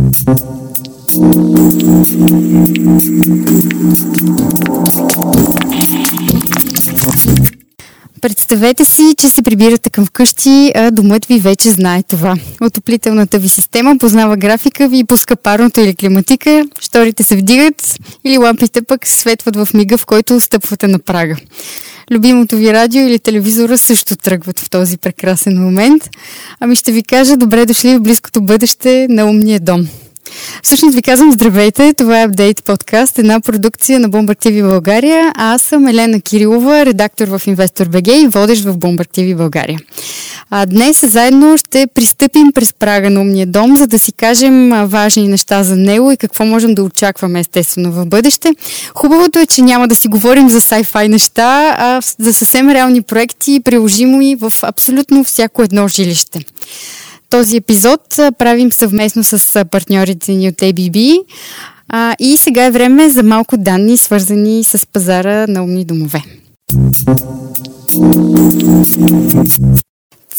Thank 0.00 0.28
you. 3.74 3.79
Представете 8.20 8.84
си, 8.84 9.14
че 9.18 9.28
се 9.28 9.42
прибирате 9.42 9.90
към 9.90 10.06
вкъщи, 10.06 10.72
а 10.74 10.90
домът 10.90 11.26
ви 11.26 11.38
вече 11.38 11.70
знае 11.70 12.02
това. 12.02 12.36
Отоплителната 12.60 13.38
ви 13.38 13.48
система 13.48 13.96
познава 13.98 14.36
графика 14.36 14.88
ви 14.88 14.98
и 14.98 15.04
пуска 15.04 15.36
парното 15.36 15.80
или 15.80 15.94
климатика, 15.94 16.64
шторите 16.80 17.22
се 17.22 17.36
вдигат 17.36 17.98
или 18.24 18.38
лампите 18.38 18.82
пък 18.82 19.06
светват 19.06 19.56
в 19.56 19.68
мига, 19.74 19.98
в 19.98 20.06
който 20.06 20.40
стъпвате 20.40 20.86
на 20.86 20.98
прага. 20.98 21.36
Любимото 22.10 22.56
ви 22.56 22.72
радио 22.72 23.02
или 23.02 23.18
телевизора 23.18 23.78
също 23.78 24.16
тръгват 24.16 24.58
в 24.58 24.70
този 24.70 24.98
прекрасен 24.98 25.62
момент. 25.62 26.10
Ами 26.60 26.76
ще 26.76 26.92
ви 26.92 27.02
кажа 27.02 27.36
добре 27.36 27.66
дошли 27.66 27.96
в 27.96 28.00
близкото 28.00 28.40
бъдеще 28.40 29.06
на 29.10 29.24
умния 29.24 29.60
дом. 29.60 29.88
Всъщност 30.62 30.94
ви 30.94 31.02
казвам 31.02 31.32
здравейте, 31.32 31.94
това 31.94 32.20
е 32.20 32.28
Update 32.28 32.62
подкаст, 32.62 33.18
една 33.18 33.40
продукция 33.40 34.00
на 34.00 34.10
Bomber 34.10 34.46
TV 34.46 34.68
България. 34.68 35.32
А 35.36 35.54
аз 35.54 35.62
съм 35.62 35.86
Елена 35.86 36.20
Кирилова, 36.20 36.86
редактор 36.86 37.28
в 37.28 37.40
Investor 37.46 37.84
BG 37.84 38.24
и 38.24 38.28
водещ 38.28 38.64
в 38.64 38.76
Bomber 38.76 39.18
TV 39.18 39.36
България. 39.36 39.78
А 40.50 40.66
днес 40.66 41.10
заедно 41.10 41.58
ще 41.58 41.86
пристъпим 41.94 42.52
през 42.54 42.72
прага 42.72 43.10
на 43.10 43.20
умния 43.20 43.46
дом, 43.46 43.76
за 43.76 43.86
да 43.86 43.98
си 43.98 44.12
кажем 44.12 44.70
важни 44.86 45.28
неща 45.28 45.62
за 45.62 45.76
него 45.76 46.12
и 46.12 46.16
какво 46.16 46.44
можем 46.44 46.74
да 46.74 46.82
очакваме 46.82 47.40
естествено 47.40 47.92
в 47.92 48.06
бъдеще. 48.06 48.54
Хубавото 48.94 49.38
е, 49.38 49.46
че 49.46 49.62
няма 49.62 49.88
да 49.88 49.94
си 49.94 50.08
говорим 50.08 50.50
за 50.50 50.60
sci-fi 50.60 51.08
неща, 51.08 51.76
а 51.78 52.00
за 52.18 52.34
съвсем 52.34 52.70
реални 52.70 53.02
проекти, 53.02 53.60
приложимо 53.64 54.22
и 54.22 54.34
в 54.34 54.52
абсолютно 54.62 55.24
всяко 55.24 55.62
едно 55.62 55.88
жилище. 55.88 56.44
Този 57.30 57.56
епизод 57.56 58.00
правим 58.38 58.72
съвместно 58.72 59.24
с 59.24 59.64
партньорите 59.70 60.32
ни 60.32 60.48
от 60.48 60.54
ABB. 60.54 61.18
А, 61.88 62.14
и 62.18 62.36
сега 62.36 62.64
е 62.64 62.70
време 62.70 63.10
за 63.10 63.22
малко 63.22 63.56
данни, 63.56 63.96
свързани 63.96 64.64
с 64.64 64.86
пазара 64.92 65.46
на 65.46 65.62
умни 65.62 65.84
домове. 65.84 66.22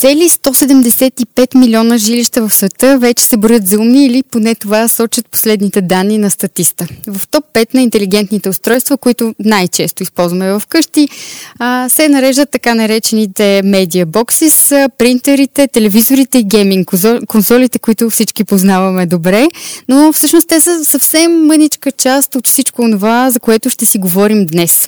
Цели 0.01 0.29
175 0.29 1.55
милиона 1.57 1.97
жилища 1.97 2.47
в 2.47 2.53
света 2.53 2.97
вече 2.97 3.23
се 3.23 3.37
броят 3.37 3.67
за 3.67 3.79
умни 3.79 4.05
или 4.05 4.23
поне 4.23 4.55
това 4.55 4.87
сочат 4.87 5.29
последните 5.29 5.81
данни 5.81 6.17
на 6.17 6.31
статиста. 6.31 6.87
В 7.07 7.27
топ 7.27 7.45
5 7.53 7.73
на 7.73 7.81
интелигентните 7.81 8.49
устройства, 8.49 8.97
които 8.97 9.35
най-често 9.39 10.03
използваме 10.03 10.51
в 10.51 10.63
къщи, 10.69 11.07
се 11.87 12.09
нареждат 12.09 12.49
така 12.49 12.75
наречените 12.75 13.61
медиа 13.65 14.05
боксис, 14.05 14.73
принтерите, 14.97 15.67
телевизорите 15.67 16.37
и 16.37 16.43
гейминг 16.43 16.91
консолите, 17.27 17.79
които 17.79 18.09
всички 18.09 18.43
познаваме 18.43 19.05
добре, 19.05 19.47
но 19.87 20.13
всъщност 20.13 20.47
те 20.47 20.61
са 20.61 20.85
съвсем 20.85 21.45
мъничка 21.45 21.91
част 21.91 22.35
от 22.35 22.47
всичко 22.47 22.91
това, 22.91 23.29
за 23.31 23.39
което 23.39 23.69
ще 23.69 23.85
си 23.85 23.97
говорим 23.97 24.45
днес. 24.45 24.87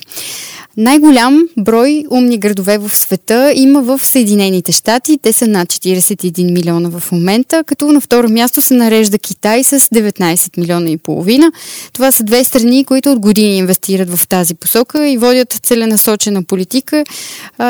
Най-голям 0.77 1.43
брой 1.57 2.03
умни 2.09 2.37
градове 2.37 2.77
в 2.77 2.95
света 2.95 3.53
има 3.55 3.81
в 3.81 3.99
Съединените 4.05 4.71
щати. 4.71 5.19
Те 5.21 5.33
са 5.33 5.47
над 5.47 5.69
41 5.69 6.51
милиона 6.51 6.99
в 6.99 7.11
момента, 7.11 7.63
като 7.63 7.91
на 7.91 8.01
второ 8.01 8.29
място 8.29 8.61
се 8.61 8.73
нарежда 8.73 9.19
Китай 9.19 9.63
с 9.63 9.79
19 9.79 10.57
милиона 10.57 10.89
и 10.89 10.97
половина. 10.97 11.51
Това 11.93 12.11
са 12.11 12.23
две 12.23 12.43
страни, 12.43 12.85
които 12.85 13.11
от 13.11 13.19
години 13.19 13.57
инвестират 13.57 14.17
в 14.17 14.27
тази 14.27 14.55
посока 14.55 15.09
и 15.09 15.17
водят 15.17 15.59
целенасочена 15.63 16.43
политика 16.43 17.03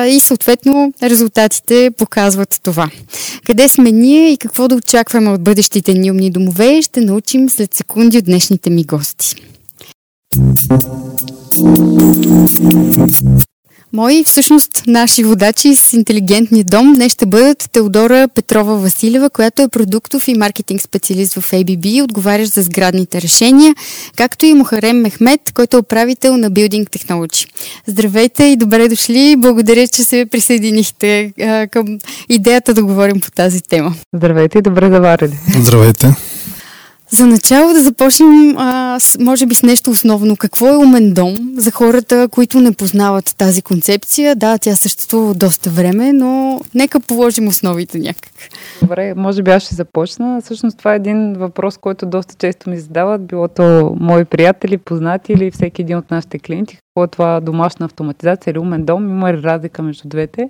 и 0.08 0.20
съответно 0.20 0.94
резултатите 1.04 1.92
показват 1.98 2.60
това. 2.64 2.90
Къде 3.46 3.68
сме 3.68 3.92
ние 3.92 4.30
и 4.30 4.38
какво 4.38 4.68
да 4.68 4.76
очакваме 4.76 5.30
от 5.30 5.42
бъдещите 5.42 5.94
ни 5.94 6.12
умни 6.12 6.32
домове, 6.32 6.82
ще 6.82 7.02
научим 7.02 7.50
след 7.50 7.74
секунди 7.74 8.18
от 8.18 8.26
днешните 8.26 8.70
ми 8.70 8.84
гости. 8.84 9.36
Мои, 13.96 14.24
всъщност, 14.24 14.70
наши 14.88 15.24
водачи 15.24 15.76
с 15.76 15.94
интелигентния 15.94 16.64
дом 16.64 16.94
днес 16.94 17.14
ще 17.14 17.26
бъдат 17.26 17.70
Теодора 17.72 18.28
Петрова 18.28 18.76
Василева, 18.76 19.30
която 19.30 19.62
е 19.62 19.68
продуктов 19.68 20.28
и 20.28 20.34
маркетинг 20.34 20.82
специалист 20.82 21.34
в 21.34 21.52
ABB, 21.52 22.04
отговарящ 22.04 22.54
за 22.54 22.62
сградните 22.62 23.22
решения, 23.22 23.76
както 24.16 24.46
и 24.46 24.54
Мухарем 24.54 25.02
Мехмет, 25.02 25.42
който 25.54 25.78
е 25.78 25.80
управител 25.80 26.38
на 26.38 26.52
Building 26.52 26.90
Technology. 26.90 27.50
Здравейте 27.88 28.44
и 28.44 28.56
добре 28.56 28.88
дошли. 28.88 29.36
Благодаря, 29.38 29.88
че 29.88 30.04
се 30.04 30.26
присъединихте 30.32 31.34
а, 31.42 31.68
към 31.68 31.86
идеята 32.30 32.74
да 32.74 32.84
говорим 32.84 33.22
по 33.22 33.32
тази 33.32 33.62
тема. 33.62 33.96
Здравейте 34.16 34.58
и 34.58 34.62
добре 34.62 34.90
заварили. 34.90 35.40
Здравейте. 35.60 36.16
За 37.14 37.28
начало 37.28 37.74
да 37.74 37.82
започнем, 37.82 38.58
а, 38.58 39.00
с, 39.00 39.20
може 39.20 39.46
би, 39.46 39.56
с 39.56 39.64
нещо 39.64 39.92
основно. 39.92 40.36
Какво 40.36 40.68
е 40.68 40.78
умен 40.78 41.14
дом 41.14 41.36
за 41.58 41.72
хората, 41.72 42.28
които 42.32 42.60
не 42.60 42.72
познават 42.72 43.36
тази 43.38 43.62
концепция? 43.62 44.36
Да, 44.36 44.58
тя 44.58 44.76
съществува 44.76 45.34
доста 45.34 45.70
време, 45.70 46.14
но 46.14 46.62
нека 46.76 47.00
положим 47.00 47.48
основите 47.48 48.00
някак. 48.00 48.32
Добре, 48.82 49.14
може 49.14 49.44
би 49.44 49.52
аз 49.52 49.64
ще 49.64 49.76
започна. 49.76 50.42
Всъщност 50.42 50.78
това 50.78 50.94
е 50.94 50.96
един 50.96 51.34
въпрос, 51.34 51.78
който 51.78 52.06
доста 52.06 52.36
често 52.36 52.70
ми 52.70 52.78
задават, 52.78 53.26
било 53.26 53.48
то 53.48 53.96
мои 54.00 54.26
приятели, 54.26 54.78
познати 54.78 55.34
или 55.34 55.52
всеки 55.52 55.82
един 55.82 55.98
от 55.98 56.12
нашите 56.12 56.40
клиенти. 56.40 56.76
Какво 56.76 57.04
е 57.04 57.08
това 57.08 57.40
домашна 57.40 57.86
автоматизация 57.86 58.52
или 58.52 58.60
умен 58.60 58.86
дом? 58.86 59.10
Има 59.10 59.34
ли 59.34 59.44
разлика 59.44 59.84
между 59.84 60.08
двете? 60.08 60.50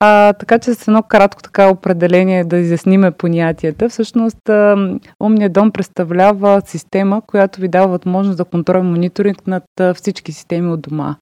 А, 0.00 0.32
така 0.32 0.58
че 0.58 0.74
с 0.74 0.88
едно 0.88 1.02
кратко 1.02 1.42
така 1.42 1.70
определение 1.70 2.44
да 2.44 2.56
изясниме 2.56 3.10
понятията. 3.10 3.88
Всъщност 3.88 4.38
умният 5.22 5.52
дом 5.52 5.70
представлява 5.70 6.62
система, 6.66 7.22
която 7.26 7.60
ви 7.60 7.68
дава 7.68 7.88
възможност 7.88 8.36
за 8.36 8.44
контрол 8.44 8.80
и 8.80 8.82
мониторинг 8.82 9.46
над 9.46 9.64
всички 9.94 10.32
системи 10.32 10.72
от 10.72 10.80
дома 10.80 11.16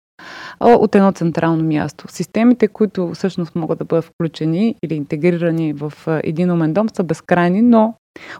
от 0.61 0.95
едно 0.95 1.13
централно 1.13 1.65
място. 1.65 2.05
Системите, 2.09 2.69
които 2.69 3.11
всъщност 3.15 3.55
могат 3.55 3.79
да 3.79 3.85
бъдат 3.85 4.05
включени 4.05 4.75
или 4.83 4.95
интегрирани 4.95 5.73
в 5.73 5.93
един 6.23 6.51
умен 6.51 6.73
дом, 6.73 6.89
са 6.89 7.03
безкрайни, 7.03 7.63
но 7.63 7.95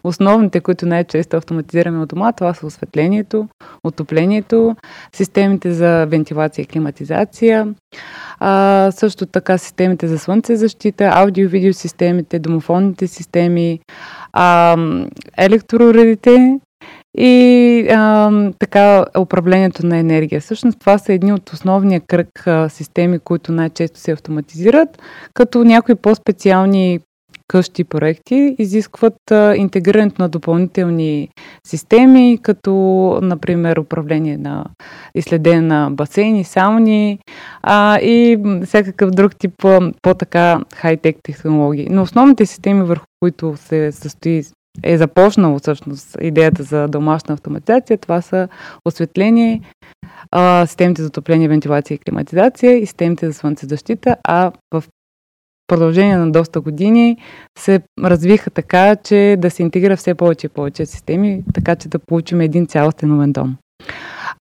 Основните, 0.05 0.61
които 0.61 0.87
най-често 0.87 1.37
автоматизираме 1.37 1.99
от 1.99 2.09
дома, 2.09 2.33
това 2.33 2.55
са 2.55 2.67
осветлението, 2.67 3.49
отоплението, 3.85 4.77
системите 5.13 5.73
за 5.73 6.07
вентилация 6.07 6.63
и 6.63 6.67
климатизация, 6.67 7.75
а, 8.41 8.91
също 8.91 9.27
така 9.27 9.59
системите 9.59 10.09
за 10.09 10.19
слънцезащита, 10.19 11.11
аудио-видео 11.15 11.73
системите, 11.73 12.39
домофонните 12.39 13.07
системи, 13.07 13.81
а, 14.33 14.77
електроуредите 15.39 16.59
и 17.19 17.87
а, 17.91 18.31
така 18.59 19.05
управлението 19.19 19.87
на 19.87 19.99
енергия. 19.99 20.41
Всъщност 20.41 20.79
това 20.79 20.99
са 20.99 21.13
едни 21.13 21.33
от 21.33 21.51
основния 21.51 22.01
кръг 22.01 22.47
а, 22.47 22.69
системи, 22.69 23.19
които 23.19 23.53
най-често 23.53 24.01
се 24.01 24.13
автоматизират, 24.13 25.03
като 25.35 25.65
някои 25.65 25.95
по-специални 25.95 27.01
къщи 27.49 27.85
проекти 27.85 28.57
изискват 28.59 29.31
а, 29.31 29.57
интегрирането 29.57 30.23
на 30.23 30.29
допълнителни 30.29 31.29
системи, 31.67 32.39
като 32.43 32.73
например 33.23 33.77
управление 33.77 34.37
на 34.37 34.65
изследение 35.15 35.61
на 35.61 35.91
басейни, 35.91 36.45
сауни 36.45 37.19
а, 37.63 37.99
и 38.01 38.39
всякакъв 38.65 39.11
друг 39.11 39.37
тип 39.37 39.53
по-така 40.03 40.61
хай-тек 40.75 41.17
технологии. 41.23 41.89
Но 41.91 42.03
основните 42.03 42.47
системи, 42.47 42.83
върху 42.83 43.05
които 43.21 43.57
се 43.57 43.93
състои 43.93 44.43
е 44.83 44.99
започнало 44.99 45.59
всъщност 45.59 46.17
идеята 46.21 46.63
за 46.63 46.89
домашна 46.89 47.35
автоматизация, 47.35 47.99
това 47.99 48.21
са 48.21 48.49
осветление, 48.85 49.61
а, 50.31 50.67
системите 50.67 51.03
за 51.03 51.09
отопление, 51.09 51.49
вентилация 51.49 51.95
и 51.95 51.99
климатизация 51.99 52.77
и 52.77 52.87
системите 52.87 53.27
за 53.27 53.35
слънцезащита, 53.35 54.17
а 54.25 54.53
в 54.75 54.85
продължение 55.69 56.17
на 56.17 56.33
доста 56.33 56.61
години 56.61 57.17
се 57.59 57.81
развиха 58.05 58.51
така, 58.51 58.97
че 58.97 59.37
да 59.39 59.51
се 59.51 59.63
интегрира 59.63 59.97
все 59.97 60.15
повече 60.15 60.47
и 60.47 60.51
повече 60.51 60.87
системи, 60.87 61.43
така 61.55 61.77
че 61.77 61.89
да 61.89 61.99
получим 61.99 62.41
един 62.41 62.67
цялостен 62.67 63.13
умен 63.13 63.33
дом. 63.33 63.57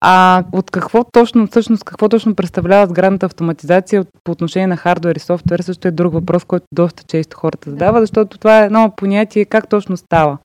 А 0.00 0.44
от 0.52 0.70
какво 0.70 1.04
точно, 1.04 1.46
всъщност, 1.46 1.84
какво 1.84 2.08
точно 2.08 2.34
представлява 2.34 2.86
сградната 2.86 3.26
автоматизация 3.26 4.04
по 4.24 4.32
отношение 4.32 4.66
на 4.66 4.76
хардвер 4.76 5.16
и 5.16 5.20
софтуер, 5.20 5.60
също 5.60 5.88
е 5.88 5.90
друг 5.90 6.12
въпрос, 6.12 6.44
който 6.44 6.66
доста 6.72 7.02
често 7.02 7.36
хората 7.36 7.70
задава, 7.70 8.00
защото 8.00 8.38
това 8.38 8.62
е 8.62 8.66
едно 8.66 8.92
понятие 8.96 9.44
как 9.44 9.68
точно 9.68 9.96
става. 9.96 10.38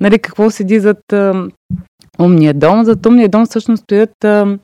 Нали, 0.00 0.18
какво 0.18 0.50
седи 0.50 0.80
зад 0.80 0.98
умния 2.18 2.54
дом. 2.54 2.84
За 2.84 2.96
умния 3.06 3.28
дом 3.28 3.46
всъщност 3.46 3.82
стоят 3.82 4.24
а, 4.24 4.58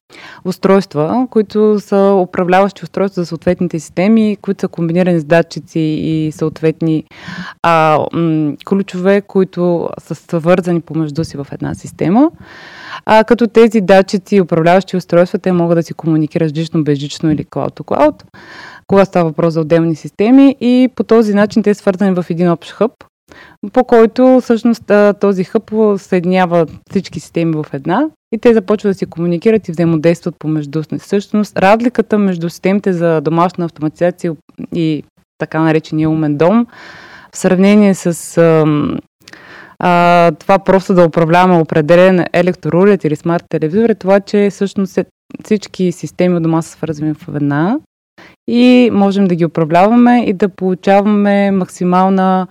устройства, 0.45 1.27
които 1.31 1.81
са 1.81 2.19
управляващи 2.23 2.85
устройства 2.85 3.23
за 3.23 3.27
съответните 3.27 3.79
системи, 3.79 4.37
които 4.43 4.61
са 4.61 4.69
комбинирани 4.69 5.21
с 5.21 5.25
датчици 5.25 5.81
и 5.81 6.33
съответни 6.33 7.05
а, 7.63 7.99
м- 8.13 8.53
ключове, 8.67 9.21
които 9.21 9.89
са 9.99 10.15
свързани 10.15 10.81
помежду 10.81 11.25
си 11.25 11.37
в 11.37 11.47
една 11.53 11.75
система. 11.75 12.31
А, 13.07 13.25
като 13.25 13.47
тези 13.47 13.81
датчици 13.81 14.37
и 14.37 14.41
управляващи 14.41 14.97
устройства, 14.97 15.39
те 15.39 15.53
могат 15.53 15.79
да 15.79 15.83
си 15.83 15.95
комуникират 15.95 16.55
жично, 16.55 16.85
безжично 16.85 17.31
или 17.31 17.45
cloud-to-cloud, 17.45 18.23
кога 18.87 19.05
става 19.05 19.29
въпрос 19.29 19.55
за 19.55 19.61
отделни 19.61 19.95
системи 19.95 20.57
и 20.61 20.89
по 20.95 21.05
този 21.05 21.35
начин 21.35 21.63
те 21.63 21.75
са 21.75 21.81
свързани 21.81 22.15
в 22.15 22.27
един 22.31 22.51
общ 22.51 22.71
хъб, 22.71 22.93
по 23.73 23.85
който 23.85 24.41
всъщност 24.43 24.93
този 25.21 25.45
хъб 25.45 25.73
съединява 25.97 26.67
всички 26.91 27.21
системи 27.21 27.53
в 27.53 27.67
една 27.73 28.05
и 28.35 28.39
те 28.39 28.55
започват 28.55 28.91
да 28.91 28.95
си 28.95 29.07
комуникират 29.07 29.69
и 29.69 29.73
взаимодействат 29.73 30.35
помежду 30.39 30.83
си. 30.83 30.99
Всъщност 30.99 31.59
разликата 31.59 32.19
между 32.19 32.51
системите 32.51 32.93
за 32.93 33.21
домашна 33.21 33.65
автоматизация 33.65 34.37
и 34.75 35.03
така 35.39 35.61
наречения 35.61 36.11
умен 36.11 36.37
дом 36.37 36.67
в 37.33 37.39
сравнение 37.39 37.95
с 37.95 38.39
а, 39.79 40.31
това 40.31 40.59
просто 40.59 40.95
да 40.95 41.05
управляваме 41.05 41.61
определен 41.61 42.25
електрорулет 42.33 43.05
или 43.05 43.17
смарт 43.17 43.45
телевизор 43.49 43.89
е 43.89 43.95
това, 43.95 44.21
че 44.21 44.49
всъщност 44.51 44.99
всички 45.45 45.93
системи 45.93 46.37
от 46.37 46.43
дома 46.43 46.63
са 46.63 46.71
свързвани 46.71 47.15
в 47.15 47.29
една 47.35 47.79
и 48.49 48.91
можем 48.93 49.25
да 49.25 49.35
ги 49.35 49.45
управляваме 49.45 50.25
и 50.27 50.33
да 50.33 50.49
получаваме 50.49 51.51
максимална 51.51 52.47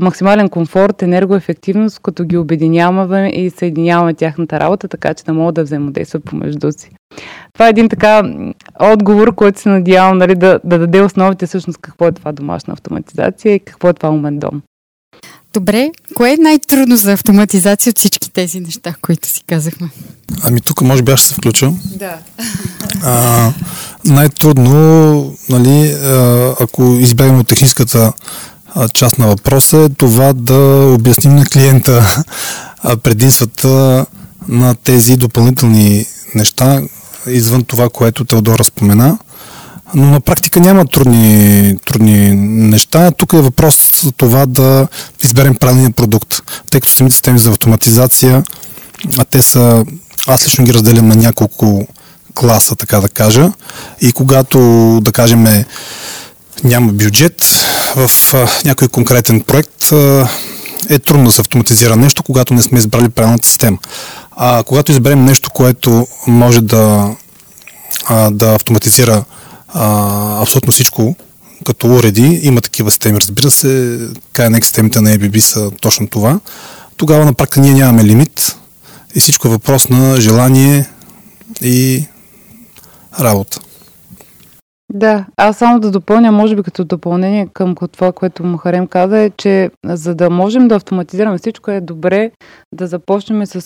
максимален 0.00 0.48
комфорт, 0.48 1.02
енергоефективност, 1.02 1.98
като 2.02 2.24
ги 2.24 2.36
обединяваме 2.36 3.28
и 3.28 3.50
съединяваме 3.50 4.14
тяхната 4.14 4.60
работа, 4.60 4.88
така 4.88 5.14
че 5.14 5.24
да 5.24 5.32
могат 5.32 5.54
да 5.54 5.64
взаимодействат 5.64 6.24
помежду 6.24 6.72
си. 6.72 6.90
Това 7.52 7.66
е 7.66 7.70
един 7.70 7.88
така 7.88 8.22
отговор, 8.80 9.34
който 9.34 9.60
се 9.60 9.68
надявам 9.68 10.18
нали, 10.18 10.34
да, 10.34 10.60
да 10.64 10.78
даде 10.78 11.00
основите 11.00 11.46
всъщност 11.46 11.78
какво 11.82 12.06
е 12.06 12.12
това 12.12 12.32
домашна 12.32 12.72
автоматизация 12.72 13.54
и 13.54 13.60
какво 13.60 13.88
е 13.88 13.94
това 13.94 14.08
умен 14.08 14.38
дом. 14.38 14.62
Добре, 15.54 15.90
кое 16.14 16.32
е 16.32 16.36
най-трудно 16.36 16.96
за 16.96 17.12
автоматизация 17.12 17.90
от 17.90 17.98
всички 17.98 18.30
тези 18.32 18.60
неща, 18.60 18.94
които 19.02 19.28
си 19.28 19.42
казахме? 19.46 19.88
Ами 20.44 20.60
тук 20.60 20.82
може 20.82 21.02
би 21.02 21.12
аз 21.12 21.20
ще 21.20 21.28
се 21.28 21.34
включа. 21.34 21.72
Да. 21.96 22.18
А, 23.02 23.52
най-трудно, 24.04 25.36
нали, 25.50 25.96
ако 26.60 26.82
избегнем 26.82 27.38
от 27.38 27.48
техническата 27.48 28.12
част 28.94 29.18
на 29.18 29.26
въпроса 29.26 29.78
е 29.78 29.88
това 29.88 30.32
да 30.32 30.90
обясним 30.94 31.36
на 31.36 31.46
клиента 31.46 32.22
предимствата 33.02 34.06
на 34.48 34.74
тези 34.74 35.16
допълнителни 35.16 36.06
неща, 36.34 36.80
извън 37.26 37.64
това, 37.64 37.88
което 37.88 38.24
Теодора 38.24 38.64
спомена. 38.64 39.18
Но 39.94 40.06
на 40.06 40.20
практика 40.20 40.60
няма 40.60 40.86
трудни, 40.86 41.76
трудни 41.86 42.34
неща. 42.70 43.10
Тук 43.10 43.32
е 43.32 43.36
въпрос 43.36 44.00
за 44.02 44.12
това 44.12 44.46
да 44.46 44.88
изберем 45.22 45.54
правилния 45.54 45.90
продукт. 45.90 46.42
Тъй 46.70 46.80
като 46.80 46.92
самите 46.92 47.14
системи 47.14 47.38
за 47.38 47.50
автоматизация, 47.50 48.42
а 49.18 49.24
те 49.24 49.42
са, 49.42 49.84
аз 50.26 50.46
лично 50.46 50.64
ги 50.64 50.74
разделям 50.74 51.08
на 51.08 51.16
няколко 51.16 51.86
класа, 52.34 52.76
така 52.76 53.00
да 53.00 53.08
кажа. 53.08 53.52
И 54.00 54.12
когато, 54.12 54.58
да 55.02 55.12
кажем, 55.12 55.64
няма 56.64 56.92
бюджет 56.92 57.44
в 57.96 58.34
а, 58.34 58.48
някой 58.64 58.88
конкретен 58.88 59.40
проект, 59.40 59.92
а, 59.92 60.28
е 60.88 60.98
трудно 60.98 61.24
да 61.24 61.32
се 61.32 61.40
автоматизира 61.40 61.96
нещо, 61.96 62.22
когато 62.22 62.54
не 62.54 62.62
сме 62.62 62.78
избрали 62.78 63.08
правилната 63.08 63.48
система. 63.48 63.78
А 64.30 64.62
когато 64.62 64.92
изберем 64.92 65.24
нещо, 65.24 65.50
което 65.50 66.06
може 66.26 66.60
да, 66.60 67.14
а, 68.06 68.30
да 68.30 68.54
автоматизира 68.54 69.24
а, 69.68 70.42
абсолютно 70.42 70.72
всичко, 70.72 71.16
като 71.64 71.86
уреди, 71.86 72.40
има 72.42 72.60
такива 72.60 72.90
системи, 72.90 73.20
разбира 73.20 73.50
се, 73.50 73.98
KNX 74.34 74.64
системите 74.64 75.00
на 75.00 75.10
ABB 75.10 75.40
са 75.40 75.70
точно 75.70 76.08
това, 76.08 76.40
тогава 76.96 77.24
на 77.24 77.34
практика 77.34 77.60
ние 77.60 77.74
нямаме 77.74 78.04
лимит 78.04 78.56
и 79.14 79.20
всичко 79.20 79.48
е 79.48 79.50
въпрос 79.50 79.88
на 79.88 80.20
желание 80.20 80.88
и 81.60 82.04
работа. 83.20 83.60
Да, 84.94 85.26
аз 85.36 85.56
само 85.56 85.80
да 85.80 85.90
допълня, 85.90 86.32
може 86.32 86.56
би 86.56 86.62
като 86.62 86.84
допълнение 86.84 87.48
към 87.52 87.74
това, 87.92 88.12
което 88.12 88.44
Махарем 88.44 88.86
каза, 88.86 89.18
е, 89.18 89.30
че 89.30 89.70
за 89.84 90.14
да 90.14 90.30
можем 90.30 90.68
да 90.68 90.74
автоматизираме 90.74 91.38
всичко, 91.38 91.70
е 91.70 91.80
добре 91.80 92.30
да 92.74 92.86
започнем 92.86 93.46
с, 93.46 93.60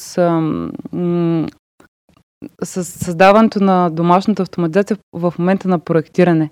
с 2.64 2.84
създаването 2.84 3.64
на 3.64 3.90
домашната 3.90 4.42
автоматизация 4.42 4.96
в 5.12 5.34
момента 5.38 5.68
на 5.68 5.78
проектиране. 5.78 6.50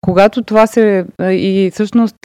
Когато 0.00 0.42
това 0.42 0.66
се 0.66 1.06
и 1.20 1.70
всъщност 1.74 2.16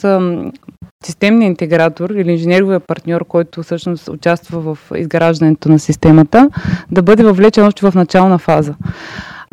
системният 1.04 1.50
интегратор 1.50 2.10
или 2.10 2.32
инженеровия 2.32 2.80
партньор, 2.80 3.24
който 3.24 3.62
всъщност 3.62 4.08
участва 4.08 4.60
в 4.60 4.78
изграждането 4.96 5.68
на 5.68 5.78
системата, 5.78 6.50
да 6.90 7.02
бъде 7.02 7.24
въвлечен 7.24 7.64
още 7.64 7.90
в 7.90 7.94
начална 7.94 8.38
фаза 8.38 8.74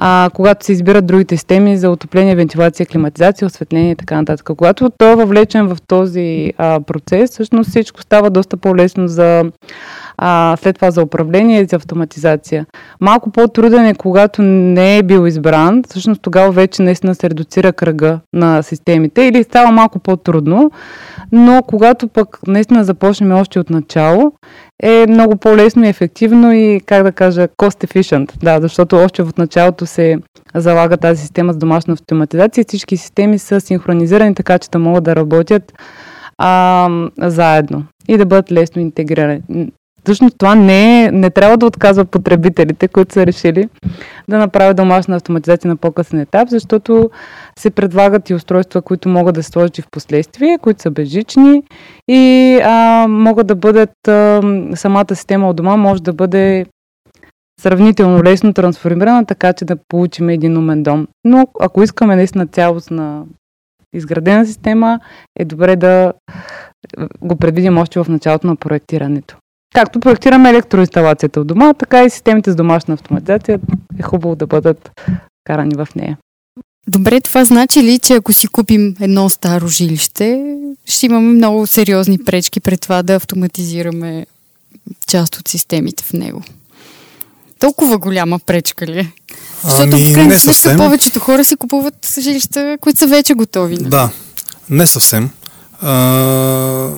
а, 0.01 0.29
когато 0.33 0.65
се 0.65 0.71
избират 0.71 1.05
другите 1.05 1.37
системи 1.37 1.77
за 1.77 1.89
отопление, 1.89 2.35
вентилация, 2.35 2.85
климатизация, 2.85 3.45
осветление 3.45 3.91
и 3.91 3.95
така 3.95 4.15
нататък. 4.15 4.45
Когато 4.57 4.89
той 4.97 5.11
е 5.11 5.15
въвлечен 5.15 5.67
в 5.67 5.77
този 5.87 6.53
а, 6.57 6.79
процес, 6.79 7.31
всъщност 7.31 7.69
всичко 7.69 8.01
става 8.01 8.29
доста 8.29 8.57
по-лесно 8.57 9.07
за 9.07 9.43
а, 10.17 10.57
след 10.61 10.75
това 10.75 10.91
за 10.91 11.01
управление 11.01 11.61
и 11.61 11.65
за 11.65 11.75
автоматизация. 11.75 12.65
Малко 13.01 13.31
по-труден 13.31 13.85
е, 13.85 13.93
когато 13.93 14.41
не 14.41 14.97
е 14.97 15.03
бил 15.03 15.27
избран, 15.27 15.83
всъщност 15.89 16.21
тогава 16.21 16.51
вече 16.51 16.81
наистина 16.81 17.15
се 17.15 17.29
редуцира 17.29 17.73
кръга 17.73 18.19
на 18.33 18.61
системите 18.61 19.21
или 19.21 19.43
става 19.43 19.71
малко 19.71 19.99
по-трудно, 19.99 20.71
но 21.31 21.63
когато 21.67 22.07
пък 22.07 22.39
наистина 22.47 22.83
започнем 22.83 23.31
още 23.31 23.59
от 23.59 23.69
начало, 23.69 24.31
е 24.83 25.05
много 25.09 25.35
по-лесно 25.35 25.85
и 25.85 25.89
ефективно 25.89 26.53
и, 26.53 26.81
как 26.85 27.03
да 27.03 27.11
кажа, 27.11 27.47
cost 27.47 27.87
efficient. 27.87 28.31
Да, 28.43 28.61
защото 28.61 28.97
още 28.97 29.23
в 29.23 29.31
началото 29.37 29.85
се 29.85 30.17
залага 30.55 30.97
тази 30.97 31.21
система 31.21 31.53
с 31.53 31.57
домашна 31.57 31.93
автоматизация 31.93 32.65
всички 32.67 32.97
системи 32.97 33.39
са 33.39 33.61
синхронизирани 33.61 34.35
така, 34.35 34.59
че 34.59 34.69
да 34.69 34.79
могат 34.79 35.03
да 35.03 35.15
работят 35.15 35.73
а, 36.37 36.89
заедно 37.17 37.83
и 38.07 38.17
да 38.17 38.25
бъдат 38.25 38.51
лесно 38.51 38.81
интегрирани. 38.81 39.41
Всъщност 40.03 40.35
това 40.37 40.55
не, 40.55 41.03
е, 41.03 41.11
не 41.11 41.29
трябва 41.29 41.57
да 41.57 41.65
отказва 41.65 42.05
потребителите, 42.05 42.87
които 42.87 43.13
са 43.13 43.25
решили 43.25 43.69
да 44.29 44.37
направят 44.37 44.77
домашна 44.77 45.15
автоматизация 45.15 45.69
на 45.69 45.75
по-късен 45.75 46.19
етап, 46.19 46.49
защото 46.49 47.09
се 47.59 47.69
предлагат 47.69 48.29
и 48.29 48.33
устройства, 48.33 48.81
които 48.81 49.09
могат 49.09 49.35
да 49.35 49.43
се 49.43 49.49
сложат 49.49 49.77
и 49.77 49.81
в 49.81 49.87
последствие, 49.91 50.57
които 50.61 50.81
са 50.81 50.91
безжични 50.91 51.63
и 52.07 52.55
а, 52.63 53.07
могат 53.09 53.47
да 53.47 53.55
бъдат, 53.55 54.07
а, 54.07 54.41
самата 54.75 55.15
система 55.15 55.49
от 55.49 55.55
дома 55.55 55.77
може 55.77 56.03
да 56.03 56.13
бъде 56.13 56.65
сравнително 57.61 58.23
лесно 58.23 58.53
трансформирана, 58.53 59.25
така 59.25 59.53
че 59.53 59.65
да 59.65 59.77
получим 59.87 60.29
един 60.29 60.57
умен 60.57 60.83
дом. 60.83 61.07
Но 61.25 61.47
ако 61.59 61.83
искаме 61.83 62.15
наистина 62.15 62.47
цялостна 62.47 63.25
изградена 63.93 64.45
система, 64.45 64.99
е 65.39 65.45
добре 65.45 65.75
да 65.75 66.13
го 67.21 67.35
предвидим 67.35 67.77
още 67.77 68.03
в 68.03 68.09
началото 68.09 68.47
на 68.47 68.55
проектирането. 68.55 69.37
Както 69.75 70.00
проектираме 70.00 70.50
електроинсталацията 70.50 71.42
от 71.42 71.48
дома, 71.48 71.74
така 71.74 72.04
и 72.04 72.09
системите 72.09 72.52
с 72.52 72.56
домашна 72.56 72.94
автоматизация 72.94 73.59
е 73.99 74.04
хубаво 74.04 74.35
да 74.35 74.47
бъдат 74.47 74.90
карани 75.44 75.76
в 75.76 75.88
нея. 75.95 76.18
Добре, 76.88 77.21
това 77.21 77.45
значи 77.45 77.83
ли, 77.83 77.99
че 77.99 78.14
ако 78.14 78.33
си 78.33 78.47
купим 78.47 78.95
едно 78.99 79.30
старо 79.30 79.68
жилище, 79.68 80.56
ще 80.85 81.06
имаме 81.06 81.33
много 81.33 81.68
сериозни 81.68 82.18
пречки 82.18 82.59
пред 82.59 82.81
това 82.81 83.04
да 83.04 83.16
автоматизираме 83.16 84.26
част 85.07 85.35
от 85.35 85.47
системите 85.47 86.04
в 86.04 86.14
него? 86.14 86.42
Толкова 87.59 87.97
голяма 87.97 88.40
пречка 88.40 88.88
ли 88.88 88.99
е? 88.99 89.11
Защото 89.64 89.95
ами, 89.95 90.06
в 90.06 90.14
крайна 90.14 90.40
сметка 90.40 90.78
повечето 90.78 91.19
хора 91.19 91.45
си 91.45 91.56
купуват 91.56 92.16
жилища, 92.19 92.78
които 92.81 92.99
са 92.99 93.07
вече 93.07 93.33
готови. 93.33 93.76
Не? 93.76 93.81
Нали? 93.81 93.90
Да, 93.90 94.09
не 94.69 94.88
съвсем. 94.88 95.30
А, 95.81 96.92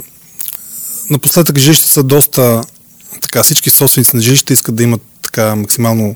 напоследък 1.12 1.58
жилища 1.58 1.88
са 1.88 2.03
доста, 2.03 2.62
така 3.22 3.44
всички 3.44 3.70
собственици 3.70 4.15
на 4.15 4.22
жилища 4.22 4.53
искат 4.53 4.75
да 4.75 4.84
имат 4.84 5.01
така 5.22 5.56
максимално 5.56 6.15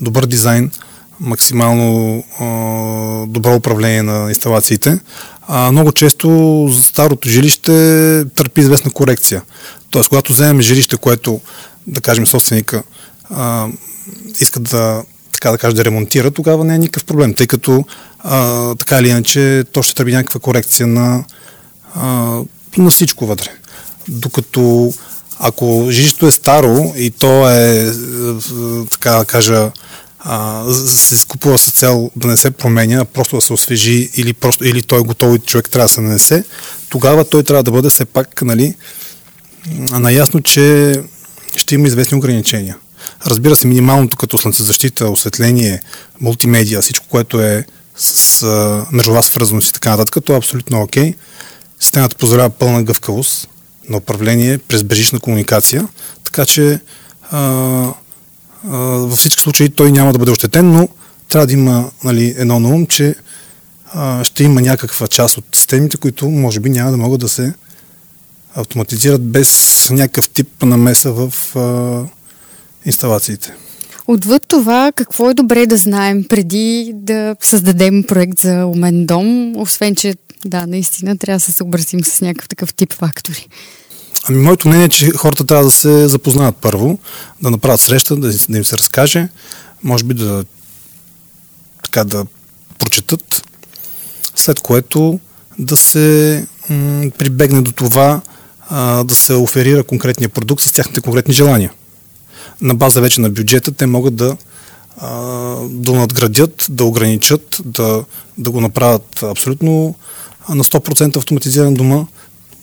добър 0.00 0.26
дизайн, 0.26 0.70
максимално 1.20 2.24
а, 2.40 2.44
добро 3.26 3.54
управление 3.54 4.02
на 4.02 4.28
инсталациите. 4.28 5.00
А, 5.48 5.72
много 5.72 5.92
често 5.92 6.68
старото 6.82 7.28
жилище 7.28 8.24
търпи 8.34 8.60
известна 8.60 8.90
корекция. 8.90 9.42
Тоест, 9.90 10.08
когато 10.08 10.32
вземем 10.32 10.60
жилище, 10.60 10.96
което, 10.96 11.40
да 11.86 12.00
кажем, 12.00 12.26
собственика 12.26 12.82
а, 13.30 13.66
иска 14.40 14.60
да 14.60 15.02
така 15.32 15.50
да 15.50 15.58
кажа, 15.58 15.76
да 15.76 15.84
ремонтира, 15.84 16.30
тогава 16.30 16.64
не 16.64 16.74
е 16.74 16.78
никакъв 16.78 17.04
проблем, 17.04 17.34
тъй 17.34 17.46
като 17.46 17.84
а, 18.18 18.74
така 18.74 18.98
или 18.98 19.08
иначе 19.08 19.64
то 19.72 19.82
ще 19.82 19.94
търпи 19.94 20.12
някаква 20.12 20.40
корекция 20.40 20.86
на, 20.86 21.24
а, 21.94 22.04
на 22.78 22.90
всичко 22.90 23.26
вътре. 23.26 23.50
Докато 24.08 24.92
ако 25.38 25.86
жилището 25.90 26.26
е 26.26 26.30
старо 26.30 26.92
и 26.96 27.10
то 27.10 27.50
е, 27.50 27.92
така 28.90 29.10
да 29.10 29.24
кажа, 29.24 29.70
а, 30.18 30.64
се 30.74 31.18
скупува 31.18 31.58
с 31.58 31.70
цел 31.70 32.10
да 32.16 32.28
не 32.28 32.36
се 32.36 32.50
променя, 32.50 33.04
просто 33.04 33.36
да 33.36 33.42
се 33.42 33.52
освежи 33.52 34.10
или, 34.16 34.32
просто, 34.32 34.64
или 34.64 34.82
той 34.82 35.00
е 35.00 35.04
готов 35.04 35.36
и 35.36 35.38
човек 35.38 35.70
трябва 35.70 35.84
да 35.84 35.94
се 35.94 36.00
нанесе, 36.00 36.44
тогава 36.88 37.24
той 37.24 37.42
трябва 37.42 37.62
да 37.62 37.70
бъде 37.70 37.90
все 37.90 38.04
пак 38.04 38.42
нали, 38.42 38.74
наясно, 39.90 40.40
че 40.40 40.94
ще 41.56 41.74
има 41.74 41.86
известни 41.86 42.18
ограничения. 42.18 42.76
Разбира 43.26 43.56
се, 43.56 43.66
минималното 43.66 44.16
като 44.16 44.38
слънцезащита, 44.38 45.10
осветление, 45.10 45.80
мултимедия, 46.20 46.82
всичко, 46.82 47.06
което 47.08 47.40
е 47.40 47.66
с, 47.96 48.16
с 48.16 48.46
мрежова 48.92 49.22
свързаност 49.22 49.68
и 49.68 49.72
така 49.72 49.90
нататък, 49.90 50.24
то 50.24 50.32
е 50.32 50.36
абсолютно 50.36 50.82
окей. 50.82 51.14
Системата 51.80 52.16
позволява 52.16 52.50
пълна 52.50 52.82
гъвкавост 52.82 53.48
на 53.88 53.96
управление 53.96 54.58
през 54.58 54.82
бежична 54.82 55.20
комуникация, 55.20 55.88
така 56.24 56.46
че 56.46 56.80
а, 57.30 57.38
а, 57.38 58.76
във 58.78 59.18
всички 59.18 59.42
случаи 59.42 59.70
той 59.70 59.92
няма 59.92 60.12
да 60.12 60.18
бъде 60.18 60.30
ощетен, 60.30 60.70
но 60.72 60.88
трябва 61.28 61.46
да 61.46 61.52
има 61.52 61.90
нали, 62.04 62.34
едно 62.38 62.60
на 62.60 62.68
ум, 62.68 62.86
че 62.86 63.14
а, 63.92 64.24
ще 64.24 64.44
има 64.44 64.60
някаква 64.60 65.08
част 65.08 65.38
от 65.38 65.44
системите, 65.54 65.96
които 65.96 66.28
може 66.28 66.60
би 66.60 66.70
няма 66.70 66.90
да 66.90 66.96
могат 66.96 67.20
да 67.20 67.28
се 67.28 67.54
автоматизират 68.54 69.22
без 69.22 69.88
някакъв 69.90 70.28
тип 70.28 70.62
намеса 70.62 71.12
в 71.12 71.56
а, 71.56 72.02
инсталациите. 72.84 73.54
Отвъд 74.10 74.42
това, 74.48 74.92
какво 74.96 75.30
е 75.30 75.34
добре 75.34 75.66
да 75.66 75.76
знаем 75.76 76.24
преди 76.28 76.92
да 76.94 77.36
създадем 77.40 78.04
проект 78.08 78.40
за 78.40 78.66
умен 78.66 79.06
дом, 79.06 79.56
освен 79.56 79.94
че 79.94 80.14
да, 80.44 80.66
наистина 80.66 81.18
трябва 81.18 81.36
да 81.36 81.40
се 81.40 81.52
съобразим 81.52 82.04
с 82.04 82.20
някакъв 82.20 82.48
такъв 82.48 82.74
тип 82.74 82.92
фактори. 82.92 83.48
Ами, 84.28 84.38
моето 84.38 84.68
мнение 84.68 84.86
е, 84.86 84.88
че 84.88 85.10
хората 85.10 85.46
трябва 85.46 85.64
да 85.64 85.70
се 85.70 86.08
запознаят 86.08 86.56
първо, 86.56 86.98
да 87.42 87.50
направят 87.50 87.80
среща, 87.80 88.16
да, 88.16 88.32
да 88.48 88.58
им 88.58 88.64
се 88.64 88.78
разкаже, 88.78 89.28
може 89.82 90.04
би 90.04 90.14
да 90.14 90.44
така 91.84 92.04
да 92.04 92.26
прочетат, 92.78 93.42
след 94.34 94.60
което 94.60 95.20
да 95.58 95.76
се 95.76 96.46
м- 96.70 97.10
прибегне 97.18 97.62
до 97.62 97.72
това 97.72 98.20
а, 98.68 99.04
да 99.04 99.14
се 99.14 99.34
оферира 99.34 99.84
конкретния 99.84 100.28
продукт 100.28 100.62
с 100.62 100.72
тяхните 100.72 101.00
конкретни 101.00 101.34
желания. 101.34 101.72
На 102.60 102.74
база 102.74 103.00
вече 103.00 103.20
на 103.20 103.30
бюджета 103.30 103.72
те 103.72 103.86
могат 103.86 104.16
да, 104.16 104.36
да 105.62 105.92
надградят, 105.92 106.66
да 106.70 106.84
ограничат, 106.84 107.60
да, 107.64 108.04
да 108.38 108.50
го 108.50 108.60
направят 108.60 109.22
абсолютно 109.22 109.94
на 110.48 110.64
100% 110.64 111.16
автоматизиран 111.16 111.74
дома. 111.74 112.06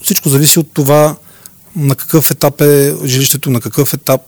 Всичко 0.04 0.30
зависи 0.30 0.60
от 0.60 0.68
това 0.74 1.16
на 1.76 1.96
какъв 1.96 2.32
етап 2.32 2.62
е 2.62 2.96
жилището, 3.06 3.50
на 3.50 3.62
какъв 3.62 3.94
етап 3.94 4.22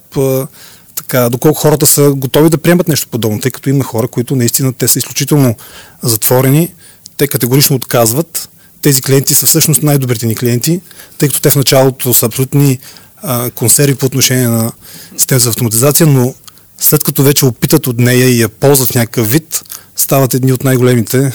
така, 0.96 1.30
доколко 1.30 1.60
хората 1.60 1.86
са 1.86 2.14
готови 2.16 2.50
да 2.50 2.58
приемат 2.58 2.88
нещо 2.88 3.08
подобно, 3.08 3.40
тъй 3.40 3.52
като 3.52 3.70
има 3.70 3.84
хора, 3.84 4.08
които 4.08 4.36
наистина 4.36 4.74
те 4.74 4.88
са 4.88 5.00
изключително 5.00 5.56
затворени, 6.04 6.74
те 7.18 7.28
категорично 7.28 7.76
отказват. 7.76 8.50
Тези 8.82 9.02
клиенти 9.02 9.34
са 9.34 9.46
всъщност 9.46 9.84
най-добрите 9.84 10.26
ни 10.26 10.36
клиенти, 10.36 10.82
тъй 11.18 11.28
като 11.30 11.42
те 11.42 11.50
в 11.50 11.56
началото 11.56 12.14
са 12.14 12.26
абсолютни 12.26 12.80
а, 13.24 13.52
консерви 13.52 13.96
по 13.96 14.06
отношение 14.06 14.48
на 14.48 14.72
система 15.18 15.40
за 15.40 15.50
автоматизация, 15.50 16.08
но 16.08 16.34
след 16.80 17.04
като 17.04 17.24
вече 17.24 17.46
опитат 17.46 17.88
от 17.88 18.00
нея 18.00 18.30
и 18.30 18.42
я 18.42 18.50
ползват 18.50 18.96
някакъв 18.96 19.32
вид, 19.32 19.64
стават 19.96 20.34
едни 20.34 20.54
от 20.54 20.64
най-големите 20.64 21.34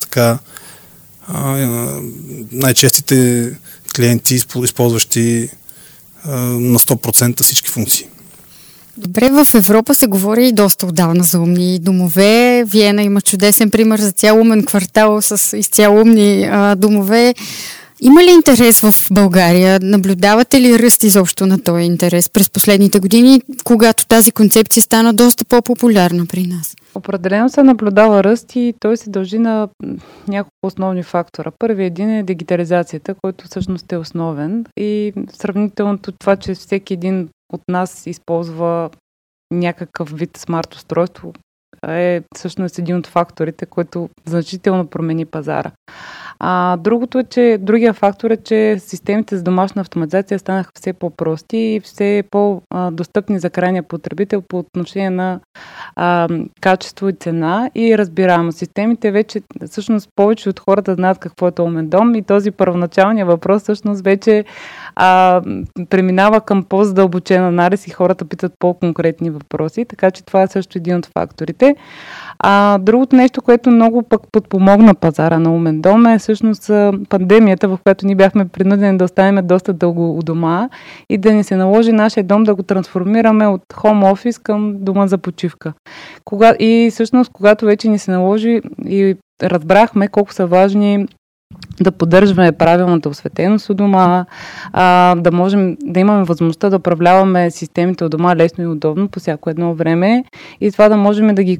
така, 0.00 0.38
а, 1.28 1.56
най-честите 2.52 3.50
клиенти, 3.96 4.40
използващи 4.62 5.48
а, 6.24 6.36
на 6.40 6.78
100% 6.78 7.42
всички 7.42 7.70
функции. 7.70 8.06
Добре, 8.96 9.30
в 9.30 9.54
Европа 9.54 9.94
се 9.94 10.06
говори 10.06 10.48
и 10.48 10.52
доста 10.52 10.86
отдавна 10.86 11.24
за 11.24 11.40
умни 11.40 11.78
домове. 11.78 12.64
Виена 12.66 13.02
има 13.02 13.20
чудесен 13.20 13.70
пример 13.70 13.98
за 13.98 14.12
цял 14.12 14.40
умен 14.40 14.64
квартал 14.64 15.22
с 15.22 15.56
изцяло 15.58 16.00
умни 16.00 16.48
а, 16.50 16.74
домове. 16.74 17.34
Има 18.02 18.22
ли 18.22 18.30
интерес 18.30 18.80
в 18.80 18.94
България? 19.10 19.78
Наблюдавате 19.82 20.60
ли 20.60 20.78
ръст 20.78 21.02
изобщо 21.02 21.46
на 21.46 21.62
този 21.62 21.84
интерес 21.84 22.30
през 22.30 22.50
последните 22.50 23.00
години, 23.00 23.40
когато 23.64 24.06
тази 24.06 24.32
концепция 24.32 24.82
стана 24.82 25.14
доста 25.14 25.44
по-популярна 25.44 26.26
при 26.26 26.46
нас? 26.46 26.76
Определено 26.94 27.48
се 27.48 27.62
наблюдава 27.62 28.24
ръст 28.24 28.56
и 28.56 28.74
той 28.80 28.96
се 28.96 29.10
дължи 29.10 29.38
на 29.38 29.68
няколко 30.28 30.66
основни 30.66 31.02
фактора. 31.02 31.50
Първият 31.58 31.90
един 31.90 32.10
е 32.10 32.22
дигитализацията, 32.22 33.14
който 33.22 33.44
всъщност 33.44 33.92
е 33.92 33.96
основен 33.96 34.64
и 34.76 35.12
сравнителното 35.32 36.12
това, 36.12 36.36
че 36.36 36.54
всеки 36.54 36.94
един 36.94 37.28
от 37.52 37.60
нас 37.68 38.06
използва 38.06 38.90
някакъв 39.52 40.10
вид 40.10 40.36
смарт 40.36 40.74
устройство, 40.74 41.32
е 41.88 42.22
всъщност 42.34 42.78
един 42.78 42.96
от 42.96 43.06
факторите, 43.06 43.66
който 43.66 44.08
значително 44.26 44.86
промени 44.86 45.24
пазара. 45.24 45.70
А, 46.42 46.76
другото 46.76 47.18
е, 47.18 47.24
че 47.24 47.58
другия 47.60 47.92
фактор 47.92 48.30
е, 48.30 48.36
че 48.36 48.76
системите 48.78 49.36
за 49.36 49.42
домашна 49.42 49.80
автоматизация 49.80 50.38
станаха 50.38 50.70
все 50.74 50.92
по-прости 50.92 51.56
и 51.56 51.80
все 51.80 52.24
по-достъпни 52.30 53.38
за 53.38 53.50
крайния 53.50 53.82
потребител 53.82 54.42
по 54.48 54.58
отношение 54.58 55.10
на 55.10 55.40
а, 55.96 56.28
качество 56.60 57.08
и 57.08 57.12
цена 57.12 57.70
и 57.74 57.98
разбираемо. 57.98 58.52
Системите 58.52 59.10
вече, 59.10 59.40
всъщност, 59.66 60.08
повече 60.16 60.48
от 60.48 60.60
хората 60.60 60.94
знаят 60.94 61.18
какво 61.18 61.48
е 61.48 61.52
умен 61.60 61.88
дом 61.88 62.14
и 62.14 62.22
този 62.22 62.50
първоначалния 62.50 63.26
въпрос 63.26 63.62
всъщност 63.62 64.04
вече 64.04 64.44
а, 64.96 65.42
преминава 65.90 66.40
към 66.40 66.64
по-задълбочен 66.64 67.44
анализ 67.44 67.86
и 67.86 67.90
хората 67.90 68.24
питат 68.24 68.52
по-конкретни 68.58 69.30
въпроси, 69.30 69.84
така 69.84 70.10
че 70.10 70.24
това 70.24 70.42
е 70.42 70.46
също 70.46 70.78
един 70.78 70.96
от 70.96 71.06
факторите. 71.18 71.69
А 72.42 72.78
другото 72.78 73.16
нещо, 73.16 73.42
което 73.42 73.70
много 73.70 74.02
пък 74.02 74.20
подпомогна 74.32 74.94
пазара 74.94 75.38
на 75.38 75.54
умен 75.54 75.80
дом 75.80 76.06
е 76.06 76.18
всъщност 76.18 76.70
пандемията, 77.08 77.68
в 77.68 77.78
която 77.82 78.06
ние 78.06 78.14
бяхме 78.14 78.48
принудени 78.48 78.98
да 78.98 79.04
останем 79.04 79.46
доста 79.46 79.72
дълго 79.72 80.18
у 80.18 80.22
дома 80.22 80.68
и 81.10 81.18
да 81.18 81.32
ни 81.32 81.44
се 81.44 81.56
наложи 81.56 81.92
нашия 81.92 82.24
дом 82.24 82.44
да 82.44 82.54
го 82.54 82.62
трансформираме 82.62 83.46
от 83.46 83.62
хом 83.74 84.04
офис 84.04 84.38
към 84.38 84.74
дома 84.78 85.06
за 85.06 85.18
почивка. 85.18 85.72
Кога, 86.24 86.54
и 86.58 86.88
всъщност, 86.92 87.32
когато 87.32 87.64
вече 87.64 87.88
ни 87.88 87.98
се 87.98 88.10
наложи 88.10 88.60
и 88.84 89.16
разбрахме 89.42 90.08
колко 90.08 90.32
са 90.32 90.46
важни 90.46 91.06
да 91.80 91.92
поддържаме 91.92 92.52
правилната 92.52 93.08
осветеност 93.08 93.70
у 93.70 93.74
дома, 93.74 94.24
а, 94.72 95.14
да 95.14 95.32
можем 95.32 95.76
да 95.82 96.00
имаме 96.00 96.24
възможността 96.24 96.70
да 96.70 96.76
управляваме 96.76 97.50
системите 97.50 98.04
от 98.04 98.10
дома 98.10 98.36
лесно 98.36 98.64
и 98.64 98.66
удобно 98.66 99.08
по 99.08 99.20
всяко 99.20 99.50
едно 99.50 99.74
време 99.74 100.24
и 100.60 100.72
това 100.72 100.88
да 100.88 100.96
можем 100.96 101.34
да 101.34 101.42
ги, 101.42 101.58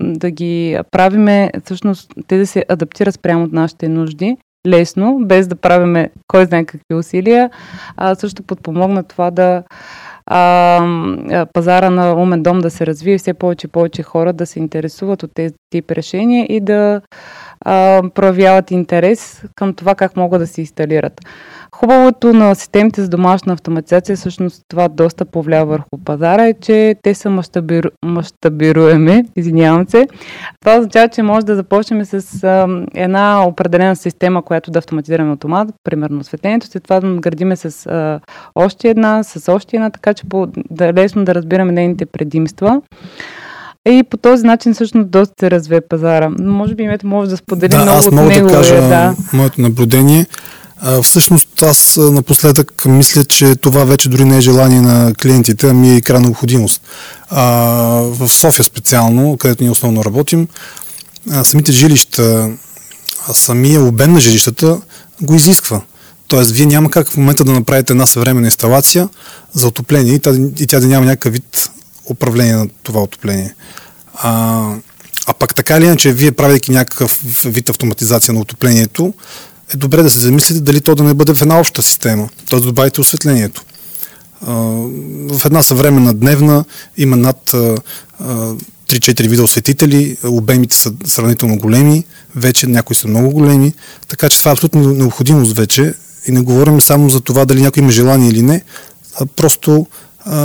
да 0.00 0.30
ги 0.30 0.78
правиме, 0.90 1.50
всъщност 1.64 2.12
те 2.26 2.38
да 2.38 2.46
се 2.46 2.64
адаптират 2.68 3.14
спрямо 3.14 3.44
от 3.44 3.52
нашите 3.52 3.88
нужди 3.88 4.36
лесно, 4.66 5.18
без 5.22 5.48
да 5.48 5.56
правиме 5.56 6.10
кой 6.26 6.44
знае 6.44 6.64
какви 6.64 6.94
усилия, 6.94 7.50
а 7.96 8.14
също 8.14 8.42
подпомогна 8.42 9.04
това 9.04 9.30
да 9.30 9.62
а, 10.26 11.46
пазара 11.52 11.90
на 11.90 12.14
умен 12.14 12.42
дом 12.42 12.58
да 12.58 12.70
се 12.70 12.86
развие, 12.86 13.18
все 13.18 13.34
повече 13.34 13.66
и 13.66 13.70
повече 13.70 14.02
хора 14.02 14.32
да 14.32 14.46
се 14.46 14.58
интересуват 14.58 15.22
от 15.22 15.30
тези 15.34 15.54
тип 15.70 15.90
решения 15.90 16.46
и 16.48 16.60
да 16.60 17.00
а, 17.64 18.02
проявяват 18.14 18.70
интерес 18.70 19.42
към 19.54 19.74
това 19.74 19.94
как 19.94 20.16
могат 20.16 20.40
да 20.40 20.46
се 20.46 20.60
инсталират. 20.60 21.20
Хубавото 21.74 22.32
на 22.32 22.54
системите 22.54 23.02
за 23.02 23.08
домашна 23.08 23.52
автоматизация, 23.52 24.16
всъщност 24.16 24.62
това 24.68 24.88
доста 24.88 25.24
повлия 25.24 25.66
върху 25.66 25.98
пазара, 26.04 26.46
е, 26.46 26.54
че 26.60 26.94
те 27.02 27.14
са 27.14 27.30
мащабиру... 27.30 27.88
мащабируеми, 28.04 29.24
извинявам 29.36 29.88
се. 29.88 30.06
Това 30.60 30.76
означава, 30.78 31.08
че 31.08 31.22
може 31.22 31.46
да 31.46 31.56
започнем 31.56 32.04
с 32.04 32.44
а, 32.44 32.84
една 32.94 33.44
определена 33.46 33.96
система, 33.96 34.42
която 34.42 34.70
да 34.70 34.78
автоматизираме 34.78 35.32
автомат, 35.32 35.68
примерно 35.84 36.20
осветлението, 36.20 36.66
след 36.66 36.82
това 36.82 37.00
да 37.00 37.14
градиме 37.16 37.56
с 37.56 37.86
а, 37.86 38.20
още 38.54 38.88
една, 38.88 39.22
с 39.22 39.52
още 39.52 39.76
една, 39.76 39.90
така 39.90 40.14
че 40.14 40.28
по, 40.28 40.48
да 40.70 40.92
лесно 40.92 41.24
да 41.24 41.34
разбираме 41.34 41.72
нейните 41.72 42.06
предимства. 42.06 42.82
И 43.88 44.02
по 44.10 44.16
този 44.16 44.46
начин 44.46 44.74
всъщност 44.74 45.10
доста 45.10 45.34
се 45.40 45.50
развие 45.50 45.80
пазара. 45.80 46.30
Може 46.40 46.74
би 46.74 46.82
името 46.82 47.06
може 47.06 47.30
да 47.30 47.36
сподели 47.36 47.70
да, 47.70 47.82
много 47.82 47.98
аз 47.98 48.10
мога 48.10 48.22
от 48.22 48.28
него. 48.28 48.48
Да 48.48 48.54
кажа 48.54 48.76
е, 48.76 48.80
да. 48.80 49.14
моето 49.32 49.60
наблюдение. 49.60 50.26
А, 50.80 51.02
всъщност 51.02 51.62
аз 51.62 51.96
напоследък 51.96 52.86
мисля, 52.86 53.24
че 53.24 53.56
това 53.56 53.84
вече 53.84 54.08
дори 54.08 54.24
не 54.24 54.36
е 54.36 54.40
желание 54.40 54.80
на 54.80 55.14
клиентите, 55.14 55.68
ами 55.68 55.96
е 55.96 56.00
крайна 56.00 56.24
необходимост. 56.24 56.82
А, 57.30 57.44
в 58.02 58.28
София 58.28 58.64
специално, 58.64 59.36
където 59.36 59.62
ние 59.62 59.70
основно 59.70 60.04
работим, 60.04 60.48
а, 61.30 61.44
самите 61.44 61.72
жилища, 61.72 62.50
а 63.28 63.32
самия 63.34 63.82
обем 63.82 64.12
на 64.12 64.20
жилищата 64.20 64.80
го 65.22 65.34
изисква. 65.34 65.80
Тоест, 66.28 66.50
вие 66.50 66.66
няма 66.66 66.90
как 66.90 67.10
в 67.10 67.16
момента 67.16 67.44
да 67.44 67.52
направите 67.52 67.92
една 67.92 68.06
съвременна 68.06 68.46
инсталация 68.46 69.08
за 69.52 69.66
отопление 69.66 70.14
и 70.14 70.18
тя, 70.18 70.30
и 70.60 70.66
тя 70.66 70.80
да 70.80 70.86
няма 70.86 71.06
някакъв 71.06 71.32
вид 71.32 71.70
управление 72.10 72.54
на 72.54 72.68
това 72.82 73.02
отопление. 73.02 73.54
А, 74.14 74.74
а 75.26 75.32
пък 75.34 75.54
така 75.54 75.76
или 75.76 75.84
иначе, 75.84 76.12
вие 76.12 76.32
правейки 76.32 76.72
някакъв 76.72 77.20
вид 77.44 77.68
автоматизация 77.68 78.34
на 78.34 78.40
отоплението, 78.40 79.14
е 79.74 79.76
добре 79.76 80.02
да 80.02 80.10
се 80.10 80.18
замислите 80.18 80.60
дали 80.60 80.80
то 80.80 80.94
да 80.94 81.02
не 81.02 81.14
бъде 81.14 81.34
в 81.34 81.42
една 81.42 81.60
обща 81.60 81.82
система, 81.82 82.28
т.е. 82.50 82.60
добавите 82.60 83.00
осветлението. 83.00 83.64
А, 84.46 84.52
в 85.32 85.40
една 85.44 85.62
съвременна 85.62 86.14
дневна 86.14 86.64
има 86.96 87.16
над 87.16 87.54
а, 87.54 87.76
3-4 88.90 89.28
вида 89.28 89.42
осветители, 89.42 90.16
обемите 90.24 90.76
са 90.76 90.92
сравнително 91.04 91.58
големи, 91.58 92.04
вече 92.36 92.66
някои 92.66 92.96
са 92.96 93.08
много 93.08 93.30
големи, 93.30 93.72
така 94.08 94.28
че 94.28 94.38
това 94.38 94.50
е 94.50 94.52
абсолютно 94.52 94.80
необходимост 94.80 95.56
вече 95.56 95.94
и 96.26 96.32
не 96.32 96.40
говорим 96.40 96.80
само 96.80 97.10
за 97.10 97.20
това 97.20 97.44
дали 97.44 97.62
някой 97.62 97.82
има 97.82 97.92
желание 97.92 98.28
или 98.28 98.42
не, 98.42 98.62
а 99.20 99.26
просто 99.26 99.86
а, 100.24 100.40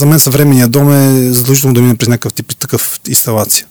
за 0.00 0.06
мен 0.06 0.18
съвременния 0.18 0.68
дом 0.68 0.92
е 0.92 1.32
задължително 1.32 1.74
да 1.74 1.80
мине 1.80 1.96
през 1.96 2.08
някакъв 2.08 2.32
тип 2.32 2.56
такъв 2.56 3.00
инсталация. 3.08 3.66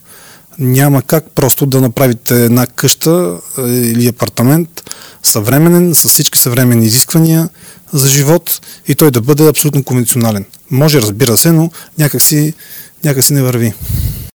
Няма 0.58 1.02
как 1.02 1.24
просто 1.34 1.66
да 1.66 1.80
направите 1.80 2.44
една 2.44 2.66
къща 2.66 3.38
или 3.58 4.06
апартамент 4.06 4.90
съвременен, 5.22 5.94
с 5.94 6.08
всички 6.08 6.38
съвременни 6.38 6.86
изисквания 6.86 7.48
за 7.92 8.08
живот 8.08 8.60
и 8.88 8.94
той 8.94 9.10
да 9.10 9.20
бъде 9.20 9.48
абсолютно 9.48 9.84
конвенционален. 9.84 10.44
Може, 10.70 11.02
разбира 11.02 11.36
се, 11.36 11.52
но 11.52 11.70
някакси, 11.98 12.54
някакси 13.04 13.32
не 13.32 13.42
върви. 13.42 13.72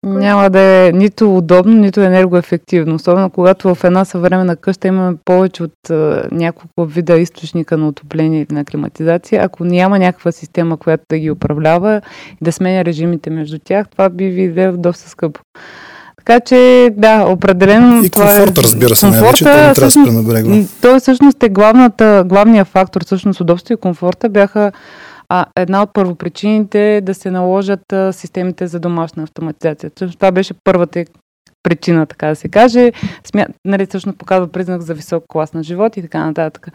Няма 0.04 0.50
да 0.50 0.60
е 0.60 0.92
нито 0.92 1.36
удобно, 1.36 1.72
нито 1.72 2.00
енергоефективно. 2.00 2.94
Особено 2.94 3.30
когато 3.30 3.74
в 3.74 3.84
една 3.84 4.04
съвременна 4.04 4.56
къща 4.56 4.88
имаме 4.88 5.16
повече 5.24 5.62
от 5.62 5.72
uh, 5.88 6.32
няколко 6.32 6.86
вида 6.86 7.16
източника 7.16 7.76
на 7.76 7.88
отопление 7.88 8.40
или 8.40 8.54
на 8.54 8.64
климатизация. 8.64 9.42
Ако 9.42 9.64
няма 9.64 9.98
някаква 9.98 10.32
система, 10.32 10.76
която 10.76 11.04
да 11.10 11.18
ги 11.18 11.30
управлява 11.30 12.00
и 12.32 12.44
да 12.44 12.52
сменя 12.52 12.84
режимите 12.84 13.30
между 13.30 13.58
тях, 13.64 13.88
това 13.88 14.08
би 14.08 14.24
ви 14.24 14.72
доста 14.72 15.08
скъпо. 15.08 15.40
Така 16.16 16.40
че, 16.40 16.90
да, 16.96 17.24
определено. 17.28 18.04
И 18.04 18.10
комфорта, 18.10 18.60
е, 18.60 18.64
разбира 18.64 18.96
се, 18.96 19.06
комфорта, 19.06 19.44
най-вече, 19.44 19.44
това 19.44 19.56
не 19.66 19.74
трябва 19.74 19.90
да 20.54 20.64
се 20.64 20.80
Той 20.82 21.00
всъщност 21.00 21.42
е 21.42 21.48
главната, 21.48 22.24
главният 22.26 22.68
фактор, 22.68 23.04
всъщност 23.04 23.40
удобство 23.40 23.74
и 23.74 23.76
комфорта 23.76 24.28
бяха 24.28 24.72
а, 25.28 25.46
една 25.56 25.82
от 25.82 25.92
първопричините 25.94 27.00
да 27.00 27.14
се 27.14 27.30
наложат 27.30 27.92
а, 27.92 28.12
системите 28.12 28.66
за 28.66 28.80
домашна 28.80 29.22
автоматизация. 29.22 29.90
Това 29.90 30.32
беше 30.32 30.54
първата 30.64 31.04
причина, 31.64 32.06
така 32.06 32.26
да 32.26 32.36
се 32.36 32.48
каже. 32.48 32.92
Смя... 33.24 33.46
Нали, 33.64 33.86
всъщност 33.86 34.18
показва 34.18 34.48
признак 34.48 34.82
за 34.82 34.94
висок 34.94 35.24
клас 35.28 35.52
на 35.52 35.62
живот 35.62 35.96
и 35.96 36.02
така 36.02 36.26
нататък. 36.26 36.68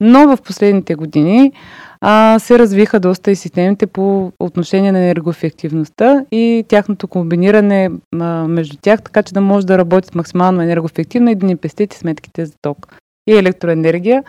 Но 0.00 0.36
в 0.36 0.42
последните 0.42 0.94
години 0.94 1.52
а, 2.00 2.38
се 2.38 2.58
развиха 2.58 3.00
доста 3.00 3.30
и 3.30 3.36
системите 3.36 3.86
по 3.86 4.32
отношение 4.40 4.92
на 4.92 4.98
енергоефективността 4.98 6.24
и 6.32 6.64
тяхното 6.68 7.08
комбиниране 7.08 7.90
а, 8.20 8.24
между 8.48 8.76
тях, 8.82 9.02
така 9.02 9.22
че 9.22 9.34
да 9.34 9.40
може 9.40 9.66
да 9.66 9.78
работят 9.78 10.14
максимално 10.14 10.62
енергоефективно 10.62 11.30
и 11.30 11.34
да 11.34 11.46
ни 11.46 11.56
пестите 11.56 11.98
сметките 11.98 12.46
за 12.46 12.52
ток 12.62 12.96
и 13.26 13.36
електроенергия 13.36 14.24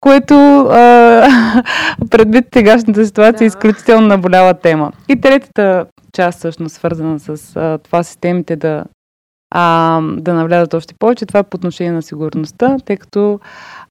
което 0.00 0.34
а, 0.60 1.62
предвид 2.10 2.44
сегашната 2.54 3.06
ситуация 3.06 3.38
да. 3.38 3.44
е 3.44 3.46
изключително 3.46 4.06
наболява 4.06 4.54
тема. 4.54 4.92
И 5.08 5.20
третата 5.20 5.86
част, 6.12 6.38
всъщност, 6.38 6.74
свързана 6.74 7.18
с 7.18 7.56
а, 7.56 7.78
това 7.78 8.02
системите 8.02 8.56
да, 8.56 8.84
а, 9.50 10.00
да 10.02 10.34
навлязат 10.34 10.74
още 10.74 10.94
повече, 10.98 11.26
това 11.26 11.40
е 11.40 11.42
по 11.42 11.54
отношение 11.54 11.92
на 11.92 12.02
сигурността, 12.02 12.76
тъй 12.84 12.96
като 12.96 13.40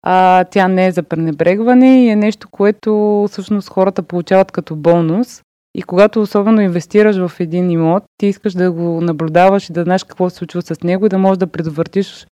а, 0.04 0.44
тя 0.44 0.68
не 0.68 0.88
е 0.88 0.92
за 0.92 1.04
пренебрегване 1.04 2.06
и 2.06 2.10
е 2.10 2.16
нещо, 2.16 2.48
което 2.52 3.26
всъщност 3.32 3.70
хората 3.70 4.04
получават 4.04 4.52
като 4.52 4.76
бонус. 4.76 5.42
И 5.78 5.84
когато 5.84 6.22
особено 6.22 6.62
инвестираш 6.62 7.28
в 7.28 7.32
един 7.40 7.72
имот, 7.72 8.04
ти 8.18 8.28
искаш 8.28 8.54
да 8.54 8.72
го 8.72 9.02
наблюдаваш 9.02 9.70
и 9.70 9.74
да 9.74 9.84
знаеш 9.84 10.04
какво 10.04 10.30
се 10.30 10.36
случва 10.36 10.62
с 10.62 10.84
него 10.84 11.06
и 11.06 11.10
да 11.10 11.18
можеш 11.18 11.38
да 11.38 11.48
предотвратиш 11.48 12.28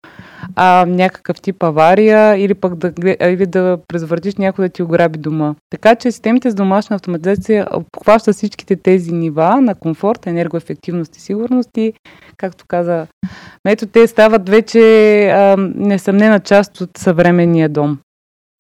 а, 0.57 0.87
някакъв 0.89 1.41
тип 1.41 1.63
авария 1.63 2.37
или 2.37 2.55
пък 2.55 2.75
да, 2.75 2.93
или 3.21 3.47
да 3.47 3.79
предотвратиш 3.89 4.35
някой 4.35 4.65
да 4.65 4.73
ти 4.73 4.83
ограби 4.83 5.19
дома. 5.19 5.55
Така 5.71 5.95
че 5.95 6.11
системите 6.11 6.51
с 6.51 6.55
домашна 6.55 6.97
автоматизация 6.97 7.67
обхващат 7.73 8.35
всичките 8.35 8.77
тези 8.77 9.13
нива 9.13 9.61
на 9.61 9.75
комфорт, 9.75 10.27
енергоефективност 10.27 11.17
и 11.17 11.21
сигурност 11.21 11.71
и, 11.77 11.93
както 12.37 12.65
каза, 12.69 13.07
ето 13.67 13.87
те 13.87 14.07
стават 14.07 14.49
вече 14.49 14.81
а, 15.29 15.57
несъмнена 15.75 16.41
част 16.41 16.81
от 16.81 16.91
съвременния 16.99 17.69
дом. 17.69 17.99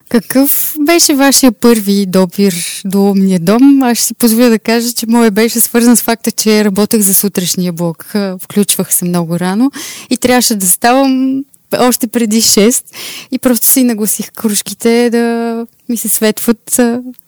Какъв 0.09 0.75
беше 0.81 1.15
вашия 1.15 1.53
първи 1.53 2.07
допир 2.07 2.55
до 2.85 3.11
умния 3.11 3.41
дом? 3.41 3.83
Аз 3.83 3.99
ще 3.99 4.07
си 4.07 4.15
позволя 4.15 4.49
да 4.49 4.59
кажа, 4.59 4.93
че 4.93 5.07
мое 5.09 5.31
беше 5.31 5.61
свързан 5.61 5.97
с 5.97 6.03
факта, 6.03 6.31
че 6.31 6.65
работех 6.65 7.01
за 7.01 7.15
сутрешния 7.15 7.73
блок. 7.73 8.13
Включвах 8.41 8.95
се 8.95 9.05
много 9.05 9.39
рано 9.39 9.71
и 10.11 10.17
трябваше 10.17 10.55
да 10.55 10.69
ставам 10.69 11.43
още 11.79 12.07
преди 12.07 12.43
6 12.43 12.85
и 13.33 13.39
просто 13.39 13.67
си 13.67 13.85
нагласих 13.85 14.33
кружките 14.33 15.11
да 15.11 15.67
ми 15.89 15.97
се 15.97 16.09
светват 16.09 16.75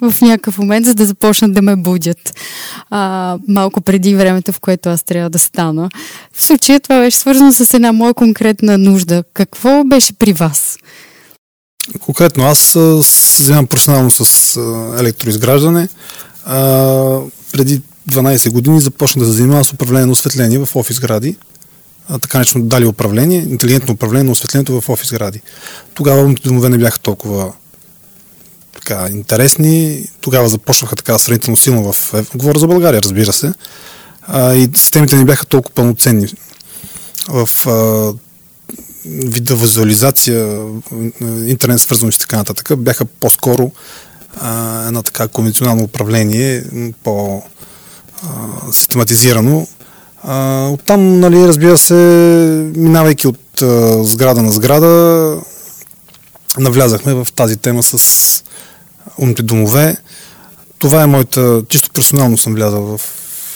в 0.00 0.14
някакъв 0.22 0.58
момент, 0.58 0.86
за 0.86 0.94
да 0.94 1.06
започнат 1.06 1.54
да 1.54 1.62
ме 1.62 1.76
будят. 1.76 2.40
А, 2.90 3.38
малко 3.48 3.80
преди 3.80 4.14
времето, 4.14 4.52
в 4.52 4.60
което 4.60 4.88
аз 4.88 5.02
трябва 5.02 5.30
да 5.30 5.38
стана. 5.38 5.88
В 6.32 6.42
случая 6.42 6.80
това 6.80 7.00
беше 7.00 7.18
свързано 7.18 7.52
с 7.52 7.74
една 7.74 7.92
моя 7.92 8.14
конкретна 8.14 8.78
нужда. 8.78 9.24
Какво 9.34 9.84
беше 9.84 10.12
при 10.12 10.32
вас? 10.32 10.78
Конкретно 12.00 12.44
аз 12.44 12.58
се 13.02 13.44
занимавам 13.44 13.66
професионално 13.66 14.10
с 14.10 14.56
електроизграждане. 15.00 15.88
А, 16.44 17.18
преди 17.52 17.82
12 18.10 18.50
години 18.50 18.80
започнах 18.80 19.24
да 19.24 19.30
се 19.30 19.36
занимавам 19.36 19.64
с 19.64 19.72
управление 19.72 20.06
на 20.06 20.12
осветление 20.12 20.58
в 20.58 20.76
офис 20.76 21.00
гради. 21.00 21.36
Така 22.22 22.38
нещо 22.38 22.58
дали 22.58 22.86
управление, 22.86 23.38
интелигентно 23.38 23.94
управление 23.94 24.24
на 24.24 24.32
осветлението 24.32 24.80
в 24.80 24.88
офис 24.88 25.10
гради. 25.10 25.40
Тогава 25.94 26.22
умните 26.22 26.48
домове 26.48 26.68
не 26.68 26.78
бяха 26.78 26.98
толкова 26.98 27.52
така, 28.74 29.08
интересни. 29.10 30.06
Тогава 30.20 30.48
започнаха 30.48 30.96
така 30.96 31.18
сравнително 31.18 31.56
силно 31.56 31.92
в... 31.92 32.14
Говоря 32.34 32.58
за 32.58 32.66
България, 32.66 33.02
разбира 33.02 33.32
се. 33.32 33.52
А, 34.26 34.54
и 34.54 34.68
системите 34.74 35.16
не 35.16 35.24
бяха 35.24 35.46
толкова 35.46 35.74
пълноценни. 35.74 36.28
В 37.28 37.48
а, 37.66 38.12
вида 39.06 39.56
визуализация, 39.56 40.58
интернет 41.46 41.80
свързаност 41.80 42.16
и 42.16 42.20
така 42.20 42.36
нататък, 42.36 42.78
бяха 42.78 43.04
по-скоро 43.04 43.70
а, 44.40 44.86
едно 44.86 45.02
така 45.02 45.28
конвенционално 45.28 45.84
управление, 45.84 46.64
по-систематизирано. 47.04 49.66
Оттам, 50.72 51.20
нали, 51.20 51.48
разбира 51.48 51.78
се, 51.78 51.94
минавайки 52.76 53.26
от 53.26 53.62
а, 53.62 54.04
сграда 54.04 54.42
на 54.42 54.52
сграда, 54.52 55.36
навлязахме 56.58 57.14
в 57.14 57.28
тази 57.34 57.56
тема 57.56 57.82
с 57.82 58.44
умните 59.18 59.42
домове. 59.42 59.96
Това 60.78 61.02
е 61.02 61.06
моята, 61.06 61.62
чисто 61.68 61.90
персонално 61.90 62.38
съм 62.38 62.54
влязал 62.54 62.82
в 62.82 63.00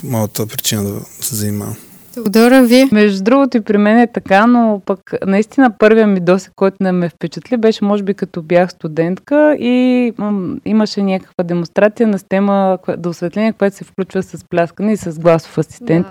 моята 0.05 0.47
причина 0.47 0.83
да 0.83 1.01
се 1.21 1.35
занимавам. 1.35 1.77
Теодора, 2.15 2.63
ви? 2.63 2.89
Между 2.93 3.25
другото 3.25 3.57
и 3.57 3.61
при 3.61 3.79
мен 3.79 3.99
е 3.99 4.07
така, 4.07 4.47
но 4.47 4.83
пък 4.87 5.15
наистина 5.27 5.71
първия 5.79 6.07
ми 6.07 6.21
досек, 6.21 6.53
който 6.57 6.77
не 6.81 6.93
ме 6.93 7.09
впечатли, 7.09 7.57
беше 7.57 7.85
може 7.85 8.03
би 8.03 8.15
като 8.15 8.43
бях 8.43 8.71
студентка 8.71 9.57
и 9.61 10.13
м- 10.19 10.57
имаше 10.65 11.03
някаква 11.03 11.45
демонстрация 11.45 12.07
на 12.07 12.19
система 12.19 12.79
до 12.99 13.09
осветление, 13.09 13.53
което 13.53 13.77
се 13.77 13.85
включва 13.85 14.23
с 14.23 14.45
пляскане 14.45 14.93
и 14.93 14.97
с 14.97 15.19
гласов 15.19 15.59
асистент. 15.59 16.07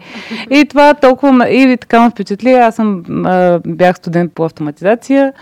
Да. 0.50 0.56
И 0.56 0.66
това 0.66 0.94
толкова 0.94 1.50
и 1.50 1.78
така 1.78 2.04
ме 2.04 2.10
впечатли. 2.10 2.52
Аз 2.52 2.76
съм, 2.76 3.04
а, 3.26 3.60
бях 3.68 3.98
студент 3.98 4.34
по 4.34 4.46
автоматизация 4.46 5.34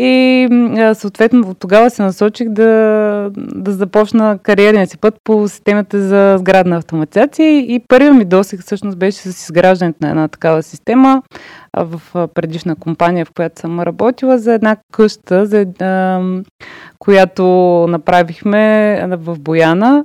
и 0.00 0.48
съответно 0.94 1.54
тогава 1.54 1.90
се 1.90 2.02
насочих 2.02 2.48
да, 2.48 3.30
да 3.36 3.72
започна 3.72 4.38
кариерния 4.42 4.86
си 4.86 4.98
път 4.98 5.14
по 5.24 5.48
системата 5.48 6.00
за 6.00 6.36
сградна 6.38 6.76
автоматизация. 6.76 7.58
И 7.58 7.80
първият 7.88 8.16
ми 8.16 8.24
досег 8.24 8.60
всъщност 8.60 8.98
беше 8.98 9.18
с 9.18 9.42
изграждането 9.42 9.98
на 10.02 10.10
една 10.10 10.28
такава 10.28 10.62
система 10.62 11.22
в 11.76 12.28
предишна 12.34 12.76
компания, 12.76 13.24
в 13.24 13.32
която 13.36 13.60
съм 13.60 13.80
работила, 13.80 14.38
за 14.38 14.52
една 14.52 14.76
къща, 14.92 15.46
за, 15.46 15.66
която 16.98 17.44
направихме 17.88 19.04
в 19.18 19.38
Бояна. 19.38 20.04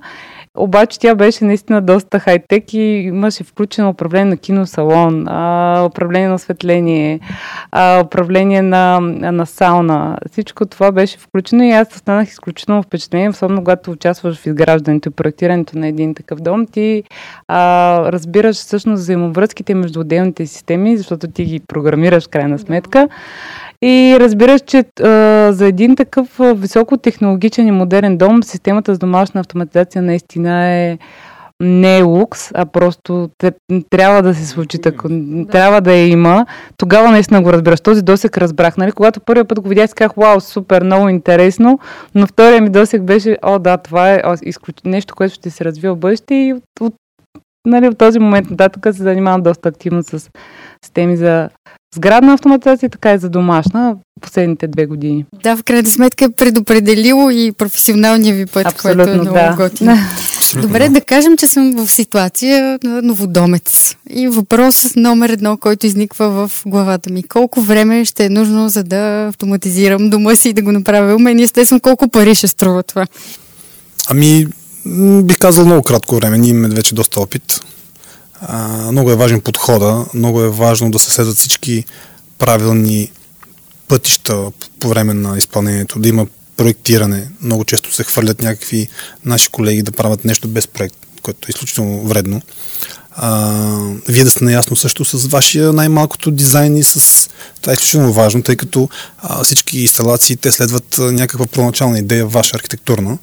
Обаче 0.57 0.99
тя 0.99 1.15
беше 1.15 1.45
наистина 1.45 1.81
доста 1.81 2.19
хай-тек 2.19 2.73
и 2.73 2.79
имаше 2.79 3.43
включено 3.43 3.89
управление 3.89 4.25
на 4.25 4.37
киносалон, 4.37 5.21
управление 5.85 6.27
на 6.27 6.33
осветление, 6.33 7.19
управление 8.03 8.61
на, 8.61 8.99
на 9.31 9.45
сауна. 9.45 10.17
Всичко 10.31 10.65
това 10.65 10.91
беше 10.91 11.17
включено 11.17 11.63
и 11.63 11.71
аз 11.71 11.95
останах 11.95 12.29
изключително 12.29 12.83
впечатление, 12.83 13.29
особено 13.29 13.63
когато 13.63 13.91
участваш 13.91 14.37
в 14.37 14.45
изграждането 14.45 15.09
и 15.09 15.11
проектирането 15.11 15.77
на 15.77 15.87
един 15.87 16.15
такъв 16.15 16.39
дом. 16.39 16.65
Ти 16.65 17.03
а, 17.47 18.11
разбираш 18.11 18.55
всъщност 18.55 19.01
взаимовръзките 19.01 19.75
между 19.75 19.99
отделните 19.99 20.47
системи, 20.47 20.97
защото 20.97 21.27
ти 21.27 21.45
ги 21.45 21.59
програмираш 21.59 22.27
крайна 22.27 22.59
сметка. 22.59 23.07
И 23.85 24.17
разбираш, 24.19 24.61
че 24.61 24.77
а, 24.77 25.49
за 25.53 25.65
един 25.65 25.95
такъв 25.95 26.39
високотехнологичен 26.55 27.67
и 27.67 27.71
модерен 27.71 28.17
дом, 28.17 28.43
системата 28.43 28.95
с 28.95 28.99
домашна 28.99 29.39
автоматизация 29.39 30.01
наистина 30.01 30.65
е 30.65 30.97
не 31.63 31.97
е 31.97 32.01
лукс, 32.01 32.51
а 32.53 32.65
просто 32.65 33.29
трябва 33.89 34.21
да 34.21 34.35
се 34.35 34.47
случи 34.47 34.81
така. 34.81 35.07
Да. 35.09 35.47
Трябва 35.47 35.81
да 35.81 35.93
я 35.93 36.07
има. 36.07 36.45
Тогава 36.77 37.11
наистина 37.11 37.41
го 37.41 37.53
разбираш. 37.53 37.81
Този 37.81 38.01
досек 38.01 38.37
разбрах. 38.37 38.77
Нали? 38.77 38.91
Когато 38.91 39.19
първият 39.19 39.47
път 39.47 39.61
го 39.61 39.69
видях, 39.69 39.89
си 39.89 39.95
казах, 39.95 40.11
вау, 40.17 40.39
супер, 40.39 40.83
много 40.83 41.09
интересно. 41.09 41.79
Но 42.15 42.27
втория 42.27 42.61
ми 42.61 42.69
досек 42.69 43.01
беше, 43.01 43.37
о, 43.41 43.59
да, 43.59 43.77
това 43.77 44.13
е 44.13 44.21
изключ... 44.43 44.75
нещо, 44.85 45.15
което 45.15 45.33
ще 45.33 45.49
се 45.49 45.65
развива 45.65 45.95
в 45.95 45.99
бъдеще 45.99 46.35
и 46.35 46.53
от, 46.53 46.63
от, 46.81 46.93
нали, 47.65 47.87
от 47.87 47.97
този 47.97 48.19
момент 48.19 48.49
нататък 48.49 48.95
се 48.95 49.03
занимавам 49.03 49.41
доста 49.41 49.69
активно 49.69 50.03
с, 50.03 50.19
с 50.85 50.91
теми 50.93 51.17
за 51.17 51.49
сградна 51.93 52.34
автоматизация, 52.34 52.89
така 52.89 53.13
и 53.13 53.17
за 53.17 53.29
домашна 53.29 53.95
последните 54.21 54.67
две 54.67 54.86
години. 54.86 55.25
Да, 55.43 55.58
в 55.58 55.63
крайна 55.63 55.89
сметка 55.89 56.25
е 56.25 56.29
предопределило 56.29 57.29
и 57.29 57.51
професионалния 57.58 58.36
ви 58.36 58.45
път, 58.45 58.65
Абсолютно, 58.65 59.03
което 59.03 59.12
е 59.12 59.21
много 59.21 59.34
да. 59.34 59.56
готино. 59.58 59.97
Добре, 60.62 60.89
да. 60.89 61.01
кажем, 61.01 61.38
че 61.38 61.47
съм 61.47 61.86
в 61.86 61.91
ситуация 61.91 62.79
на 62.84 63.01
новодомец. 63.01 63.95
И 64.10 64.27
въпрос 64.27 64.95
номер 64.95 65.29
едно, 65.29 65.58
който 65.58 65.86
изниква 65.86 66.29
в 66.29 66.51
главата 66.65 67.10
ми. 67.10 67.23
Колко 67.23 67.62
време 67.62 68.06
ще 68.06 68.25
е 68.25 68.29
нужно, 68.29 68.69
за 68.69 68.84
да 68.84 69.25
автоматизирам 69.29 70.10
дома 70.10 70.36
си 70.36 70.49
и 70.49 70.53
да 70.53 70.62
го 70.62 70.71
направя 70.71 71.15
умен? 71.15 71.39
И 71.39 71.43
естествено, 71.43 71.82
колко 71.82 72.08
пари 72.08 72.36
ще 72.36 72.47
струва 72.47 72.84
това? 72.84 73.08
Ами, 74.10 74.47
бих 75.23 75.38
казал 75.38 75.65
много 75.65 75.84
кратко 75.84 76.15
време. 76.15 76.38
Ние 76.38 76.49
имаме 76.49 76.75
вече 76.75 76.95
доста 76.95 77.19
опит. 77.19 77.62
Много 78.91 79.12
е 79.12 79.15
важен 79.15 79.41
подхода. 79.41 80.06
Много 80.13 80.41
е 80.41 80.49
важно 80.49 80.91
да 80.91 80.99
се 80.99 81.12
следват 81.12 81.38
всички 81.38 81.86
правилни 82.39 83.12
пътища 83.88 84.51
по 84.79 84.88
време 84.89 85.13
на 85.13 85.38
изпълнението. 85.38 85.99
Да 85.99 86.10
има 86.10 86.27
проектиране. 86.58 87.27
Много 87.41 87.63
често 87.63 87.93
се 87.93 88.03
хвърлят 88.03 88.41
някакви 88.41 88.88
наши 89.25 89.49
колеги 89.49 89.82
да 89.82 89.91
правят 89.91 90.25
нещо 90.25 90.47
без 90.47 90.67
проект, 90.67 90.95
което 91.21 91.47
е 91.47 91.49
изключително 91.49 92.03
вредно. 92.03 92.41
А, 93.15 93.51
вие 94.08 94.23
да 94.23 94.29
сте 94.29 94.43
наясно 94.43 94.75
също 94.75 95.06
с 95.06 95.27
вашия 95.27 95.73
най-малкото 95.73 96.32
дизайн 96.32 96.77
и 96.77 96.84
с... 96.84 97.29
Това 97.62 97.71
е 97.71 97.73
изключително 97.73 98.13
важно, 98.13 98.43
тъй 98.43 98.56
като 98.56 98.89
а, 99.17 99.43
всички 99.43 99.82
инсталации 99.82 100.36
те 100.36 100.51
следват 100.51 100.97
някаква 100.99 101.45
проначална 101.45 101.99
идея, 101.99 102.27
ваша 102.27 102.56
архитектурна. 102.56 103.17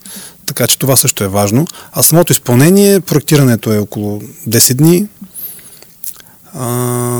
Така 0.50 0.66
че 0.66 0.78
това 0.78 0.96
също 0.96 1.24
е 1.24 1.28
важно. 1.28 1.66
А 1.92 2.02
самото 2.02 2.32
изпълнение, 2.32 3.00
проектирането 3.00 3.72
е 3.72 3.78
около 3.78 4.20
10 4.48 4.74
дни. 4.74 5.08
А, 6.54 6.66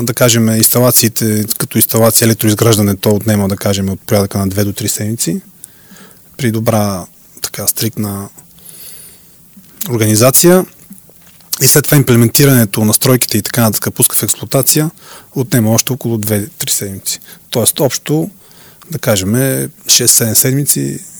да 0.03 0.13
кажем, 0.13 0.49
инсталациите, 0.49 1.45
като 1.57 1.77
инсталация 1.77 2.25
електроизграждане, 2.25 2.95
то 2.95 3.09
отнема, 3.09 3.47
да 3.47 3.57
кажем, 3.57 3.89
от 3.89 4.01
порядъка 4.01 4.37
на 4.37 4.47
2 4.47 4.63
до 4.63 4.73
3 4.73 4.87
седмици 4.87 5.41
при 6.37 6.51
добра, 6.51 7.05
така, 7.41 7.67
стрикна 7.67 8.29
организация 9.89 10.65
и 11.61 11.67
след 11.67 11.83
това 11.83 11.97
имплементирането, 11.97 12.85
настройките 12.85 13.37
и 13.37 13.41
така 13.41 13.61
нататък 13.61 13.93
пуска 13.93 14.15
в 14.15 14.23
експлуатация 14.23 14.91
отнема 15.35 15.71
още 15.71 15.93
около 15.93 16.17
2-3 16.17 16.69
седмици. 16.69 17.19
Тоест 17.49 17.79
общо, 17.79 18.29
да 18.91 18.99
кажем, 18.99 19.29
6-7 19.29 20.33
седмици 20.33 21.10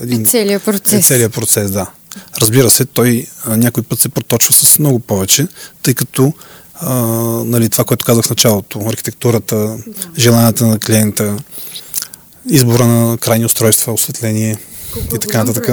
един, 0.00 0.22
е 0.22 0.24
целият 0.24 0.64
процес. 0.64 0.92
Е 0.92 1.02
целият 1.02 1.32
процес, 1.32 1.70
да. 1.70 1.86
Разбира 2.40 2.70
се, 2.70 2.84
той 2.84 3.26
а, 3.44 3.56
някой 3.56 3.82
път 3.82 4.00
се 4.00 4.08
проточва 4.08 4.52
с 4.52 4.78
много 4.78 4.98
повече, 4.98 5.48
тъй 5.82 5.94
като 5.94 6.32
а, 6.74 6.94
нали, 7.44 7.68
това, 7.68 7.84
което 7.84 8.04
казах 8.04 8.24
в 8.24 8.30
началото, 8.30 8.80
архитектурата, 8.88 9.56
да. 9.56 9.76
желанията 10.18 10.66
на 10.66 10.78
клиента, 10.78 11.36
избора 12.46 12.86
на 12.86 13.18
крайни 13.18 13.44
устройства, 13.44 13.92
осветление 13.92 14.58
Колко 14.92 15.16
и 15.16 15.18
така 15.18 15.44
нататък. 15.44 15.68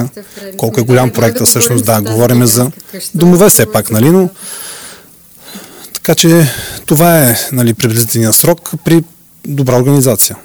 Колко 0.56 0.80
е 0.80 0.82
голям 0.82 1.10
проект, 1.10 1.44
всъщност, 1.44 1.84
да, 1.84 2.02
говорим 2.02 2.46
за 2.46 2.70
домове 3.14 3.48
все 3.48 3.72
пак, 3.72 3.90
нали, 3.90 4.10
но 4.10 4.30
така 5.92 6.14
че 6.14 6.48
това 6.86 7.18
е 7.18 7.36
нали, 7.52 7.74
приблизителният 7.74 8.34
срок 8.34 8.70
при 8.84 9.04
добра 9.46 9.76
организация. 9.76 10.36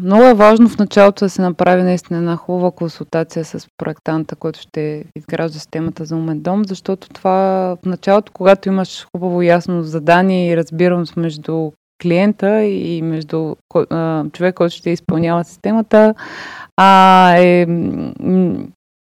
Много 0.00 0.24
е 0.24 0.34
важно 0.34 0.68
в 0.68 0.78
началото 0.78 1.24
да 1.24 1.30
се 1.30 1.42
направи 1.42 1.82
наистина 1.82 2.18
една 2.18 2.36
хубава 2.36 2.70
консултация 2.70 3.44
с 3.44 3.66
проектанта, 3.76 4.36
който 4.36 4.60
ще 4.60 5.04
изгражда 5.16 5.58
системата 5.58 6.04
за 6.04 6.16
умен 6.16 6.40
дом, 6.40 6.64
защото 6.64 7.08
това 7.08 7.76
в 7.82 7.86
началото, 7.86 8.32
когато 8.32 8.68
имаш 8.68 9.06
хубаво 9.16 9.42
ясно 9.42 9.82
задание 9.82 10.50
и 10.50 10.56
разбираност 10.56 11.16
между 11.16 11.70
клиента 12.02 12.64
и 12.64 13.02
между 13.02 13.54
човек, 14.32 14.54
който 14.54 14.74
ще 14.74 14.90
изпълнява 14.90 15.44
системата, 15.44 16.14
а 16.76 17.34
е, 17.38 17.66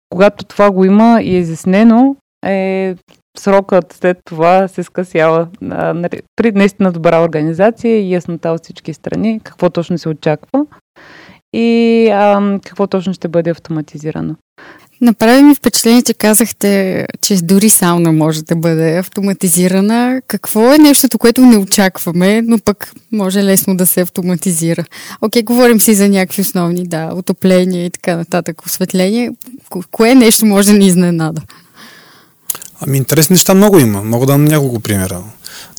когато 0.10 0.46
това 0.46 0.72
го 0.72 0.86
има 0.86 1.22
и 1.22 1.36
е 1.36 1.40
изяснено, 1.40 2.16
е 2.46 2.96
срокът 3.38 3.94
след 3.94 4.18
това 4.26 4.68
се 4.68 4.84
скъсява. 4.84 5.48
Нали, 5.62 6.22
при 6.36 6.52
наистина 6.52 6.92
добра 6.92 7.24
организация 7.24 8.00
и 8.00 8.14
яснота 8.14 8.50
от 8.50 8.64
всички 8.64 8.94
страни, 8.94 9.40
какво 9.44 9.70
точно 9.70 9.98
се 9.98 10.10
очаква 10.10 10.66
и 11.54 12.10
а, 12.14 12.60
какво 12.66 12.88
точно 12.88 13.14
ще 13.14 13.28
бъде 13.28 13.50
автоматизирано. 13.50 14.36
Направи 15.02 15.44
ми 15.44 15.56
впечатление, 15.56 16.02
че 16.02 16.14
казахте, 16.14 17.06
че 17.22 17.36
дори 17.44 17.70
сауна 17.70 18.12
може 18.12 18.44
да 18.44 18.56
бъде 18.56 18.98
автоматизирана. 18.98 20.22
Какво 20.28 20.74
е 20.74 20.78
нещото, 20.78 21.18
което 21.18 21.42
не 21.42 21.58
очакваме, 21.58 22.42
но 22.42 22.60
пък 22.60 22.92
може 23.12 23.44
лесно 23.44 23.78
да 23.78 23.86
се 23.86 24.02
автоматизира? 24.02 24.86
Окей, 25.22 25.44
говорим 25.44 25.80
си 25.80 25.94
за 25.94 26.10
някакви 26.10 26.42
основни, 26.42 26.88
да, 26.88 27.10
отопление 27.14 27.86
и 27.86 27.90
така 27.90 28.16
нататък, 28.16 28.66
осветление. 28.66 29.32
Кое 29.92 30.16
нещо 30.16 30.46
може 30.46 30.72
да 30.72 30.78
ни 30.78 30.88
изненада? 30.88 31.42
Ами 32.82 32.98
интересни 32.98 33.34
неща 33.34 33.54
много 33.54 33.80
има. 33.80 34.04
Мога 34.04 34.26
да 34.26 34.34
дам 34.34 34.46
няколко 34.46 34.80
примера. 34.80 35.24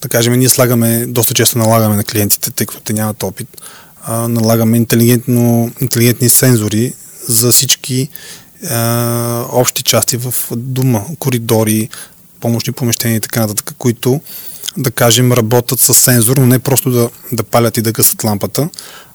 Да 0.03 0.09
кажем, 0.09 0.33
ние 0.33 0.49
слагаме, 0.49 1.07
доста 1.07 1.35
често 1.35 1.59
налагаме 1.59 1.97
на 1.97 2.05
клиентите, 2.05 2.51
тъй 2.51 2.67
като 2.67 2.81
те 2.81 2.93
нямат 2.93 3.23
опит, 3.23 3.49
а, 4.05 4.29
налагаме 4.29 4.77
интелигентни 4.77 6.29
сензори 6.29 6.93
за 7.29 7.53
всички 7.53 8.09
а, 8.71 9.45
общи 9.53 9.83
части 9.83 10.17
в 10.17 10.35
дома, 10.57 11.01
коридори, 11.19 11.89
помощни 12.41 12.73
помещения 12.73 13.17
и 13.17 13.21
така 13.21 13.41
нататък, 13.41 13.75
които 13.79 14.21
да 14.77 14.91
кажем 14.91 15.33
работят 15.33 15.81
с 15.81 15.95
сензор, 15.95 16.37
но 16.37 16.47
не 16.47 16.59
просто 16.59 16.91
да, 16.91 17.11
да 17.33 17.43
палят 17.43 17.77
и 17.77 17.83
да 17.83 17.93
гъсат 17.93 18.25
лампата, 18.25 18.69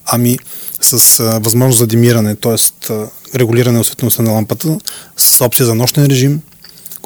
ами 0.05 0.39
с 0.81 1.19
а, 1.19 1.39
възможност 1.39 1.79
за 1.79 1.87
димиране, 1.87 2.35
т.е. 2.35 2.93
регулиране 3.35 3.79
осветлеността 3.79 4.23
на 4.23 4.31
лампата, 4.31 4.77
с 5.17 5.45
опция 5.45 5.65
за 5.65 5.75
нощен 5.75 6.05
режим, 6.05 6.41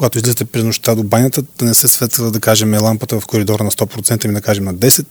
когато 0.02 0.18
излизате 0.18 0.44
през 0.44 0.64
нощта 0.64 0.94
до 0.94 1.02
банята, 1.02 1.42
да 1.58 1.64
не 1.64 1.74
се 1.74 1.88
светва, 1.88 2.30
да 2.30 2.40
кажем, 2.40 2.82
лампата 2.82 3.20
в 3.20 3.26
коридора 3.26 3.64
на 3.64 3.70
100%, 3.70 4.24
ами 4.24 4.34
да 4.34 4.40
кажем 4.40 4.64
на 4.64 4.74
10%, 4.74 5.06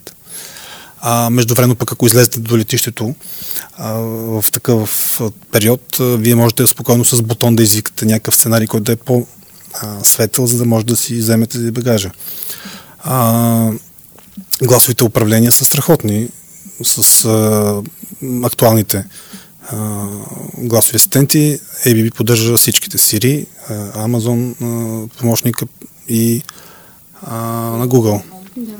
а, 1.01 1.29
междувременно 1.29 1.75
пък 1.75 1.91
ако 1.91 2.05
излезете 2.05 2.39
до 2.39 2.57
летището 2.57 3.15
а, 3.77 3.93
в 3.93 4.45
такъв 4.51 5.21
период, 5.51 5.99
а, 5.99 6.03
вие 6.03 6.35
можете 6.35 6.67
спокойно 6.67 7.05
с 7.05 7.21
бутон 7.21 7.55
да 7.55 7.63
извикате 7.63 8.05
някакъв 8.05 8.35
сценарий, 8.35 8.67
който 8.67 8.83
да 8.83 8.91
е 8.91 8.95
по-светъл, 8.95 10.47
за 10.47 10.57
да 10.57 10.65
може 10.65 10.85
да 10.85 10.95
си 10.95 11.15
вземете 11.15 11.71
багажа. 11.71 12.11
А, 12.99 13.71
гласовите 14.63 15.03
управления 15.03 15.51
са 15.51 15.65
страхотни 15.65 16.27
с 16.83 17.25
а, 17.25 17.81
актуалните 18.43 19.05
а, 19.71 20.07
гласови 20.57 20.95
асистенти. 20.95 21.59
ABB 21.85 22.13
поддържа 22.13 22.57
всичките 22.57 22.97
Siri, 22.97 23.45
а, 23.69 24.07
Amazon 24.07 24.53
помощника 25.19 25.65
и 26.07 26.43
а, 27.21 27.35
на 27.77 27.87
Google. 27.87 28.21
Да. 28.57 28.71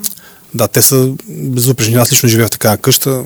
Да, 0.54 0.68
те 0.68 0.82
са 0.82 1.14
безупречни. 1.30 1.96
Аз 1.96 2.12
лично 2.12 2.30
живея 2.30 2.48
в 2.48 2.52
такава 2.52 2.78
къща. 2.78 3.24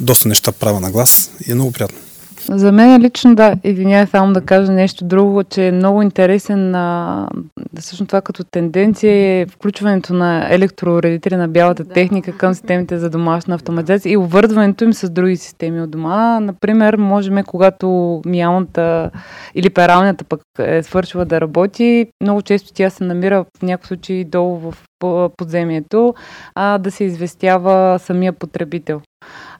Доста 0.00 0.28
неща 0.28 0.52
правя 0.52 0.80
на 0.80 0.90
глас 0.90 1.30
и 1.46 1.52
е 1.52 1.54
много 1.54 1.72
приятно. 1.72 1.98
За 2.48 2.72
мен 2.72 3.02
лично 3.02 3.34
да, 3.34 3.54
извинявай 3.64 4.06
само 4.06 4.32
да 4.32 4.40
кажа 4.40 4.72
нещо 4.72 5.04
друго, 5.04 5.44
че 5.44 5.66
е 5.66 5.72
много 5.72 6.02
интересен 6.02 6.70
на 6.70 7.28
всъщност 7.78 8.08
това 8.08 8.20
като 8.20 8.44
тенденция 8.44 9.12
е 9.12 9.46
включването 9.46 10.14
на 10.14 10.54
електроуредители 10.54 11.36
на 11.36 11.48
бялата 11.48 11.84
да. 11.84 11.94
техника 11.94 12.38
към 12.38 12.54
системите 12.54 12.98
за 12.98 13.10
домашна 13.10 13.54
автоматизация 13.54 14.12
и 14.12 14.16
обвързването 14.16 14.84
им 14.84 14.92
с 14.92 15.10
други 15.10 15.36
системи 15.36 15.80
от 15.82 15.90
дома. 15.90 16.40
Например, 16.40 16.96
можем, 16.96 17.44
когато 17.46 18.20
миялната 18.26 19.10
или 19.54 19.70
пералнята 19.70 20.24
пък 20.24 20.40
е 20.58 20.82
свършила 20.82 21.24
да 21.24 21.40
работи, 21.40 22.06
много 22.22 22.42
често 22.42 22.72
тя 22.74 22.90
се 22.90 23.04
намира 23.04 23.44
в 23.58 23.62
някакъв 23.62 23.88
случай 23.88 24.24
долу 24.24 24.56
в 24.56 24.74
подземието, 25.36 26.14
а, 26.54 26.78
да 26.78 26.90
се 26.90 27.04
известява 27.04 27.98
самия 27.98 28.32
потребител. 28.32 29.00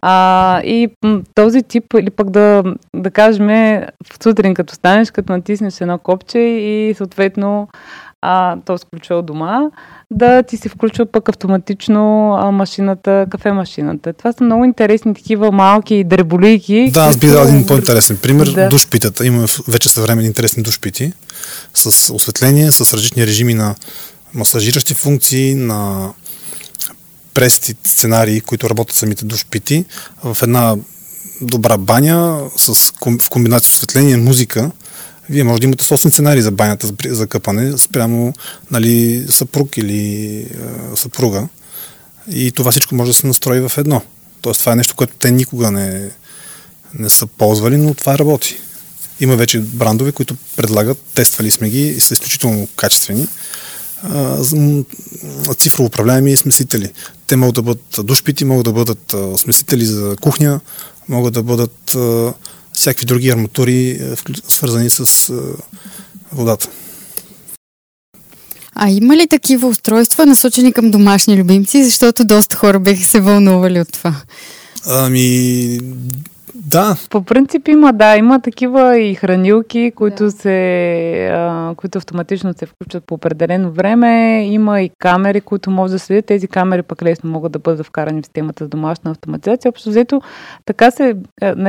А, 0.03 0.61
и 0.65 0.89
този 1.35 1.63
тип, 1.63 1.85
или 1.99 2.11
пък 2.11 2.31
да, 2.31 2.63
да 2.97 3.11
кажем, 3.11 3.47
в 4.13 4.23
сутрин 4.23 4.55
като 4.55 4.75
станеш, 4.75 5.11
като 5.11 5.33
натиснеш 5.33 5.81
едно 5.81 5.99
копче 5.99 6.39
и 6.39 6.95
съответно 6.97 7.69
а, 8.23 8.57
то 8.65 8.79
включва 8.79 9.23
дома, 9.23 9.61
да 10.11 10.43
ти 10.43 10.57
се 10.57 10.69
включва 10.69 11.07
пък 11.07 11.29
автоматично 11.29 12.33
а, 12.41 12.51
машината, 12.51 13.27
кафе-машината. 13.31 14.13
Това 14.13 14.33
са 14.33 14.45
много 14.45 14.65
интересни 14.65 15.15
такива 15.15 15.53
малки 15.53 16.05
дреболийки. 16.05 16.91
Да, 16.95 17.01
аз 17.01 17.17
би 17.17 17.27
дал 17.27 17.45
един 17.45 17.67
по-интересен 17.67 18.19
пример. 18.23 18.47
Да. 18.47 18.69
Душпитата. 18.69 19.27
Имаме 19.27 19.47
вече 19.69 19.89
съвремени 19.89 20.27
интересни 20.27 20.63
душпити 20.63 21.13
с 21.75 22.15
осветление, 22.15 22.73
с 22.73 22.93
различни 22.95 23.27
режими 23.27 23.55
на 23.55 23.75
масажиращи 24.35 24.95
функции, 24.95 25.55
на 25.55 26.11
прести 27.37 27.75
сценарии, 27.85 28.41
които 28.41 28.71
работят 28.71 28.97
самите 28.97 29.25
душпити, 29.25 29.85
в 30.25 30.39
една 30.43 30.77
добра 31.41 31.77
баня 31.77 32.41
с, 32.57 32.93
в 33.21 33.31
комбинация 33.31 33.71
с 33.71 33.75
осветление, 33.75 34.17
музика, 34.17 34.71
вие 35.31 35.45
може 35.45 35.61
да 35.61 35.67
имате 35.67 35.85
собствен 35.85 36.13
сценарий 36.13 36.43
за 36.43 36.51
банята, 36.51 36.93
за, 37.09 37.27
къпане, 37.27 37.79
спрямо 37.79 38.33
нали, 38.71 39.27
съпруг 39.31 39.77
или 39.77 40.37
е, 40.37 40.47
съпруга. 40.97 41.49
И 42.33 42.53
това 42.53 42.71
всичко 42.71 42.95
може 42.95 43.11
да 43.11 43.15
се 43.15 43.27
настрои 43.27 43.61
в 43.61 43.73
едно. 43.79 44.03
Тоест 44.41 44.61
това 44.61 44.73
е 44.73 44.77
нещо, 44.77 44.95
което 44.95 45.13
те 45.19 45.31
никога 45.31 45.71
не, 45.71 46.11
не 46.95 47.09
са 47.09 47.27
ползвали, 47.27 47.77
но 47.77 47.95
това 47.95 48.19
работи. 48.19 48.57
Има 49.21 49.37
вече 49.37 49.61
брандове, 49.61 50.13
които 50.13 50.37
предлагат, 50.57 50.99
тествали 51.15 51.51
сме 51.51 51.71
ги 51.71 51.89
и 51.89 52.01
са 52.01 52.15
изключително 52.15 52.69
качествени. 52.77 53.27
Цифрово 55.59 55.87
управляеми 55.87 56.37
смесители. 56.37 56.91
Те 57.27 57.37
могат 57.37 57.55
да 57.55 57.63
бъдат 57.63 58.01
душпити, 58.05 58.45
могат 58.45 58.65
да 58.65 58.73
бъдат 58.73 59.15
смесители 59.37 59.85
за 59.85 60.17
кухня, 60.21 60.61
могат 61.09 61.35
да 61.35 61.43
бъдат 61.43 61.97
всякакви 62.73 63.07
други 63.07 63.31
арматури, 63.31 64.01
свързани 64.49 64.91
с 64.91 65.33
водата. 66.33 66.69
А 68.75 68.91
има 68.91 69.17
ли 69.17 69.27
такива 69.27 69.69
устройства, 69.69 70.27
насочени 70.27 70.73
към 70.73 70.91
домашни 70.91 71.37
любимци, 71.37 71.85
защото 71.85 72.25
доста 72.25 72.57
хора 72.57 72.81
беха 72.81 73.05
се 73.05 73.21
вълнували 73.21 73.81
от 73.81 73.93
това? 73.93 74.17
Ами, 74.87 75.81
да. 76.65 76.97
По 77.11 77.23
принцип 77.23 77.69
има, 77.69 77.93
да, 77.93 78.17
има 78.17 78.41
такива 78.41 78.99
и 78.99 79.15
хранилки, 79.15 79.93
които, 79.97 80.25
да. 80.25 80.31
се, 80.31 81.29
а, 81.33 81.75
които 81.77 81.99
автоматично 81.99 82.55
се 82.57 82.67
включват 82.67 83.05
по 83.07 83.15
определено 83.15 83.71
време. 83.71 84.45
Има 84.47 84.81
и 84.81 84.91
камери, 84.99 85.41
които 85.41 85.71
може 85.71 85.93
да 85.93 85.99
следят. 85.99 86.27
Тези 86.27 86.49
камери 86.49 86.83
пък 86.83 87.03
лесно 87.03 87.31
могат 87.31 87.53
да 87.53 87.59
бъдат 87.59 87.87
вкарани 87.87 88.23
в 88.23 88.27
системата 88.27 88.65
за 88.65 88.69
домашна 88.69 89.11
автоматизация. 89.11 89.69
Общо 89.69 89.89
взето, 89.89 90.21
така 90.65 90.91
се, 90.91 91.17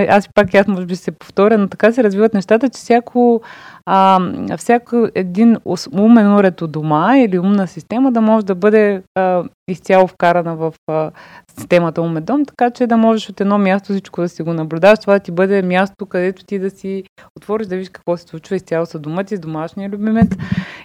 аз 0.10 0.30
пак 0.36 0.56
аз 0.56 0.68
може 0.68 0.86
би 0.86 0.96
се 0.96 1.12
повторя, 1.12 1.58
но 1.58 1.68
така 1.68 1.92
се 1.92 2.04
развиват 2.04 2.34
нещата, 2.34 2.70
че 2.70 2.78
всяко 2.80 3.42
а, 3.86 4.20
всяко 4.58 5.08
един 5.16 5.58
умен 5.92 6.34
уред 6.34 6.62
от 6.62 6.72
дома 6.72 7.18
или 7.18 7.40
умна 7.40 7.68
система 7.68 8.12
да 8.12 8.22
може 8.22 8.46
да 8.46 8.56
бъде 8.56 9.02
а, 9.16 9.44
изцяло 9.68 10.08
вкарана 10.08 10.56
в 10.56 10.74
а, 10.88 11.12
системата 11.58 12.02
Умен 12.02 12.24
дом, 12.24 12.46
така 12.46 12.72
че 12.72 12.88
да 12.88 12.98
можеш 12.98 13.30
от 13.30 13.42
едно 13.42 13.58
място 13.58 13.92
всичко 13.92 14.22
да 14.22 14.30
си 14.30 14.44
го 14.44 14.54
наблюдаваш. 14.54 15.00
Това 15.00 15.14
да 15.14 15.20
ти 15.20 15.32
бъде 15.32 15.62
място, 15.62 16.06
където 16.06 16.44
ти 16.44 16.60
да 16.60 16.70
си 16.70 17.04
отвориш, 17.38 17.68
да 17.68 17.76
видиш 17.76 17.90
какво 17.90 18.18
се 18.18 18.24
случва 18.28 18.56
изцяло 18.56 18.86
с 18.86 19.00
дома 19.00 19.24
ти, 19.24 19.38
с 19.38 19.40
домашния 19.40 19.90
любимец. 19.90 20.32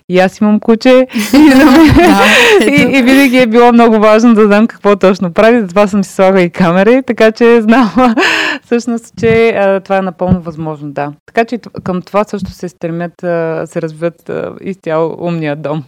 И 0.09 0.19
аз 0.19 0.41
имам 0.41 0.61
куче. 0.61 0.89
и, 2.61 2.87
и, 2.99 3.03
винаги 3.03 3.39
е 3.39 3.47
било 3.47 3.73
много 3.73 3.99
важно 3.99 4.35
да 4.35 4.47
знам 4.47 4.67
какво 4.67 4.97
точно 4.97 5.33
прави. 5.33 5.61
Затова 5.61 5.87
съм 5.87 6.05
си 6.05 6.15
слага 6.15 6.43
и 6.43 6.51
камери, 6.51 7.03
така 7.07 7.33
че 7.33 7.61
знам 7.63 8.15
всъщност, 8.65 9.13
че 9.21 9.49
а, 9.49 9.81
това 9.81 9.99
е 9.99 10.03
напълно 10.03 10.41
възможно, 10.41 10.93
да. 10.93 11.13
Така 11.27 11.45
че 11.45 11.59
към 11.85 12.03
това 12.03 12.25
също 12.25 12.51
се 12.51 12.69
стремят, 12.69 13.23
а, 13.23 13.67
се 13.67 13.83
развиват 13.83 14.29
а, 14.29 14.53
изцяло 14.61 15.17
умния 15.21 15.57
дом. 15.57 15.85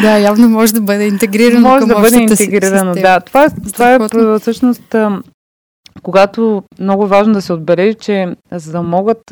да, 0.00 0.18
явно 0.18 0.48
може 0.48 0.74
да 0.74 0.80
бъде 0.80 1.06
интегрирано 1.06 1.68
може 1.68 1.78
към 1.78 1.88
да 1.88 1.94
бъде 2.12 2.22
интегрирано, 2.22 2.92
да. 2.92 3.20
Това, 3.20 3.48
това 3.72 3.94
е 3.94 3.98
всъщност 4.38 4.96
когато 6.02 6.62
много 6.80 7.04
е 7.04 7.08
важно 7.08 7.32
да 7.32 7.42
се 7.42 7.52
отбележи, 7.52 7.94
че 7.94 8.36
за 8.52 8.72
да 8.72 8.82
могат, 8.82 9.22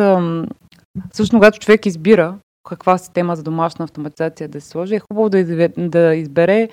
всъщност 1.13 1.33
когато 1.33 1.59
човек 1.59 1.87
избира 1.87 2.35
каква 2.69 2.99
система 2.99 3.37
за 3.37 3.43
домашна 3.43 3.85
автоматизация 3.85 4.49
да 4.49 4.61
се 4.61 4.69
сложи, 4.69 4.95
е 4.95 5.01
хубаво 5.01 5.29
да, 5.29 5.69
да 5.79 6.15
избере 6.15 6.69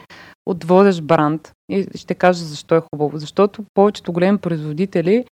от 0.45 0.63
водещ 0.63 1.03
бранд. 1.03 1.51
И 1.69 1.87
ще 1.95 2.15
кажа 2.15 2.45
защо 2.45 2.75
е 2.75 2.81
хубаво. 2.93 3.17
Защото 3.17 3.63
повечето 3.73 4.13
големи 4.13 4.37
производители 4.37 5.25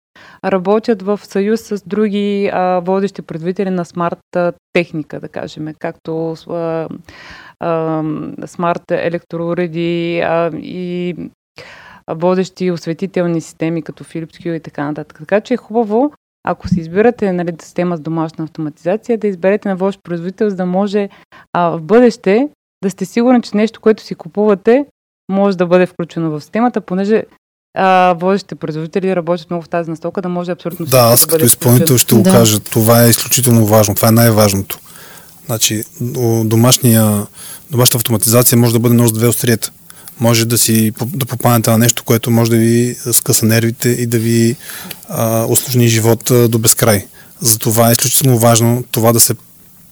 работят 0.45 1.01
в 1.01 1.19
съюз 1.23 1.61
с 1.61 1.83
други 1.85 2.49
а, 2.53 2.79
водещи 2.79 3.21
производители 3.21 3.69
на 3.69 3.85
смарт 3.85 4.19
техника, 4.73 5.19
да 5.19 5.27
кажем, 5.27 5.67
както 5.79 6.35
а, 6.49 6.87
а, 7.59 8.03
смарт 8.45 8.91
електроуреди 8.91 10.19
а, 10.19 10.51
и 10.57 11.15
водещи 12.11 12.71
осветителни 12.71 13.41
системи, 13.41 13.81
като 13.81 14.03
Philips 14.03 14.43
Hue 14.43 14.53
и 14.53 14.59
така 14.59 14.83
нататък. 14.83 15.17
Така 15.19 15.41
че 15.41 15.53
е 15.53 15.57
хубаво, 15.57 16.11
ако 16.47 16.67
си 16.67 16.79
избирате 16.79 17.33
нали, 17.33 17.55
система 17.61 17.97
с 17.97 17.99
домашна 17.99 18.43
автоматизация, 18.43 19.17
да 19.17 19.27
изберете 19.27 19.69
на 19.69 19.75
ваш 19.75 19.99
производител, 20.03 20.49
за 20.49 20.55
да 20.55 20.65
може 20.65 21.09
а, 21.53 21.69
в 21.69 21.81
бъдеще 21.81 22.49
да 22.83 22.89
сте 22.89 23.05
сигурни, 23.05 23.41
че 23.41 23.57
нещо, 23.57 23.81
което 23.81 24.03
си 24.03 24.15
купувате, 24.15 24.85
може 25.31 25.57
да 25.57 25.67
бъде 25.67 25.85
включено 25.85 26.31
в 26.31 26.41
системата, 26.41 26.81
понеже 26.81 27.23
а, 27.75 28.15
водещите 28.19 28.55
производители 28.55 29.15
работят 29.15 29.49
много 29.49 29.63
в 29.63 29.69
тази 29.69 29.89
настока, 29.89 30.21
да 30.21 30.29
може 30.29 30.51
абсолютно 30.51 30.85
Да, 30.85 30.99
аз 30.99 31.25
като 31.25 31.45
изпълнител 31.45 31.97
ще 31.97 32.15
го 32.15 32.21
да. 32.21 32.31
кажа. 32.31 32.59
Това 32.59 33.03
е 33.03 33.09
изключително 33.09 33.65
важно. 33.65 33.95
Това 33.95 34.07
е 34.07 34.11
най-важното. 34.11 34.79
Значи, 35.45 35.83
домашния, 36.45 37.27
домашната 37.71 37.97
автоматизация 37.97 38.57
може 38.57 38.73
да 38.73 38.79
бъде 38.79 38.95
нож 38.95 39.09
с 39.09 39.13
две 39.13 39.27
острията. 39.27 39.71
Може 40.19 40.45
да 40.45 40.57
си 40.57 40.91
да 41.05 41.25
попаднете 41.25 41.69
на 41.69 41.77
нещо, 41.77 42.03
което 42.03 42.31
може 42.31 42.51
да 42.51 42.57
ви 42.57 42.95
скъса 43.11 43.45
нервите 43.45 43.89
и 43.89 44.05
да 44.05 44.19
ви 44.19 44.55
а, 45.09 45.45
осложни 45.49 45.87
живота 45.87 46.47
до 46.47 46.59
безкрай. 46.59 47.05
Затова 47.41 47.89
е 47.89 47.91
изключително 47.91 48.37
важно 48.37 48.83
това 48.91 49.13
да 49.13 49.19
се 49.19 49.35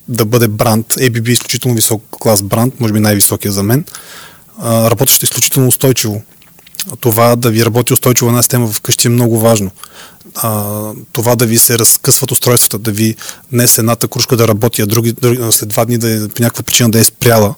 да 0.07 0.25
бъде 0.25 0.47
бранд. 0.47 0.93
ABB 0.93 1.29
е 1.29 1.31
изключително 1.31 1.75
висок 1.75 2.03
клас 2.09 2.41
бранд, 2.41 2.79
може 2.79 2.93
би 2.93 2.99
най-високия 2.99 3.51
за 3.51 3.63
мен. 3.63 3.85
А, 4.59 4.91
работещ 4.91 5.23
изключително 5.23 5.67
устойчиво 5.67 6.21
това 6.99 7.35
да 7.35 7.51
ви 7.51 7.65
работи 7.65 7.93
устойчиво 7.93 8.29
една 8.29 8.41
система 8.41 8.67
вкъщи 8.67 9.07
е 9.07 9.09
много 9.09 9.39
важно. 9.39 9.71
А, 10.35 10.73
това 11.11 11.35
да 11.35 11.45
ви 11.45 11.57
се 11.57 11.79
разкъсват 11.79 12.31
устройствата, 12.31 12.79
да 12.79 12.91
ви 12.91 13.15
днес 13.51 13.77
едната 13.77 14.07
кружка 14.07 14.37
да 14.37 14.47
работи, 14.47 14.81
а 14.81 14.85
други, 14.85 15.13
други 15.13 15.41
след 15.51 15.69
два 15.69 15.85
дни 15.85 15.97
да 15.97 16.11
е, 16.11 16.27
по 16.27 16.43
някаква 16.43 16.63
причина 16.63 16.89
да 16.89 16.99
е 16.99 17.03
спряла 17.03 17.55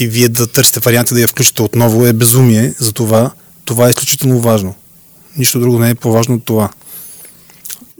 и 0.00 0.06
вие 0.06 0.28
да 0.28 0.46
търсите 0.46 0.80
варианти 0.80 1.14
да 1.14 1.20
я 1.20 1.28
включите 1.28 1.62
отново 1.62 2.06
е 2.06 2.12
безумие. 2.12 2.74
Затова 2.78 3.30
това 3.64 3.86
е 3.86 3.90
изключително 3.90 4.40
важно. 4.40 4.74
Нищо 5.36 5.60
друго 5.60 5.78
не 5.78 5.90
е 5.90 5.94
по-важно 5.94 6.34
от 6.34 6.44
това. 6.44 6.70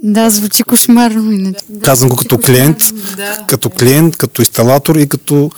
Да, 0.03 0.31
звучи 0.31 0.63
кошмарно. 0.63 1.53
Казвам 1.83 2.09
го 2.09 2.17
като 2.17 2.39
клиент, 2.39 2.79
да. 3.17 3.45
като 3.49 3.71
клиент, 3.71 4.17
като 4.17 4.43
инсталатор 4.43 4.97
и 4.97 5.09
като 5.09 5.51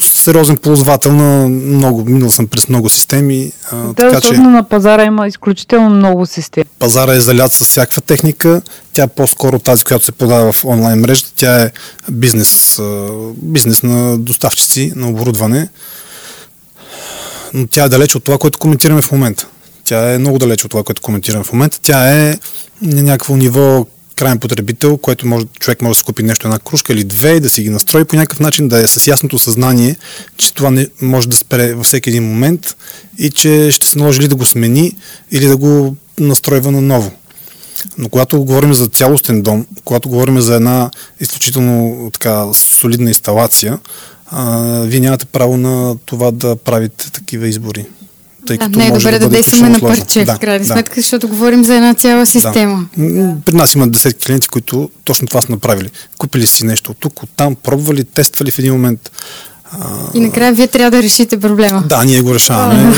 сериозен 0.00 0.56
ползвател 0.56 1.12
на 1.12 1.48
много, 1.48 2.04
минал 2.04 2.30
съм 2.30 2.46
през 2.46 2.68
много 2.68 2.88
системи. 2.88 3.52
А, 3.70 3.76
да, 3.76 3.94
така, 3.94 4.20
че 4.20 4.32
на 4.32 4.62
пазара 4.62 5.04
има 5.04 5.28
изключително 5.28 5.90
много 5.90 6.26
системи. 6.26 6.64
Пазара 6.78 7.12
е 7.12 7.20
залят 7.20 7.52
с 7.52 7.64
всякаква 7.64 8.02
техника. 8.02 8.62
Тя 8.92 9.02
е 9.02 9.06
по-скоро 9.06 9.58
тази, 9.58 9.84
която 9.84 10.04
се 10.04 10.12
подава 10.12 10.52
в 10.52 10.64
онлайн 10.64 11.00
мрежата. 11.00 11.32
Тя 11.36 11.62
е 11.62 11.70
бизнес, 12.10 12.80
бизнес 13.36 13.82
на 13.82 14.18
доставчици 14.18 14.92
на 14.96 15.08
оборудване. 15.08 15.68
Но 17.54 17.66
тя 17.66 17.84
е 17.84 17.88
далеч 17.88 18.14
от 18.14 18.24
това, 18.24 18.38
което 18.38 18.58
коментираме 18.58 19.02
в 19.02 19.12
момента. 19.12 19.46
Тя 19.84 20.14
е 20.14 20.18
много 20.18 20.38
далеч 20.38 20.64
от 20.64 20.70
това, 20.70 20.82
което 20.82 21.02
коментираме 21.02 21.44
в 21.44 21.52
момента. 21.52 21.78
Тя 21.82 22.12
е 22.12 22.38
на 22.82 23.02
някакво 23.02 23.36
ниво 23.36 23.86
крайен 24.16 24.38
потребител, 24.38 24.96
който 24.96 25.26
може, 25.26 25.46
човек 25.60 25.82
може 25.82 25.98
да 25.98 26.04
купи 26.04 26.22
нещо, 26.22 26.46
една 26.46 26.58
кружка 26.58 26.92
или 26.92 27.04
две 27.04 27.40
да 27.40 27.50
си 27.50 27.62
ги 27.62 27.70
настрои 27.70 28.04
по 28.04 28.16
някакъв 28.16 28.40
начин, 28.40 28.68
да 28.68 28.78
е 28.78 28.86
с 28.86 29.06
ясното 29.06 29.38
съзнание, 29.38 29.96
че 30.36 30.54
това 30.54 30.70
не 30.70 30.86
може 31.02 31.28
да 31.28 31.36
спре 31.36 31.74
във 31.74 31.86
всеки 31.86 32.10
един 32.10 32.24
момент 32.24 32.76
и 33.18 33.30
че 33.30 33.70
ще 33.70 33.86
се 33.86 33.98
наложи 33.98 34.20
ли 34.20 34.28
да 34.28 34.34
го 34.34 34.44
смени 34.44 34.96
или 35.30 35.46
да 35.46 35.56
го 35.56 35.96
настройва 36.18 36.70
наново. 36.70 37.10
Но 37.98 38.08
когато 38.08 38.44
говорим 38.44 38.74
за 38.74 38.86
цялостен 38.88 39.42
дом, 39.42 39.66
когато 39.84 40.08
говорим 40.08 40.40
за 40.40 40.54
една 40.54 40.90
изключително 41.20 42.10
така 42.12 42.46
солидна 42.54 43.10
инсталация, 43.10 43.78
а, 44.26 44.80
вие 44.80 45.00
нямате 45.00 45.26
право 45.26 45.56
на 45.56 45.96
това 46.04 46.30
да 46.30 46.56
правите 46.56 47.12
такива 47.12 47.48
избори 47.48 47.86
тъй 48.46 48.58
като 48.58 48.78
не 48.78 48.86
е 48.86 48.90
добре 48.90 49.10
да, 49.10 49.18
да 49.18 49.28
действаме 49.28 49.68
на 49.68 49.80
парче, 49.80 50.24
да, 50.24 50.34
в 50.34 50.38
крайна 50.38 50.64
да. 50.64 50.72
сметка, 50.72 51.00
защото 51.00 51.28
говорим 51.28 51.64
за 51.64 51.74
една 51.74 51.94
цяла 51.94 52.26
система. 52.26 52.86
Да. 52.96 53.34
При 53.44 53.54
нас 53.54 53.74
има 53.74 53.88
десетки 53.88 54.26
клиенти, 54.26 54.48
които 54.48 54.90
точно 55.04 55.28
това 55.28 55.42
са 55.42 55.52
направили. 55.52 55.90
Купили 56.18 56.46
си 56.46 56.64
нещо 56.64 56.90
от 56.90 56.96
тук, 57.00 57.22
от 57.22 57.30
там, 57.36 57.54
пробвали, 57.54 58.04
тествали 58.04 58.50
в 58.50 58.58
един 58.58 58.72
момент. 58.72 59.10
И 60.14 60.20
накрая 60.20 60.52
вие 60.52 60.66
трябва 60.66 60.90
да 60.90 61.02
решите 61.02 61.40
проблема. 61.40 61.82
Да, 61.86 62.04
ние 62.04 62.20
го 62.20 62.34
решаваме. 62.34 62.94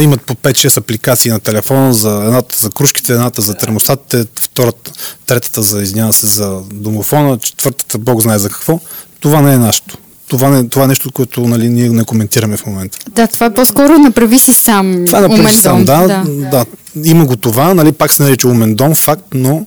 Имат 0.00 0.22
по 0.22 0.34
5-6 0.34 0.76
апликации 0.76 1.30
на 1.30 1.40
телефона 1.40 1.92
за 1.92 2.22
едната 2.26 2.56
за 2.58 2.70
кружките, 2.70 3.12
едната 3.12 3.42
за 3.42 3.54
термостатите, 3.54 4.26
втората, 4.40 4.92
третата 5.26 5.62
за, 5.62 5.82
извинявам 5.82 6.12
се, 6.12 6.26
за 6.26 6.60
домофона, 6.72 7.38
четвъртата, 7.38 7.98
Бог 7.98 8.20
знае 8.20 8.38
за 8.38 8.48
какво. 8.48 8.80
Това 9.20 9.40
не 9.40 9.54
е 9.54 9.58
нашето 9.58 9.98
това, 10.28 10.50
не, 10.50 10.68
това 10.68 10.84
е 10.84 10.86
нещо, 10.86 11.12
което 11.12 11.40
нали, 11.40 11.68
ние 11.68 11.88
не 11.88 12.04
коментираме 12.04 12.56
в 12.56 12.66
момента. 12.66 12.98
Да, 13.10 13.26
това 13.26 13.46
е 13.46 13.54
по-скоро 13.54 13.98
направи 13.98 14.38
си 14.38 14.52
сам. 14.52 15.04
Това 15.06 15.18
е 15.18 15.22
направи 15.22 15.48
си 15.48 15.60
сам, 15.60 15.84
да, 15.84 16.06
да. 16.06 16.24
да. 16.50 16.64
Има 17.04 17.26
го 17.26 17.36
това, 17.36 17.74
нали, 17.74 17.92
пак 17.92 18.12
се 18.12 18.22
нарича 18.22 18.48
умен 18.48 18.74
дом, 18.74 18.94
факт, 18.94 19.24
но 19.34 19.66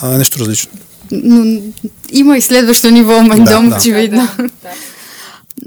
а, 0.00 0.08
нещо 0.08 0.38
различно. 0.38 0.70
Но 1.12 1.60
има 2.12 2.38
и 2.38 2.40
следващо 2.40 2.90
ниво 2.90 3.16
умен 3.16 3.44
да, 3.44 3.54
дом, 3.54 3.68
да. 3.68 3.76
очевидно. 3.76 4.28
Да, 4.36 4.42
да. 4.42 4.70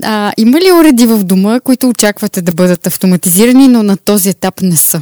А, 0.03 0.34
има 0.38 0.60
ли 0.60 0.71
уреди 0.79 1.05
в 1.05 1.23
дома, 1.23 1.60
които 1.60 1.89
очаквате 1.89 2.41
да 2.41 2.51
бъдат 2.51 2.88
автоматизирани, 2.88 3.67
но 3.67 3.84
на 3.84 3.97
този 3.97 4.29
етап 4.29 4.62
не 4.62 4.77
са? 4.77 5.01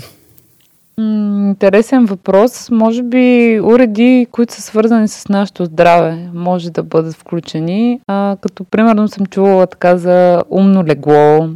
Интересен 0.98 2.06
въпрос. 2.06 2.70
Може 2.72 3.04
би 3.04 3.60
уреди, 3.64 4.28
които 4.32 4.54
са 4.54 4.62
свързани 4.62 5.08
с 5.08 5.28
нашето 5.28 5.66
здраве, 5.66 6.30
може 6.34 6.72
да 6.72 6.84
бъдат 6.84 7.16
включени. 7.16 8.00
А, 8.08 8.38
като 8.42 8.64
примерно 8.64 9.08
съм 9.08 9.26
чувала 9.26 9.68
така 9.68 9.98
за 9.98 10.44
умно 10.50 10.84
легло, 10.84 11.50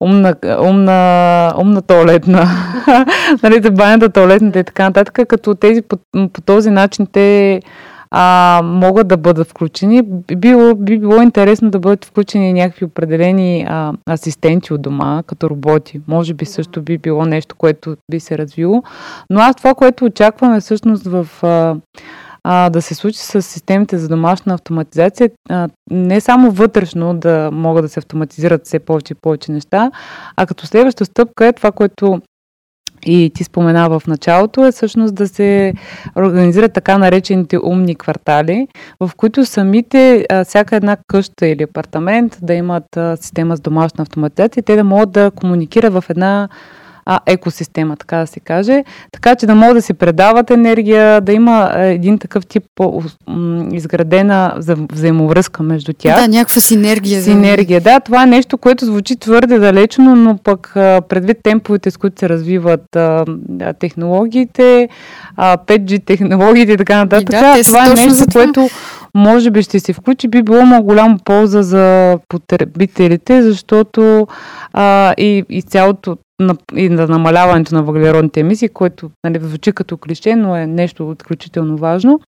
умна, 0.00 0.34
умна, 0.60 1.52
умна 1.58 1.82
туалетна, 1.82 2.46
нали, 3.42 3.62
за 3.62 3.70
банята, 3.70 4.08
туалетната 4.08 4.58
и 4.58 4.64
така 4.64 4.84
нататък, 4.84 5.28
като 5.28 5.54
тези 5.54 5.82
по, 5.82 5.96
по 6.32 6.40
този 6.40 6.70
начин 6.70 7.06
те 7.12 7.60
а, 8.18 8.60
могат 8.64 9.08
да 9.08 9.16
бъдат 9.16 9.48
включени. 9.48 10.02
Би 10.02 10.36
било, 10.36 10.74
би 10.74 10.98
било 10.98 11.22
интересно 11.22 11.70
да 11.70 11.78
бъдат 11.78 12.04
включени 12.04 12.52
някакви 12.52 12.84
определени 12.84 13.66
а, 13.68 13.92
асистенти 14.10 14.72
от 14.72 14.82
дома, 14.82 15.22
като 15.26 15.50
роботи. 15.50 16.00
Може 16.08 16.34
би 16.34 16.44
също 16.44 16.82
би 16.82 16.98
било 16.98 17.24
нещо, 17.24 17.56
което 17.56 17.96
би 18.10 18.20
се 18.20 18.38
развило. 18.38 18.82
Но 19.30 19.40
аз 19.40 19.56
това, 19.56 19.74
което 19.74 20.04
очакваме 20.04 20.60
всъщност 20.60 21.04
в 21.06 21.28
а, 22.44 22.70
да 22.70 22.82
се 22.82 22.94
случи 22.94 23.18
с 23.18 23.42
системите 23.42 23.98
за 23.98 24.08
домашна 24.08 24.54
автоматизация, 24.54 25.30
не 25.90 26.20
само 26.20 26.50
вътрешно 26.50 27.14
да 27.14 27.50
могат 27.52 27.84
да 27.84 27.88
се 27.88 28.00
автоматизират 28.00 28.66
все 28.66 28.78
повече 28.78 29.12
и 29.12 29.20
повече 29.22 29.52
неща, 29.52 29.90
а 30.36 30.46
като 30.46 30.66
следваща 30.66 31.04
стъпка 31.04 31.46
е 31.46 31.52
това, 31.52 31.72
което 31.72 32.20
и 33.06 33.30
ти 33.34 33.44
спомена 33.44 33.88
в 33.88 34.02
началото, 34.06 34.66
е 34.66 34.72
всъщност 34.72 35.14
да 35.14 35.28
се 35.28 35.74
организират 36.16 36.72
така 36.72 36.98
наречените 36.98 37.58
умни 37.58 37.94
квартали, 37.94 38.68
в 39.00 39.10
които 39.16 39.44
самите, 39.44 40.26
всяка 40.44 40.76
една 40.76 40.96
къща 41.06 41.46
или 41.46 41.62
апартамент 41.62 42.38
да 42.42 42.54
имат 42.54 42.98
система 43.20 43.56
с 43.56 43.60
домашна 43.60 44.02
автоматизация 44.02 44.60
и 44.60 44.64
те 44.64 44.76
да 44.76 44.84
могат 44.84 45.10
да 45.10 45.30
комуникират 45.30 45.92
в 45.92 46.04
една 46.10 46.48
а, 47.06 47.20
екосистема, 47.26 47.96
така 47.96 48.16
да 48.16 48.26
се 48.26 48.40
каже. 48.40 48.84
Така 49.12 49.34
че 49.34 49.46
да 49.46 49.54
могат 49.54 49.76
да 49.76 49.82
се 49.82 49.94
предават 49.94 50.50
енергия, 50.50 51.20
да 51.20 51.32
има 51.32 51.70
един 51.74 52.18
такъв 52.18 52.46
тип 52.46 52.64
изградена 53.72 54.54
взаимовръзка 54.92 55.62
между 55.62 55.92
тях. 55.92 56.20
Да, 56.20 56.28
някаква 56.28 56.60
синергия. 56.60 57.22
Синергия, 57.22 57.80
да. 57.80 58.00
Това 58.00 58.22
е 58.22 58.26
нещо, 58.26 58.58
което 58.58 58.84
звучи 58.84 59.16
твърде 59.16 59.58
далечно, 59.58 60.16
но 60.16 60.36
пък 60.36 60.70
предвид 61.08 61.38
темповете, 61.42 61.90
с 61.90 61.96
които 61.96 62.20
се 62.20 62.28
развиват 62.28 62.96
а, 62.96 63.24
технологиите, 63.78 64.88
а, 65.36 65.56
5G 65.56 66.04
технологиите 66.04 66.72
и 66.72 66.76
така 66.76 66.96
нататък, 66.96 67.30
да, 67.30 67.62
това 67.64 67.86
е 67.86 67.88
нещо, 67.88 68.10
за 68.10 68.26
което 68.26 68.68
може 69.16 69.50
би 69.50 69.62
ще 69.62 69.80
се 69.80 69.92
включи, 69.92 70.28
би 70.28 70.42
било 70.42 70.66
много 70.66 70.86
голяма 70.86 71.18
полза 71.24 71.62
за 71.62 72.18
потребителите, 72.28 73.42
защото 73.42 74.26
а, 74.72 75.14
и, 75.18 75.44
и 75.48 75.62
цялото 75.62 76.16
на, 76.40 76.56
и 76.76 76.88
на 76.88 77.06
намаляването 77.06 77.74
на 77.74 77.82
въглеродните 77.82 78.40
емисии, 78.40 78.68
което 78.68 79.10
нали, 79.24 79.38
звучи 79.42 79.72
като 79.72 79.96
клише, 79.96 80.36
но 80.36 80.56
е 80.56 80.66
нещо 80.66 81.16
изключително 81.20 81.76
важно. 81.76 82.20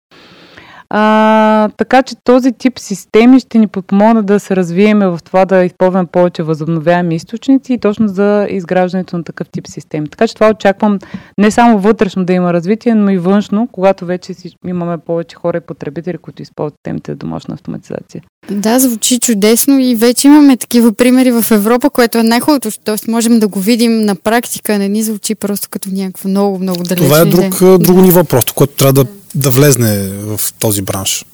А, 0.91 1.69
така 1.77 2.03
че 2.03 2.15
този 2.25 2.53
тип 2.53 2.79
системи 2.79 3.41
ще 3.41 3.59
ни 3.59 3.67
подпомогнат 3.67 4.27
да 4.27 4.41
се 4.41 4.57
развиеме 4.57 5.09
в 5.09 5.19
това 5.25 5.45
да 5.45 5.65
използваме 5.65 6.07
повече 6.07 6.43
възобновяеми 6.43 7.15
източници 7.15 7.73
и 7.73 7.79
точно 7.79 8.09
за 8.09 8.47
изграждането 8.51 9.17
на 9.17 9.25
такъв 9.25 9.49
тип 9.49 9.67
системи. 9.69 10.09
Така 10.09 10.29
че 10.29 10.35
това 10.35 10.51
очаквам 10.51 10.99
не 11.39 11.51
само 11.51 11.79
вътрешно 11.79 12.25
да 12.25 12.33
има 12.33 12.53
развитие, 12.53 12.95
но 12.95 13.11
и 13.11 13.19
външно, 13.19 13.69
когато 13.73 14.07
вече 14.07 14.35
си, 14.35 14.51
имаме 14.67 14.99
повече 14.99 15.37
хора 15.37 15.57
и 15.57 15.61
потребители, 15.61 16.19
които 16.19 16.43
използват 16.43 16.75
темите 16.83 17.13
за 17.13 17.17
домашна 17.17 17.55
автоматизация. 17.55 18.23
Да, 18.51 18.79
звучи 18.79 19.19
чудесно 19.19 19.79
и 19.79 19.95
вече 19.95 20.27
имаме 20.27 20.57
такива 20.57 20.93
примери 20.93 21.31
в 21.31 21.45
Европа, 21.51 21.91
което 21.91 22.19
е 22.19 22.23
най-хубавото, 22.23 22.71
т.е. 22.85 23.11
можем 23.11 23.39
да 23.39 23.49
го 23.49 23.61
видим 23.61 24.01
на 24.01 24.15
практика, 24.15 24.79
не 24.79 24.89
ни 24.89 25.03
звучи 25.03 25.35
просто 25.35 25.69
като 25.71 25.89
някаква 25.93 26.31
много, 26.31 26.59
много 26.59 26.83
далечна 26.83 27.07
Това 27.07 27.21
е 27.21 27.25
друг, 27.25 27.81
друго 27.81 28.01
ниво 28.01 28.25
просто, 28.25 28.55
което 28.55 28.75
трябва 28.75 28.93
да 28.93 29.05
да 29.37 29.51
влезне 29.51 30.09
в 30.09 30.41
този 30.59 30.83
бранш. 30.83 31.25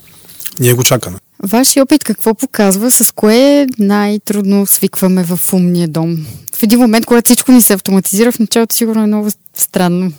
Ние 0.60 0.72
го 0.72 0.84
чакаме. 0.84 1.18
Вашия 1.42 1.82
опит 1.82 2.04
какво 2.04 2.34
показва? 2.34 2.90
С 2.90 3.12
кое 3.14 3.66
най-трудно 3.78 4.66
свикваме 4.66 5.24
в 5.24 5.52
умния 5.52 5.88
дом? 5.88 6.26
В 6.56 6.62
един 6.62 6.78
момент, 6.78 7.06
когато 7.06 7.24
всичко 7.24 7.52
ни 7.52 7.62
се 7.62 7.72
автоматизира, 7.72 8.32
в 8.32 8.38
началото 8.38 8.76
сигурно 8.76 9.02
е 9.02 9.06
много 9.06 9.28
странно. 9.56 10.12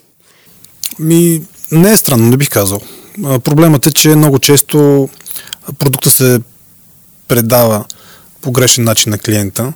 Ми, 1.00 1.42
не 1.72 1.92
е 1.92 1.98
странно, 1.98 2.30
не 2.30 2.38
бих 2.38 2.50
казал. 2.50 2.82
Проблемът 3.44 3.86
е, 3.88 3.92
че 3.92 4.16
много 4.16 4.40
често 4.40 5.10
продукта 5.80 6.10
се 6.10 6.40
предава 7.28 7.86
по 8.42 8.52
грешен 8.52 8.84
начин 8.84 9.10
на 9.10 9.18
клиента 9.18 9.74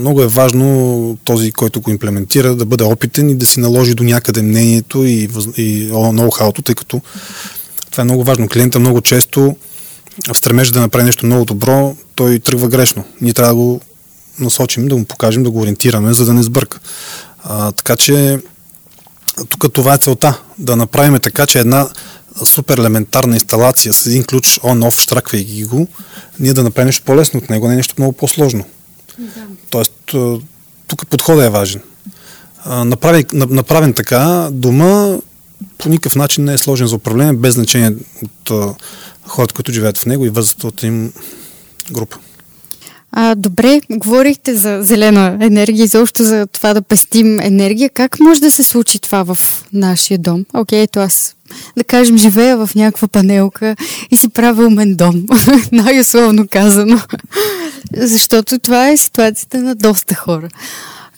много 0.00 0.22
е 0.22 0.26
важно 0.26 1.18
този, 1.24 1.52
който 1.52 1.80
го 1.80 1.90
имплементира, 1.90 2.54
да 2.54 2.64
бъде 2.64 2.84
опитен 2.84 3.30
и 3.30 3.34
да 3.34 3.46
си 3.46 3.60
наложи 3.60 3.94
до 3.94 4.04
някъде 4.04 4.42
мнението 4.42 5.04
и, 5.04 5.28
и 5.56 5.88
ноу-хауто, 5.92 6.64
тъй 6.64 6.74
като 6.74 7.00
това 7.90 8.02
е 8.02 8.04
много 8.04 8.24
важно. 8.24 8.48
Клиента 8.48 8.78
много 8.78 9.00
често 9.00 9.56
в 10.32 10.38
стремежа 10.38 10.72
да 10.72 10.80
направи 10.80 11.04
нещо 11.04 11.26
много 11.26 11.44
добро, 11.44 11.96
той 12.14 12.38
тръгва 12.38 12.68
грешно. 12.68 13.04
Ние 13.20 13.32
трябва 13.32 13.52
да 13.52 13.60
го 13.60 13.80
насочим, 14.38 14.88
да 14.88 14.96
му 14.96 15.04
покажем, 15.04 15.42
да 15.42 15.50
го 15.50 15.60
ориентираме, 15.60 16.12
за 16.12 16.24
да 16.24 16.34
не 16.34 16.42
сбърка. 16.42 16.78
А, 17.44 17.72
така 17.72 17.96
че 17.96 18.38
тук 19.48 19.72
това 19.72 19.94
е 19.94 19.98
целта. 19.98 20.40
Да 20.58 20.76
направим 20.76 21.18
така, 21.20 21.46
че 21.46 21.58
една 21.58 21.88
супер 22.44 22.78
елементарна 22.78 23.34
инсталация 23.34 23.92
с 23.92 24.06
един 24.06 24.24
ключ 24.24 24.46
on-off, 24.46 25.00
штраквайки 25.00 25.64
го, 25.64 25.88
ние 26.40 26.52
да 26.52 26.62
направим 26.62 26.86
нещо 26.86 27.04
по-лесно 27.04 27.38
от 27.38 27.50
него, 27.50 27.68
не 27.68 27.76
нещо 27.76 27.94
много 27.98 28.12
по-сложно. 28.12 28.64
Тоест, 29.70 30.14
тук 30.86 31.06
подходът 31.10 31.44
е 31.44 31.50
важен. 31.50 31.80
Направен, 32.66 33.24
направен 33.32 33.92
така, 33.92 34.48
дома 34.52 35.16
по 35.78 35.88
никакъв 35.88 36.16
начин 36.16 36.44
не 36.44 36.54
е 36.54 36.58
сложен 36.58 36.86
за 36.86 36.96
управление, 36.96 37.32
без 37.32 37.54
значение 37.54 37.92
от 38.22 38.76
хората, 39.26 39.54
които 39.54 39.72
живеят 39.72 39.98
в 39.98 40.06
него 40.06 40.26
и 40.26 40.30
възрастовата 40.30 40.86
им 40.86 41.12
група. 41.92 42.16
А, 43.12 43.34
добре, 43.34 43.80
говорихте 43.90 44.54
за 44.54 44.78
зелена 44.82 45.38
енергия 45.40 45.84
и 45.84 45.86
защо 45.86 46.24
за 46.24 46.46
това 46.46 46.74
да 46.74 46.82
пестим 46.82 47.40
енергия. 47.40 47.90
Как 47.90 48.20
може 48.20 48.40
да 48.40 48.50
се 48.50 48.62
случи 48.62 48.98
това 48.98 49.22
в 49.22 49.38
нашия 49.72 50.18
дом? 50.18 50.44
Окей, 50.54 50.82
ето 50.82 50.98
аз, 50.98 51.35
да 51.76 51.84
кажем, 51.84 52.18
живея 52.18 52.66
в 52.66 52.74
някаква 52.74 53.08
панелка 53.08 53.76
и 54.10 54.16
си 54.16 54.28
правя 54.28 54.66
умен 54.66 54.96
дом, 54.96 55.26
най-условно 55.72 56.46
казано. 56.50 56.96
Защото 57.96 58.58
това 58.58 58.88
е 58.88 58.96
ситуацията 58.96 59.58
на 59.62 59.74
доста 59.74 60.14
хора. 60.14 60.48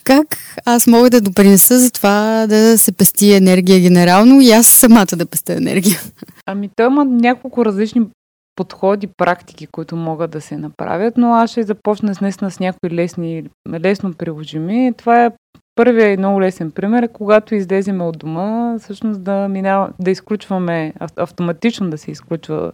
Как 0.03 0.37
аз 0.65 0.87
мога 0.87 1.09
да 1.09 1.21
допринеса 1.21 1.79
за 1.79 1.91
това 1.91 2.45
да 2.47 2.77
се 2.77 2.91
пести 2.91 3.33
енергия 3.33 3.79
генерално 3.79 4.41
и 4.41 4.51
аз 4.51 4.67
самата 4.67 5.15
да 5.15 5.25
пестя 5.25 5.53
енергия? 5.53 5.99
Ами 6.45 6.69
той 6.75 6.87
има 6.87 7.05
няколко 7.05 7.65
различни 7.65 8.01
подходи, 8.55 9.07
практики, 9.07 9.67
които 9.67 9.95
могат 9.95 10.31
да 10.31 10.41
се 10.41 10.57
направят, 10.57 11.17
но 11.17 11.33
аз 11.33 11.51
ще 11.51 11.63
започна 11.63 12.15
с 12.15 12.49
с 12.49 12.59
някои 12.59 12.89
лесни, 12.89 13.43
лесно 13.79 14.13
приложими. 14.13 14.93
Това 14.97 15.25
е 15.25 15.31
първият 15.79 16.17
и 16.17 16.17
много 16.17 16.41
лесен 16.41 16.71
пример, 16.71 17.03
е 17.03 17.07
когато 17.07 17.55
излеземе 17.55 18.03
от 18.03 18.17
дома, 18.17 18.75
всъщност 18.79 19.23
да, 19.23 19.47
минава, 19.47 19.89
да 19.99 20.11
изключваме, 20.11 20.93
автоматично 21.15 21.89
да 21.89 21.97
се 21.97 22.11
изключва 22.11 22.71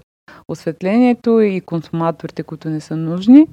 осветлението 0.48 1.42
и 1.42 1.62
консуматорите, 1.62 2.44
които 2.44 2.70
не 2.70 2.80
са 2.80 2.96
нужни. 2.96 3.48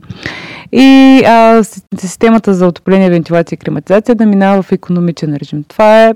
И 0.72 1.22
а, 1.26 1.64
системата 1.98 2.54
за 2.54 2.66
отопление, 2.66 3.10
вентилация 3.10 3.56
и 3.56 3.64
климатизация 3.64 4.14
да 4.14 4.26
минава 4.26 4.62
в 4.62 4.72
економичен 4.72 5.36
режим. 5.36 5.64
Това 5.64 6.08
е, 6.08 6.14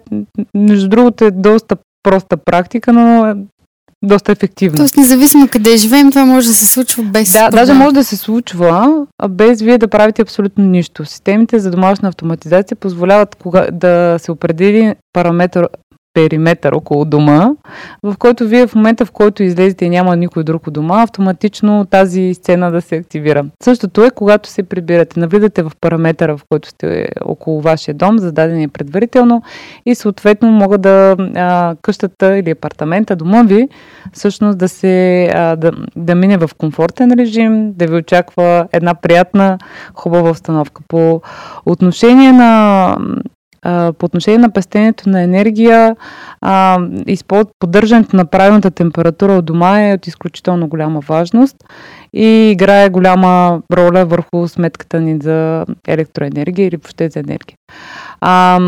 между 0.55 0.89
другото, 0.89 1.25
е 1.25 1.31
доста 1.31 1.77
проста 2.03 2.37
практика, 2.37 2.93
но 2.93 3.37
доста 4.03 4.33
ефективно. 4.33 4.77
Тоест, 4.77 4.97
независимо 4.97 5.49
къде 5.49 5.77
живеем, 5.77 6.11
това 6.11 6.25
може 6.25 6.49
да 6.49 6.55
се 6.55 6.67
случва 6.67 7.03
без. 7.03 7.33
Да, 7.33 7.51
даже 7.51 7.73
може 7.73 7.95
да 7.95 8.05
се 8.05 8.17
случва, 8.17 9.07
без 9.29 9.63
вие 9.63 9.79
да 9.79 9.89
правите 9.89 10.23
абсолютно 10.23 10.65
нищо. 10.65 11.05
Системите 11.05 11.59
за 11.59 11.71
домашна 11.71 12.09
автоматизация 12.09 12.77
позволяват 12.77 13.35
кога, 13.35 13.67
да 13.73 14.19
се 14.19 14.33
определи 14.33 14.95
параметър 15.13 15.69
периметър 16.17 16.73
около 16.73 17.05
дома, 17.05 17.51
в 18.03 18.15
който 18.19 18.49
вие 18.49 18.67
в 18.67 18.75
момента, 18.75 19.07
в 19.07 19.11
който 19.11 19.43
излезете 19.43 19.85
и 19.85 19.91
няма 19.91 20.17
никой 20.17 20.45
друг 20.45 20.67
у 20.67 20.71
дома, 20.71 21.03
автоматично 21.03 21.87
тази 21.91 22.35
сцена 22.35 22.71
да 22.71 22.81
се 22.81 22.97
активира. 22.97 23.45
Същото 23.63 24.05
е, 24.05 24.11
когато 24.11 24.49
се 24.49 24.63
прибирате, 24.63 25.21
навлизате 25.21 25.63
в 25.63 25.73
параметъра, 25.81 26.37
в 26.37 26.41
който 26.49 26.69
сте 26.69 27.09
около 27.25 27.61
вашия 27.61 27.95
дом, 27.95 28.19
зададени 28.19 28.69
предварително 28.69 29.43
и 29.87 29.95
съответно 29.95 30.51
могат 30.51 30.81
да 30.81 31.17
а, 31.37 31.77
къщата 31.83 32.39
или 32.39 32.51
апартамента, 32.51 33.17
дома 33.17 33.43
ви, 33.43 33.69
всъщност 34.13 34.59
да 34.59 34.69
се 34.69 35.25
а, 35.35 35.57
да, 35.57 35.73
да 35.97 36.15
мине 36.15 36.37
в 36.37 36.51
комфортен 36.59 37.13
режим, 37.13 37.73
да 37.73 37.87
ви 37.87 37.95
очаква 37.95 38.69
една 38.73 38.95
приятна, 38.95 39.59
хубава 39.95 40.31
установка. 40.31 40.83
По 40.89 41.21
отношение 41.67 42.33
на 42.33 42.97
по 43.99 44.07
отношение 44.07 44.39
на 44.39 44.51
пестенето 44.51 45.09
на 45.09 45.23
енергия, 45.23 45.97
а, 46.41 46.79
поддържането 47.59 48.17
на 48.17 48.27
правилната 48.27 48.71
температура 48.71 49.33
от 49.33 49.45
дома 49.45 49.83
е 49.83 49.95
от 49.95 50.07
изключително 50.07 50.69
голяма 50.69 51.01
важност 51.01 51.57
и 52.13 52.51
играе 52.51 52.89
голяма 52.89 53.63
роля 53.73 54.05
върху 54.05 54.49
сметката 54.49 55.01
ни 55.01 55.19
за 55.23 55.65
електроенергия 55.89 56.67
или 56.67 56.77
въобще 56.77 57.09
за 57.09 57.21
енергия. 57.21 57.57
А, 58.21 58.61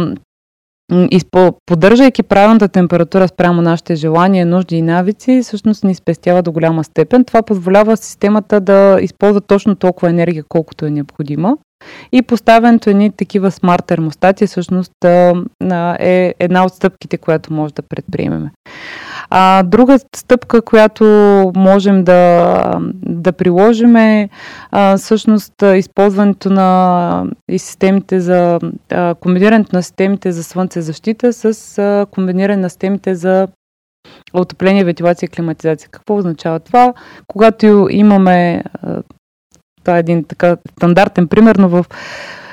поддържайки 1.67 2.23
правилната 2.23 2.69
температура 2.69 3.29
спрямо 3.29 3.63
нашите 3.63 3.95
желания, 3.95 4.47
нужди 4.47 4.77
и 4.77 4.83
навици, 4.83 5.41
всъщност 5.43 5.85
ни 5.85 5.95
спестява 5.95 6.43
до 6.43 6.53
голяма 6.53 6.85
степен. 6.85 7.25
Това 7.25 7.43
позволява 7.43 7.97
системата 7.97 8.61
да 8.61 8.99
използва 9.01 9.41
точно 9.41 9.77
толкова 9.77 10.11
енергия, 10.11 10.45
колкото 10.49 10.87
е 10.87 10.91
необходима. 10.91 11.57
И 12.13 12.23
поставянето 12.23 12.91
едни 12.91 13.13
такива 13.13 13.51
смарт 13.51 13.87
термостати 13.87 14.47
всъщност 14.47 14.93
е 15.99 16.35
една 16.39 16.65
от 16.65 16.75
стъпките, 16.75 17.19
която 17.19 17.53
може 17.53 17.75
да 17.75 17.83
предприемем. 17.83 18.49
А, 19.31 19.63
друга 19.63 19.99
стъпка, 20.17 20.63
която 20.63 21.05
можем 21.57 22.05
да, 22.05 22.81
да 23.03 23.33
приложим 23.33 23.97
е 23.97 24.29
а, 24.71 24.97
всъщност 24.97 25.53
използването 25.75 26.51
на 26.51 27.27
и 27.51 27.59
системите 27.59 28.21
за 28.21 28.59
а, 28.91 29.15
комбинирането 29.15 29.77
на 29.77 29.83
системите 29.83 30.33
за 30.33 30.45
слънцезащита 30.45 31.33
с 31.33 31.79
а, 31.79 32.07
комбиниране 32.11 32.63
на 32.63 32.71
системите 32.71 33.15
за 33.15 33.49
отопление, 34.33 34.85
вентилация 34.85 35.27
и 35.27 35.31
климатизация. 35.31 35.89
Какво 35.91 36.17
означава 36.17 36.61
това? 36.61 36.93
Когато 37.27 37.89
имаме 37.91 38.65
това 39.83 39.97
е 39.97 40.01
един 40.01 40.25
така 40.25 40.57
стандартен 40.77 41.29
пример, 41.29 41.57
но 41.57 41.69
в 41.69 41.85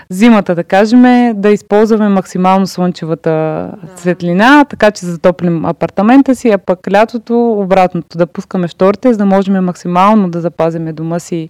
зимата, 0.09 0.55
да 0.55 0.63
кажем, 0.63 1.05
е 1.05 1.33
да 1.35 1.49
използваме 1.49 2.09
максимално 2.09 2.67
слънчевата 2.67 3.71
светлина, 3.95 4.65
така 4.65 4.91
че 4.91 5.05
затоплим 5.05 5.65
апартамента 5.65 6.35
си, 6.35 6.49
а 6.49 6.57
пък 6.57 6.91
лятото 6.91 7.51
обратното, 7.51 8.17
да 8.17 8.27
пускаме 8.27 8.67
шторите, 8.67 9.13
за 9.13 9.17
да 9.17 9.25
можем 9.25 9.63
максимално 9.63 10.29
да 10.29 10.41
запазиме 10.41 10.93
дома 10.93 11.19
си 11.19 11.49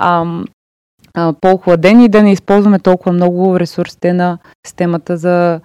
ам, 0.00 0.44
по-охладени 1.40 2.04
и 2.04 2.08
да 2.08 2.22
не 2.22 2.32
използваме 2.32 2.78
толкова 2.78 3.12
много 3.12 3.60
ресурсите 3.60 4.12
на 4.12 4.38
системата 4.66 5.16
за 5.16 5.60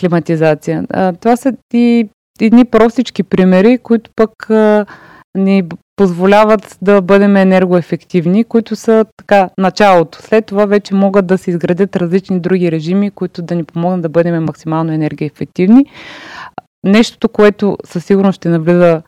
климатизация. 0.00 0.84
А, 0.90 1.12
това 1.12 1.36
са 1.36 1.52
и 1.74 2.08
едни 2.40 2.64
простички 2.64 3.22
примери, 3.22 3.78
които 3.78 4.10
пък 4.16 4.50
а, 4.50 4.86
ни 5.38 5.62
позволяват 6.00 6.78
да 6.82 7.00
бъдем 7.00 7.36
енергоефективни, 7.36 8.44
които 8.44 8.76
са 8.76 9.04
така 9.16 9.48
началото. 9.58 10.18
След 10.22 10.46
това 10.46 10.66
вече 10.66 10.94
могат 10.94 11.26
да 11.26 11.38
се 11.38 11.50
изградят 11.50 11.96
различни 11.96 12.40
други 12.40 12.72
режими, 12.72 13.10
които 13.10 13.42
да 13.42 13.54
ни 13.54 13.64
помогнат 13.64 14.02
да 14.02 14.08
бъдем 14.08 14.44
максимално 14.44 14.92
енергоефективни. 14.92 15.84
Нещото, 16.84 17.28
което 17.28 17.76
със 17.84 18.04
сигурност 18.04 18.36
ще 18.36 18.48
навлиза 18.48 19.02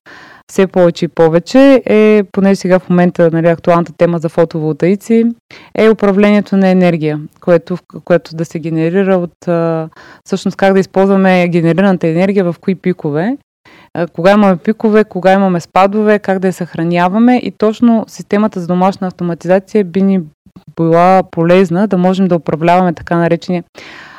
все 0.51 0.67
повече 0.67 1.05
и 1.05 1.09
повече 1.09 1.83
е, 1.87 2.23
поне 2.33 2.57
сега 2.57 2.79
в 2.79 2.91
момента 2.91 3.31
нали, 3.33 3.47
актуалната 3.47 3.93
тема 3.93 4.19
за 4.19 4.29
фотоволтаици, 4.29 5.25
е 5.75 5.91
управлението 5.91 6.57
на 6.57 6.69
енергия, 6.69 7.21
което, 7.41 7.79
което 8.05 8.37
да 8.37 8.45
се 8.45 8.59
генерира 8.59 9.17
от 9.17 9.35
всъщност 10.27 10.57
как 10.57 10.73
да 10.73 10.81
използваме 10.81 11.49
генерираната 11.49 12.09
енергия 12.09 12.45
в 12.45 12.55
кои 12.61 12.75
пикове 12.75 13.37
кога 14.13 14.33
имаме 14.33 14.57
пикове, 14.57 15.05
кога 15.05 15.33
имаме 15.33 15.61
спадове, 15.61 16.19
как 16.19 16.39
да 16.39 16.47
я 16.47 16.53
съхраняваме 16.53 17.37
и 17.37 17.51
точно 17.51 18.05
системата 18.09 18.61
за 18.61 18.67
домашна 18.67 19.07
автоматизация 19.07 19.85
би 19.85 20.03
ни 20.03 20.21
била 20.77 21.23
полезна 21.31 21.89
да 21.89 21.99
можем 21.99 22.29
да 22.29 22.37
управляваме 22.37 22.93
така 22.93 23.17
наречения 23.17 23.65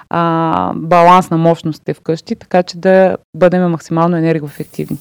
а, 0.10 0.74
баланс 0.76 1.30
на 1.30 1.38
мощностите 1.38 1.94
вкъщи, 1.94 2.36
така 2.36 2.64
че 2.64 2.78
да 2.78 3.18
бъдем 3.38 3.72
максимално 3.72 4.18
енергоефективни. 4.18 4.98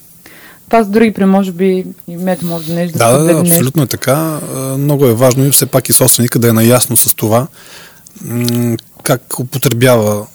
Това 0.68 0.82
с 0.82 0.88
други 0.88 1.12
при 1.12 1.24
може 1.24 1.52
би 1.52 1.84
и 2.08 2.16
мет 2.16 2.42
може 2.42 2.66
да 2.66 2.74
нещо 2.74 2.98
да, 2.98 3.18
да, 3.18 3.34
да, 3.34 3.40
абсолютно 3.40 3.82
е 3.82 3.86
така. 3.86 4.38
Много 4.78 5.06
е 5.06 5.14
важно 5.14 5.44
и 5.46 5.50
все 5.50 5.66
пак 5.66 5.88
и 5.88 5.92
собственика 5.92 6.38
да 6.38 6.48
е 6.48 6.52
наясно 6.52 6.96
с 6.96 7.14
това 7.14 7.46
как 9.02 9.40
употребява 9.40 10.26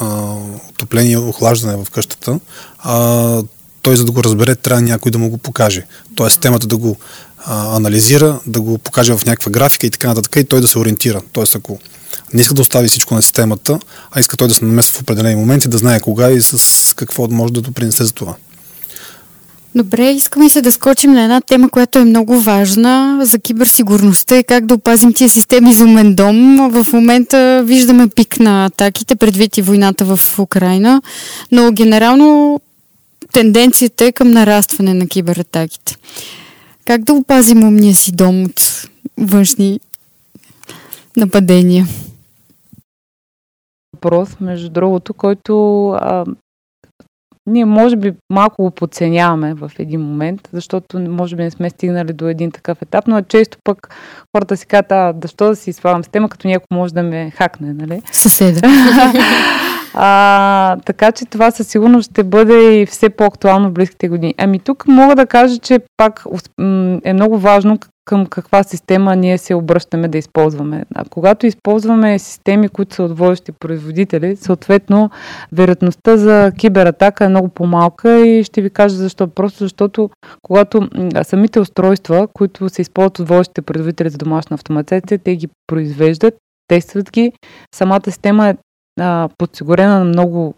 а, 0.00 0.34
отопление, 0.68 1.18
охлаждане 1.18 1.84
в 1.84 1.90
къщата, 1.90 2.40
а, 2.78 3.42
той 3.82 3.96
за 3.96 4.04
да 4.04 4.12
го 4.12 4.24
разбере, 4.24 4.54
трябва 4.54 4.82
някой 4.82 5.12
да 5.12 5.18
му 5.18 5.30
го 5.30 5.38
покаже. 5.38 5.86
Тоест 6.14 6.32
системата 6.32 6.66
да 6.66 6.76
го 6.76 6.96
а, 7.38 7.76
анализира, 7.76 8.40
да 8.46 8.60
го 8.60 8.78
покаже 8.78 9.16
в 9.16 9.26
някаква 9.26 9.50
графика 9.52 9.86
и 9.86 9.90
така 9.90 10.08
нататък 10.08 10.36
и 10.36 10.44
той 10.44 10.60
да 10.60 10.68
се 10.68 10.78
ориентира. 10.78 11.22
Тоест 11.32 11.54
ако 11.54 11.78
не 12.34 12.40
иска 12.40 12.54
да 12.54 12.62
остави 12.62 12.88
всичко 12.88 13.14
на 13.14 13.22
системата, 13.22 13.78
а 14.10 14.20
иска 14.20 14.36
той 14.36 14.48
да 14.48 14.54
се 14.54 14.64
намесва 14.64 14.98
в 14.98 15.02
определени 15.02 15.36
моменти, 15.36 15.68
да 15.68 15.78
знае 15.78 16.00
кога 16.00 16.30
и 16.30 16.42
с 16.42 16.94
какво 16.96 17.28
може 17.28 17.52
да 17.52 17.60
допринесе 17.60 18.04
за 18.04 18.12
това. 18.12 18.34
Добре, 19.74 20.10
искаме 20.10 20.48
се 20.48 20.62
да 20.62 20.72
скочим 20.72 21.12
на 21.12 21.22
една 21.22 21.40
тема, 21.40 21.70
която 21.70 21.98
е 21.98 22.04
много 22.04 22.40
важна 22.40 23.18
за 23.22 23.38
киберсигурността 23.38 24.36
и 24.38 24.44
как 24.44 24.66
да 24.66 24.74
опазим 24.74 25.12
тия 25.12 25.28
системи 25.28 25.72
за 25.72 25.84
умен 25.84 26.14
дом. 26.14 26.70
В 26.70 26.92
момента 26.92 27.62
виждаме 27.64 28.08
пик 28.08 28.40
на 28.40 28.64
атаките, 28.66 29.16
предвид 29.16 29.56
и 29.56 29.62
войната 29.62 30.04
в 30.04 30.38
Украина, 30.38 31.02
но 31.52 31.72
генерално 31.72 32.60
тенденцията 33.32 34.04
е 34.04 34.12
към 34.12 34.30
нарастване 34.30 34.94
на 34.94 35.08
кибератаките. 35.08 35.96
Как 36.84 37.04
да 37.04 37.12
опазим 37.12 37.64
умния 37.64 37.94
си 37.94 38.12
дом 38.12 38.44
от 38.44 38.88
външни 39.18 39.80
нападения? 41.16 41.86
Въпрос, 43.94 44.28
между 44.40 44.68
другото, 44.68 45.14
който 45.14 45.88
а, 45.88 46.24
ние 47.46 47.64
може 47.64 47.96
би 47.96 48.12
малко 48.32 48.62
го 48.62 48.70
подценяваме 48.70 49.54
в 49.54 49.72
един 49.78 50.00
момент, 50.00 50.48
защото 50.52 50.98
може 50.98 51.36
би 51.36 51.42
не 51.42 51.50
сме 51.50 51.70
стигнали 51.70 52.12
до 52.12 52.28
един 52.28 52.50
такъв 52.50 52.82
етап, 52.82 53.06
но 53.06 53.22
често 53.22 53.58
пък 53.64 53.94
хората 54.36 54.56
си 54.56 54.66
казват, 54.66 54.92
а, 54.92 55.14
защо 55.22 55.48
да 55.48 55.56
си 55.56 55.72
свалям 55.72 56.04
с 56.04 56.08
тема, 56.08 56.28
като 56.28 56.48
някой 56.48 56.66
може 56.72 56.94
да 56.94 57.02
ме 57.02 57.30
хакне, 57.30 57.72
нали? 57.72 58.02
Съседа. 58.12 58.60
А, 59.94 60.76
така 60.76 61.12
че 61.12 61.24
това 61.24 61.50
със 61.50 61.68
сигурност 61.68 62.10
ще 62.10 62.24
бъде 62.24 62.80
и 62.80 62.86
все 62.86 63.10
по-актуално 63.10 63.68
в 63.68 63.72
близките 63.72 64.08
години. 64.08 64.34
Ами 64.38 64.58
тук 64.58 64.86
мога 64.86 65.16
да 65.16 65.26
кажа, 65.26 65.58
че 65.58 65.80
пак 65.96 66.24
е 67.04 67.12
много 67.12 67.38
важно 67.38 67.78
към 68.04 68.26
каква 68.26 68.62
система 68.62 69.16
ние 69.16 69.38
се 69.38 69.54
обръщаме 69.54 70.08
да 70.08 70.18
използваме. 70.18 70.84
А 70.94 71.04
когато 71.10 71.46
използваме 71.46 72.18
системи, 72.18 72.68
които 72.68 72.94
са 72.94 73.02
от 73.02 73.18
водещи 73.18 73.52
производители, 73.52 74.36
съответно 74.36 75.10
вероятността 75.52 76.16
за 76.16 76.52
кибератака 76.58 77.24
е 77.24 77.28
много 77.28 77.48
по-малка 77.48 78.26
и 78.26 78.44
ще 78.44 78.62
ви 78.62 78.70
кажа 78.70 78.96
защо. 78.96 79.26
Просто 79.26 79.58
защото 79.58 80.10
когато 80.42 80.88
самите 81.22 81.60
устройства, 81.60 82.28
които 82.34 82.68
се 82.68 82.82
използват 82.82 83.18
от 83.18 83.28
водещите 83.28 83.62
производители 83.62 84.10
за 84.10 84.18
домашна 84.18 84.54
автоматизация, 84.54 85.18
те 85.18 85.36
ги 85.36 85.48
произвеждат, 85.66 86.34
тестват 86.68 87.10
ги. 87.10 87.32
Самата 87.74 88.02
система 88.04 88.48
е 88.48 88.56
а, 89.00 89.28
подсигурена 89.38 89.98
на 89.98 90.04
много 90.04 90.54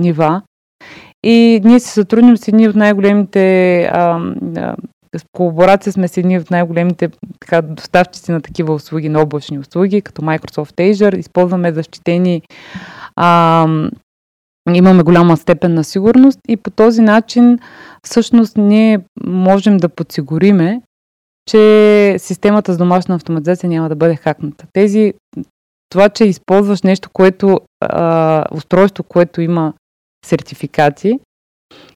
нива. 0.00 0.42
И 1.24 1.60
ние 1.64 1.80
се 1.80 1.88
сътрудним 1.88 2.36
с 2.36 2.48
едни 2.48 2.68
от 2.68 2.76
най-големите 2.76 3.82
а, 3.82 4.20
а, 4.56 4.76
с 5.16 5.24
колаборация 5.32 5.92
сме 5.92 6.08
с 6.08 6.16
едни 6.16 6.38
от 6.38 6.50
най-големите 6.50 7.10
така, 7.40 7.62
доставчици 7.62 8.32
на 8.32 8.40
такива 8.40 8.74
услуги, 8.74 9.08
на 9.08 9.20
облачни 9.20 9.58
услуги, 9.58 10.02
като 10.02 10.22
Microsoft 10.22 10.92
Azure. 10.92 11.18
Използваме 11.18 11.72
защитени 11.72 12.42
а, 13.16 13.66
имаме 14.74 15.02
голяма 15.02 15.36
степен 15.36 15.74
на 15.74 15.84
сигурност 15.84 16.38
и 16.48 16.56
по 16.56 16.70
този 16.70 17.02
начин 17.02 17.58
всъщност 18.06 18.56
ние 18.56 19.00
можем 19.24 19.76
да 19.76 19.88
подсигуриме, 19.88 20.82
че 21.50 22.16
системата 22.18 22.72
с 22.72 22.78
домашна 22.78 23.14
автоматизация 23.14 23.68
няма 23.68 23.88
да 23.88 23.96
бъде 23.96 24.16
хакната. 24.16 24.66
Тези, 24.72 25.14
това, 25.88 26.08
че 26.08 26.24
използваш 26.24 26.82
нещо, 26.82 27.10
което, 27.12 27.60
а, 27.80 28.44
устройство, 28.52 29.04
което 29.04 29.40
има 29.40 29.72
сертификати 30.26 31.18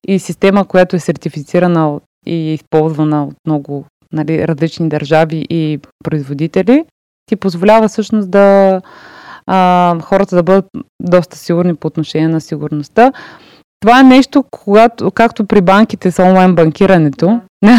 и 0.08 0.18
система, 0.18 0.64
която 0.64 0.96
е 0.96 1.00
сертифицирана 1.00 2.00
и 2.26 2.54
използвана 2.54 3.24
от 3.24 3.34
много 3.46 3.84
нали, 4.12 4.48
различни 4.48 4.88
държави 4.88 5.46
и 5.50 5.78
производители, 6.04 6.84
ти 7.26 7.36
позволява 7.36 7.88
всъщност 7.88 8.30
да 8.30 8.80
а, 9.46 10.00
хората 10.00 10.36
да 10.36 10.42
бъдат 10.42 10.66
доста 11.02 11.36
сигурни 11.36 11.74
по 11.74 11.86
отношение 11.86 12.28
на 12.28 12.40
сигурността. 12.40 13.12
Това 13.80 14.00
е 14.00 14.02
нещо, 14.02 14.44
когато, 14.50 15.10
както 15.10 15.44
при 15.44 15.60
банките 15.60 16.10
с 16.10 16.22
онлайн 16.22 16.54
банкирането. 16.54 17.40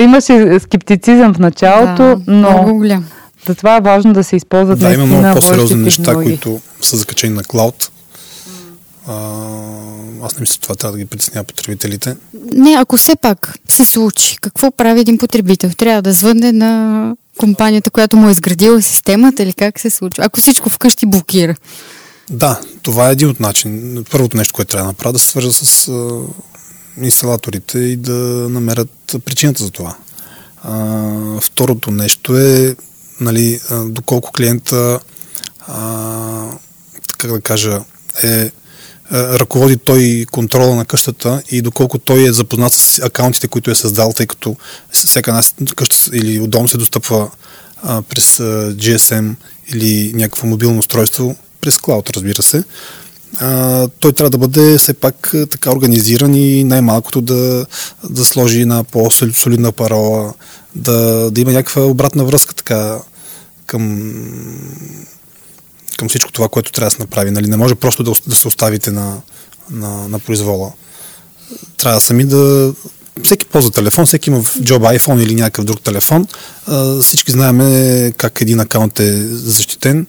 Имаше 0.00 0.60
скептицизъм 0.60 1.34
в 1.34 1.38
началото, 1.38 2.02
да, 2.02 2.20
но 2.26 2.50
много 2.50 2.74
голям. 2.74 3.04
затова 3.46 3.76
е 3.76 3.80
важно 3.80 4.12
да 4.12 4.24
се 4.24 4.36
използват 4.36 4.78
да, 4.78 4.94
има 4.94 5.06
много 5.06 5.34
по-сериозни 5.34 5.82
неща, 5.82 6.14
които 6.14 6.60
са 6.80 6.96
закачени 6.96 7.34
на 7.34 7.42
клауд 7.42 7.90
а, 9.06 9.14
аз 10.22 10.34
не 10.34 10.40
мисля, 10.40 10.58
това 10.60 10.74
трябва 10.74 10.92
да 10.92 10.98
ги 10.98 11.06
притеснява 11.06 11.44
потребителите. 11.44 12.16
Не, 12.52 12.76
ако 12.78 12.96
все 12.96 13.16
пак 13.16 13.58
се 13.68 13.84
случи, 13.84 14.36
какво 14.40 14.70
прави 14.70 15.00
един 15.00 15.18
потребител? 15.18 15.70
Трябва 15.70 16.02
да 16.02 16.12
звънне 16.12 16.52
на 16.52 17.14
компанията, 17.38 17.90
която 17.90 18.16
му 18.16 18.28
е 18.28 18.32
изградила 18.32 18.82
системата 18.82 19.42
или 19.42 19.52
как 19.52 19.80
се 19.80 19.90
случва? 19.90 20.24
Ако 20.24 20.40
всичко 20.40 20.70
вкъщи 20.70 21.06
блокира. 21.06 21.54
Да, 22.30 22.60
това 22.82 23.08
е 23.08 23.12
един 23.12 23.28
от 23.28 23.40
начин. 23.40 24.04
Първото 24.10 24.36
нещо, 24.36 24.54
което 24.54 24.70
трябва 24.70 24.84
да 24.84 24.92
направя, 24.92 25.12
да 25.12 25.18
се 25.18 25.28
свържа 25.28 25.52
с 25.52 25.88
а, 25.88 26.20
инсталаторите 27.00 27.78
и 27.78 27.96
да 27.96 28.12
намерят 28.50 29.16
причината 29.24 29.64
за 29.64 29.70
това. 29.70 29.96
А, 30.62 30.80
второто 31.40 31.90
нещо 31.90 32.38
е 32.38 32.76
нали, 33.20 33.60
доколко 33.86 34.32
клиента 34.32 35.00
а, 35.66 36.50
как 37.18 37.32
да 37.32 37.40
кажа, 37.40 37.80
е 38.22 38.50
ръководи 39.12 39.76
той 39.76 40.26
контрола 40.30 40.76
на 40.76 40.84
къщата 40.84 41.42
и 41.50 41.62
доколко 41.62 41.98
той 41.98 42.28
е 42.28 42.32
запознат 42.32 42.72
с 42.72 42.98
акаунтите, 42.98 43.48
които 43.48 43.70
е 43.70 43.74
създал, 43.74 44.12
тъй 44.12 44.26
като 44.26 44.56
всяка 44.92 45.30
една 45.30 45.42
къща 45.76 45.96
или 46.16 46.46
дом 46.48 46.68
се 46.68 46.78
достъпва 46.78 47.30
а, 47.82 48.02
през 48.02 48.36
GSM 48.72 49.34
или 49.74 50.12
някакво 50.14 50.46
мобилно 50.46 50.78
устройство, 50.78 51.36
през 51.60 51.78
клауд, 51.78 52.10
разбира 52.10 52.42
се. 52.42 52.64
А, 53.40 53.88
той 54.00 54.12
трябва 54.12 54.30
да 54.30 54.38
бъде 54.38 54.78
все 54.78 54.94
пак 54.94 55.34
така 55.50 55.70
организиран 55.70 56.34
и 56.34 56.64
най-малкото 56.64 57.20
да, 57.20 57.66
да 58.10 58.24
сложи 58.24 58.64
на 58.64 58.84
по-солидна 58.84 59.72
парола, 59.72 60.32
да, 60.74 61.30
да 61.30 61.40
има 61.40 61.52
някаква 61.52 61.82
обратна 61.82 62.24
връзка 62.24 62.54
така 62.54 62.98
към, 63.66 64.12
към 66.02 66.08
всичко 66.08 66.32
това, 66.32 66.48
което 66.48 66.72
трябва 66.72 66.86
да 66.86 66.90
се 66.90 67.02
направи. 67.02 67.30
Нали? 67.30 67.46
Не 67.46 67.56
може 67.56 67.74
просто 67.74 68.02
да, 68.02 68.12
да 68.26 68.34
се 68.34 68.48
оставите 68.48 68.90
на, 68.90 69.20
на, 69.70 70.08
на 70.08 70.18
произвола. 70.18 70.72
Трябва 71.78 72.00
сами 72.00 72.24
да... 72.24 72.72
Всеки 73.24 73.46
ползва 73.46 73.70
телефон, 73.70 74.06
всеки 74.06 74.30
има 74.30 74.42
в 74.42 74.60
джоба 74.62 74.98
iPhone 74.98 75.22
или 75.22 75.34
някакъв 75.34 75.64
друг 75.64 75.80
телефон. 75.80 76.26
А, 76.66 77.00
всички 77.00 77.32
знаем 77.32 77.58
как 78.16 78.40
един 78.40 78.60
акаунт 78.60 79.00
е 79.00 79.26
защитен. 79.28 80.06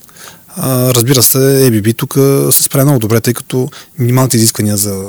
А, 0.55 0.93
разбира 0.93 1.23
се, 1.23 1.37
ABB 1.37 1.97
тук 1.97 2.13
се 2.53 2.63
справя 2.63 2.85
много 2.85 2.99
добре, 2.99 3.21
тъй 3.21 3.33
като 3.33 3.69
минималните 3.99 4.37
изисквания 4.37 4.77
за 4.77 5.03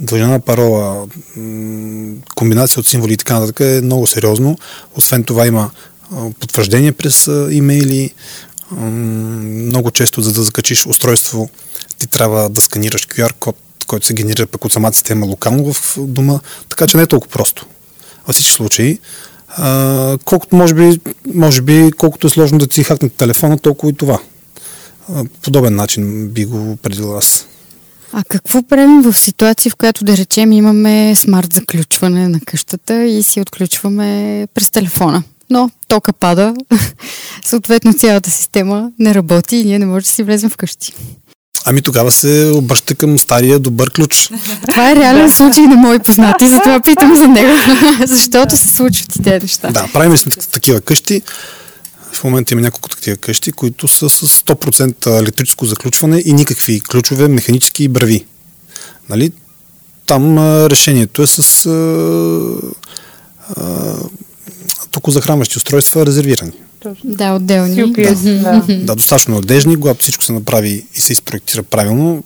дължина 0.00 0.40
парола, 0.40 1.06
комбинация 2.34 2.80
от 2.80 2.86
символи 2.86 3.12
и 3.12 3.16
така 3.16 3.34
нататък 3.34 3.60
е 3.60 3.80
много 3.84 4.06
сериозно. 4.06 4.58
Освен 4.96 5.24
това 5.24 5.46
има 5.46 5.70
потвърждение 6.40 6.92
през 6.92 7.26
имейли. 7.50 8.10
Много 8.70 9.90
често, 9.90 10.20
за 10.20 10.32
да 10.32 10.42
закачиш 10.42 10.86
устройство, 10.86 11.50
ти 11.98 12.06
трябва 12.06 12.48
да 12.50 12.60
сканираш 12.60 13.06
QR 13.06 13.32
код, 13.32 13.56
който 13.86 14.06
се 14.06 14.14
генерира 14.14 14.46
пък 14.46 14.64
от 14.64 14.72
самата 14.72 14.92
система 14.92 15.26
локално 15.26 15.72
в 15.72 15.98
дома, 15.98 16.38
така 16.68 16.86
че 16.86 16.96
не 16.96 17.02
е 17.02 17.06
толкова 17.06 17.32
просто. 17.32 17.66
Във 18.26 18.34
всички 18.34 18.52
случаи, 18.52 18.98
колкото 20.24 20.56
може 20.56 20.74
би, 20.74 21.00
може 21.34 21.62
би, 21.62 21.92
колкото 21.98 22.26
е 22.26 22.30
сложно 22.30 22.58
да 22.58 22.74
си 22.74 22.84
хакнат 22.84 23.12
телефона, 23.12 23.58
толкова 23.58 23.90
и 23.92 23.96
това. 23.96 24.18
Подобен 25.42 25.74
начин 25.74 26.28
би 26.28 26.44
го 26.44 26.72
определил 26.72 27.16
аз. 27.16 27.46
А 28.12 28.24
какво 28.28 28.62
правим 28.62 29.02
в 29.02 29.14
ситуация, 29.18 29.70
в 29.70 29.76
която 29.76 30.04
да 30.04 30.16
речем 30.16 30.52
имаме 30.52 31.14
смарт 31.14 31.52
заключване 31.52 32.28
на 32.28 32.40
къщата 32.40 33.04
и 33.04 33.22
си 33.22 33.40
отключваме 33.40 34.48
през 34.54 34.70
телефона? 34.70 35.22
Но 35.54 35.70
тока 35.88 36.12
пада, 36.12 36.54
съответно 37.44 37.94
цялата 37.94 38.30
система 38.30 38.90
не 38.98 39.14
работи 39.14 39.56
и 39.56 39.64
ние 39.64 39.78
не 39.78 39.86
можем 39.86 40.04
да 40.04 40.10
си 40.10 40.22
влезем 40.22 40.50
вкъщи. 40.50 40.92
Ами 41.66 41.82
тогава 41.82 42.12
се 42.12 42.52
обръщате 42.54 42.94
към 42.94 43.18
стария 43.18 43.58
добър 43.58 43.90
ключ. 43.90 44.30
Това 44.68 44.90
е 44.90 44.96
реален 44.96 45.30
случай 45.30 45.64
на 45.64 45.76
мои 45.76 45.98
познати, 45.98 46.48
затова 46.48 46.80
питам 46.80 47.16
за 47.16 47.28
него, 47.28 47.52
защото 48.06 48.56
се 48.56 48.68
случват 48.68 49.16
и 49.16 49.22
тези 49.22 49.42
неща. 49.42 49.70
Да, 49.70 49.88
правим 49.92 50.16
сме 50.16 50.32
такива 50.32 50.80
къщи. 50.80 51.22
В 52.12 52.24
момента 52.24 52.54
има 52.54 52.62
няколко 52.62 52.88
такива 52.88 53.16
къщи, 53.16 53.52
които 53.52 53.88
са 53.88 54.10
с 54.10 54.40
100% 54.40 55.18
електрическо 55.18 55.66
заключване 55.66 56.22
и 56.24 56.32
никакви 56.32 56.80
ключове, 56.80 57.28
механически 57.28 57.84
и 57.84 57.88
брави. 57.88 58.24
Нали? 59.08 59.32
Там 60.06 60.38
а, 60.38 60.70
решението 60.70 61.22
е 61.22 61.26
с 61.26 61.66
а, 61.66 61.72
а, 63.56 63.94
токо 64.90 65.10
захранващи 65.10 65.58
устройства 65.58 66.06
резервирани. 66.06 66.52
Да, 67.04 67.32
отделни. 67.32 67.76
UPS, 67.76 68.42
да. 68.42 68.74
да, 68.76 68.94
достатъчно 68.94 69.34
надежни, 69.34 69.76
когато 69.76 70.02
всичко 70.02 70.24
се 70.24 70.32
направи 70.32 70.86
и 70.94 71.00
се 71.00 71.12
изпроектира 71.12 71.62
правилно, 71.62 72.24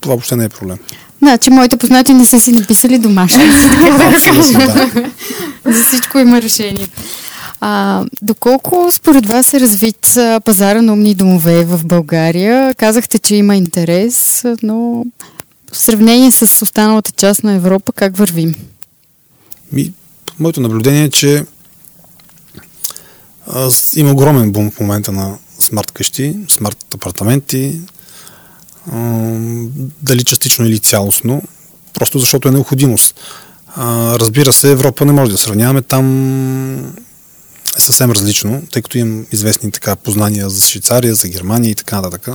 това 0.00 0.14
въобще 0.14 0.36
не 0.36 0.44
е 0.44 0.48
проблем. 0.48 0.78
Значи 1.18 1.50
моите 1.50 1.76
познати 1.76 2.14
не 2.14 2.24
са 2.24 2.40
си 2.40 2.52
написали 2.52 2.98
домашни. 2.98 3.44
да. 4.52 5.10
За 5.72 5.84
всичко 5.84 6.18
има 6.18 6.42
решение. 6.42 6.88
А, 7.60 8.04
доколко 8.22 8.88
според 8.92 9.26
вас 9.26 9.54
е 9.54 9.60
развит 9.60 10.18
пазара 10.44 10.82
на 10.82 10.92
умни 10.92 11.14
домове 11.14 11.64
в 11.64 11.80
България? 11.84 12.74
Казахте, 12.74 13.18
че 13.18 13.36
има 13.36 13.56
интерес, 13.56 14.44
но 14.62 15.04
в 15.72 15.78
сравнение 15.78 16.30
с 16.30 16.62
останалата 16.62 17.12
част 17.12 17.44
на 17.44 17.52
Европа, 17.52 17.92
как 17.92 18.16
вървим? 18.16 18.54
Ми, 19.72 19.92
моето 20.38 20.60
наблюдение 20.60 21.04
е, 21.04 21.10
че 21.10 21.44
има 23.96 24.12
огромен 24.12 24.52
бум 24.52 24.70
в 24.70 24.80
момента 24.80 25.12
на 25.12 25.38
смарт 25.58 25.90
къщи, 25.90 26.36
смарт 26.48 26.94
апартаменти, 26.94 27.80
дали 30.02 30.24
частично 30.24 30.66
или 30.66 30.78
цялостно, 30.78 31.42
просто 31.94 32.18
защото 32.18 32.48
е 32.48 32.50
необходимост. 32.50 33.14
Разбира 34.18 34.52
се, 34.52 34.70
Европа 34.70 35.04
не 35.04 35.12
може 35.12 35.32
да 35.32 35.38
сравняваме, 35.38 35.82
там 35.82 36.76
е 37.76 37.80
съвсем 37.80 38.10
различно, 38.10 38.62
тъй 38.72 38.82
като 38.82 38.98
имам 38.98 39.26
известни 39.32 39.70
така 39.70 39.96
познания 39.96 40.50
за 40.50 40.66
Швейцария, 40.66 41.14
за 41.14 41.28
Германия 41.28 41.70
и 41.70 41.74
така 41.74 42.00
нататък. 42.00 42.28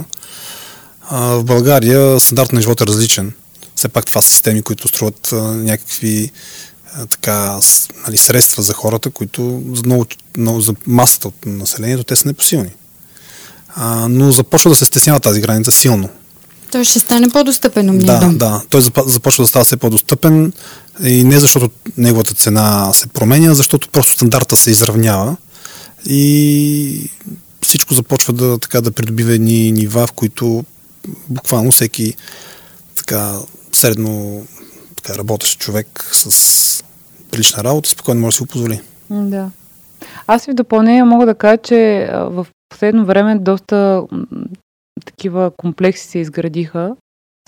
В 1.11 1.43
България 1.43 2.19
стандарт 2.19 2.53
на 2.53 2.61
живота 2.61 2.83
е 2.83 2.87
различен. 2.87 3.33
Все 3.75 3.87
пак 3.87 4.05
това 4.05 4.21
са 4.21 4.29
системи, 4.29 4.61
които 4.61 4.87
струват 4.87 5.29
някакви 5.55 6.31
така, 7.09 7.59
нали, 8.07 8.17
средства 8.17 8.63
за 8.63 8.73
хората, 8.73 9.09
които 9.09 9.63
за, 9.73 9.81
много, 9.85 10.05
много, 10.37 10.61
за 10.61 10.75
масата 10.87 11.27
от 11.27 11.45
населението 11.45 12.03
те 12.03 12.15
са 12.15 12.27
непосилни. 12.27 12.69
А, 13.75 14.07
но 14.09 14.31
започва 14.31 14.69
да 14.69 14.75
се 14.75 14.85
стеснява 14.85 15.19
тази 15.19 15.41
граница 15.41 15.71
силно. 15.71 16.09
Той 16.71 16.83
ще 16.83 16.99
стане 16.99 17.29
по-достъпен 17.29 17.89
умния 17.89 18.05
да, 18.05 18.19
дом. 18.19 18.37
Да, 18.37 18.61
той 18.69 18.81
започва 19.05 19.43
да 19.43 19.47
става 19.47 19.65
все 19.65 19.77
по-достъпен 19.77 20.53
и 21.03 21.23
не 21.23 21.39
защото 21.39 21.69
неговата 21.97 22.33
цена 22.33 22.93
се 22.93 23.07
променя, 23.07 23.53
защото 23.53 23.89
просто 23.89 24.11
стандарта 24.11 24.57
се 24.57 24.71
изравнява 24.71 25.35
и 26.05 27.09
всичко 27.61 27.93
започва 27.93 28.33
да, 28.33 28.57
така, 28.57 28.81
да 28.81 28.91
придобива 28.91 29.33
едни 29.33 29.71
нива, 29.71 30.07
в 30.07 30.11
които 30.11 30.65
буквално 31.29 31.71
всеки 31.71 32.13
така, 32.97 33.39
средно 33.71 34.45
така, 35.03 35.19
работещ 35.19 35.59
човек 35.59 36.09
с 36.11 36.83
прилична 37.31 37.63
работа 37.63 37.89
спокойно 37.89 38.21
може 38.21 38.33
да 38.33 38.37
си 38.37 38.43
го 38.43 38.47
позволи. 38.47 38.81
Да. 39.09 39.49
Аз 40.27 40.45
ви 40.45 40.53
допълнение 40.53 41.03
мога 41.03 41.25
да 41.25 41.35
кажа, 41.35 41.57
че 41.57 42.09
в 42.13 42.47
последно 42.69 43.05
време 43.05 43.35
доста 43.35 44.03
такива 45.05 45.51
комплекси 45.57 46.07
се 46.07 46.19
изградиха, 46.19 46.95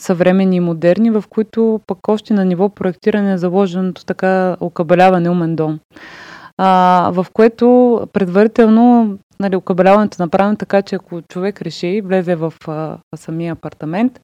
съвремени 0.01 0.55
и 0.55 0.59
модерни, 0.59 1.11
в 1.11 1.23
които 1.29 1.81
пък 1.87 2.07
още 2.07 2.33
на 2.33 2.45
ниво 2.45 2.69
проектиране 2.69 3.33
е 3.33 3.37
заложеното 3.37 4.05
така 4.05 4.57
окабеляване 4.59 5.29
умен 5.29 5.55
дом. 5.55 5.79
А, 6.65 7.11
в 7.13 7.25
което 7.33 7.99
предварително 8.13 9.17
нали, 9.39 9.55
окабеляването 9.55 10.17
е 10.19 10.23
направено 10.23 10.57
така, 10.57 10.81
че 10.81 10.95
ако 10.95 11.21
човек 11.21 11.61
реши, 11.61 12.01
влезе 12.01 12.35
в 12.35 12.53
а, 12.67 12.97
самия 13.15 13.53
апартамент, 13.53 14.19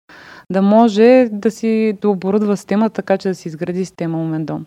да 0.51 0.61
може 0.61 1.29
да 1.31 1.51
си 1.51 1.97
да 2.01 2.09
оборудва 2.09 2.57
система 2.57 2.89
така, 2.89 3.17
че 3.17 3.27
да 3.29 3.35
си 3.35 3.47
изгради 3.47 3.85
система 3.85 4.21
умен 4.21 4.45
дом. 4.45 4.65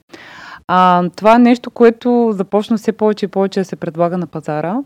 А, 0.68 1.08
това 1.16 1.34
е 1.34 1.38
нещо, 1.38 1.70
което 1.70 2.30
започна 2.32 2.76
все 2.76 2.92
повече 2.92 3.24
и 3.24 3.28
повече 3.28 3.60
да 3.60 3.64
се 3.64 3.76
предлага 3.76 4.18
на 4.18 4.26
пазара. 4.26 4.78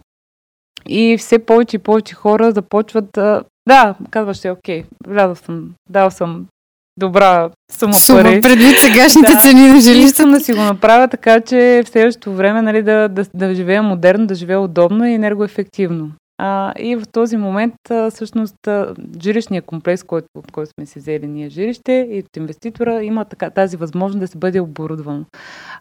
И 0.88 1.16
все 1.18 1.38
повече 1.38 1.76
и 1.76 1.78
повече 1.78 2.14
хора 2.14 2.52
започват 2.52 3.04
да... 3.14 3.42
Да, 3.68 3.94
казваш 4.10 4.36
се, 4.36 4.50
окей, 4.50 4.84
влязъл 5.06 5.34
съм, 5.34 5.74
дал 5.90 6.10
съм 6.10 6.46
добра 6.98 7.50
сума, 7.72 7.94
сума 7.94 8.22
пари. 8.22 8.40
предвид 8.40 8.78
сегашните 8.78 9.32
да. 9.32 9.40
цени 9.40 9.68
на 9.68 9.80
жилища. 9.80 10.06
Искам 10.06 10.30
да 10.30 10.40
си 10.40 10.52
го 10.52 10.62
направя 10.62 11.08
така, 11.08 11.40
че 11.40 11.82
в 11.86 11.88
следващото 11.88 12.32
време 12.32 12.62
нали, 12.62 12.82
да, 12.82 13.08
да, 13.08 13.24
да 13.34 13.54
живея 13.54 13.82
модерно, 13.82 14.26
да 14.26 14.34
живея 14.34 14.60
удобно 14.60 15.06
и 15.06 15.12
енергоефективно. 15.12 16.10
А, 16.38 16.72
и 16.78 16.96
в 16.96 17.02
този 17.12 17.36
момент, 17.36 17.74
а, 17.90 18.10
всъщност, 18.10 18.56
жилищния 19.22 19.62
комплекс, 19.62 20.02
който, 20.02 20.28
от 20.38 20.52
който 20.52 20.70
сме 20.78 20.86
си 20.86 20.98
взели 20.98 21.26
ние 21.26 21.48
жилище 21.48 22.08
и 22.10 22.18
от 22.18 22.36
инвеститора, 22.36 23.02
има 23.02 23.24
така, 23.24 23.50
тази 23.50 23.76
възможност 23.76 24.20
да 24.20 24.28
се 24.28 24.38
бъде 24.38 24.60
оборудвано. 24.60 25.24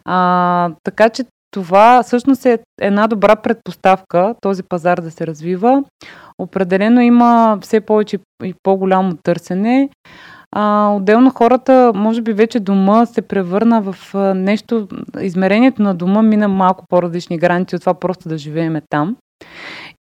А, 0.04 0.70
така 0.84 1.08
че 1.08 1.24
това 1.50 2.02
всъщност 2.02 2.46
е 2.46 2.58
една 2.80 3.06
добра 3.06 3.36
предпоставка 3.36 4.34
този 4.40 4.62
пазар 4.62 4.98
да 4.98 5.10
се 5.10 5.26
развива. 5.26 5.84
Определено 6.38 7.00
има 7.00 7.58
все 7.62 7.80
повече 7.80 8.18
и 8.44 8.54
по-голямо 8.62 9.16
търсене. 9.24 9.88
А, 10.58 10.92
отделно 10.96 11.30
хората, 11.30 11.92
може 11.94 12.22
би 12.22 12.32
вече 12.32 12.60
дома 12.60 13.06
се 13.06 13.22
превърна 13.22 13.82
в 13.82 14.14
нещо, 14.34 14.88
измерението 15.20 15.82
на 15.82 15.94
дома 15.94 16.22
мина 16.22 16.48
малко 16.48 16.84
по-различни 16.88 17.38
граници 17.38 17.76
от 17.76 17.82
това 17.82 17.94
просто 17.94 18.28
да 18.28 18.38
живееме 18.38 18.82
там. 18.90 19.16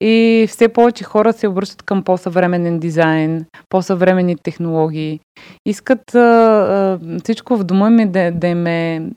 И 0.01 0.45
все 0.49 0.67
повече 0.67 1.03
хора 1.03 1.33
се 1.33 1.47
обръщат 1.47 1.83
към 1.83 2.03
по-съвременен 2.03 2.79
дизайн, 2.79 3.45
по-съвременни 3.69 4.35
технологии. 4.35 5.19
Искат 5.65 6.15
а, 6.15 6.19
а, 6.19 6.99
всичко 7.23 7.57
в 7.57 7.63
дома 7.63 7.89
ми 7.89 8.05
да, 8.05 8.31
да 8.31 8.47
им 8.47 8.67
е 8.67 9.09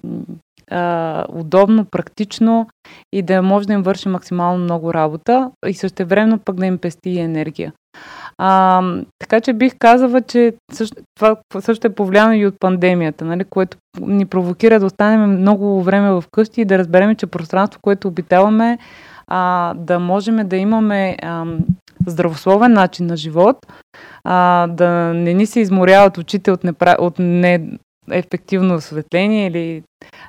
а, 0.71 1.25
удобно, 1.29 1.85
практично 1.85 2.67
и 3.13 3.23
да 3.23 3.43
може 3.43 3.67
да 3.67 3.73
им 3.73 3.83
върши 3.83 4.09
максимално 4.09 4.65
много 4.65 4.95
работа 4.95 5.51
и 5.67 5.75
същевременно 5.75 6.39
пък 6.39 6.57
да 6.57 6.67
им 6.67 6.79
пести 6.79 7.11
и 7.11 7.19
енергия. 7.19 7.73
А, 8.39 8.83
така 9.19 9.41
че 9.41 9.53
бих 9.53 9.75
казала, 9.79 10.23
че 10.23 10.55
също, 10.73 10.97
това 11.17 11.37
също 11.61 11.87
е 11.87 11.95
повлияно 11.95 12.35
и 12.35 12.47
от 12.47 12.55
пандемията, 12.61 13.25
нали, 13.25 13.45
което 13.45 13.77
ни 14.01 14.27
провокира 14.27 14.81
да 14.81 14.87
останем 14.87 15.31
много 15.31 15.83
време 15.83 16.21
вкъщи 16.21 16.61
и 16.61 16.65
да 16.65 16.79
разберем, 16.79 17.17
че 17.17 17.27
пространство, 17.27 17.81
което 17.83 18.09
обитаваме, 18.09 18.79
а, 19.27 19.75
да 19.75 19.99
можем 19.99 20.49
да 20.49 20.57
имаме 20.57 21.17
а, 21.23 21.45
здравословен 22.07 22.73
начин 22.73 23.07
на 23.07 23.17
живот, 23.17 23.57
а, 24.25 24.67
да 24.67 24.91
не 25.15 25.35
ни 25.35 25.47
се 25.47 25.61
изморяват 25.61 26.19
очите 26.19 26.51
от, 26.51 26.65
непра... 26.65 26.97
от 26.99 27.19
неефективно 28.09 28.75
осветление 28.75 29.47
или 29.47 29.83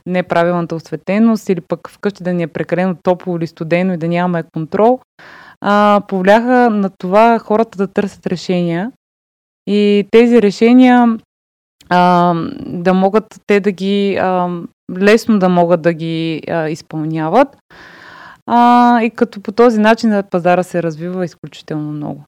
неправилната 0.06 0.76
осветеност, 0.76 1.50
или 1.50 1.62
пък 1.62 1.90
вкъщи 1.90 2.24
да 2.24 2.34
ни 2.34 2.44
е 2.44 2.48
прекалено 2.48 2.96
топло 3.04 3.38
или 3.38 3.48
студено 3.48 3.94
и 3.94 3.98
да 3.98 4.08
нямаме 4.08 4.44
контрол, 4.54 5.00
а, 5.62 6.02
повляха 6.08 6.70
на 6.70 6.90
това 6.90 7.40
хората 7.40 7.78
да 7.78 7.88
търсят 7.88 8.28
решения. 8.28 8.92
И 9.68 10.08
тези 10.12 10.42
решения 10.42 11.18
а, 11.90 12.34
да 12.66 12.94
могат 12.94 13.42
те 13.48 13.60
да 13.60 13.72
ги 13.72 14.18
а, 14.22 14.50
лесно 14.98 15.40
да 15.40 15.50
могат 15.50 15.82
да 15.82 15.94
ги 15.94 16.42
а, 16.48 16.70
изпълняват. 16.70 17.58
А, 18.46 19.02
и 19.02 19.10
като 19.10 19.42
по 19.42 19.52
този 19.52 19.80
начин 19.80 20.24
пазара 20.32 20.64
се 20.64 20.84
развива 20.84 21.26
изключително 21.26 21.92
много. 21.92 22.24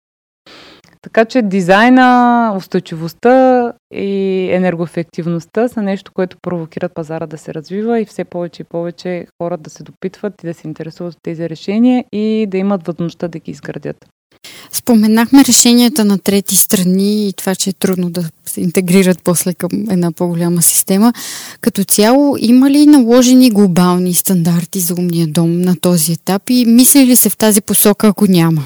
Така 1.02 1.26
че 1.26 1.42
дизайна, 1.42 2.54
устойчивостта 2.58 3.74
и 3.94 4.48
енергоефективността 4.52 5.68
са 5.68 5.82
нещо, 5.82 6.12
което 6.16 6.38
провокират 6.42 6.94
пазара 6.94 7.28
да 7.28 7.38
се 7.38 7.54
развива 7.54 8.00
и 8.00 8.06
все 8.06 8.24
повече 8.24 8.62
и 8.62 8.66
повече 8.66 9.26
хора 9.42 9.58
да 9.58 9.70
се 9.70 9.84
допитват 9.84 10.44
и 10.44 10.48
да 10.48 10.54
се 10.54 10.68
интересуват 10.68 11.14
от 11.14 11.24
тези 11.24 11.50
решения 11.50 12.06
и 12.12 12.48
да 12.50 12.58
имат 12.58 12.88
възможността 12.88 13.28
да 13.28 13.40
ги 13.40 13.52
изградят. 13.52 14.06
Споменахме 14.72 15.44
решенията 15.44 16.06
на 16.06 16.20
трети 16.20 16.56
страни 16.56 17.28
и 17.28 17.34
това, 17.34 17.56
че 17.56 17.70
е 17.70 17.74
трудно 17.74 18.10
да 18.10 18.30
се 18.46 18.62
интегрират 18.62 19.24
после 19.24 19.54
към 19.54 19.70
една 19.90 20.12
по-голяма 20.12 20.62
система. 20.62 21.14
Като 21.62 21.84
цяло, 21.84 22.36
има 22.40 22.70
ли 22.70 22.86
наложени 22.86 23.50
глобални 23.50 24.14
стандарти 24.14 24.80
за 24.80 24.94
умния 24.94 25.28
дом 25.28 25.62
на 25.62 25.76
този 25.76 26.14
етап 26.14 26.50
и 26.50 26.66
мисли 26.66 27.06
ли 27.06 27.16
се 27.16 27.30
в 27.30 27.38
тази 27.38 27.62
посока, 27.62 28.08
ако 28.08 28.26
няма? 28.26 28.64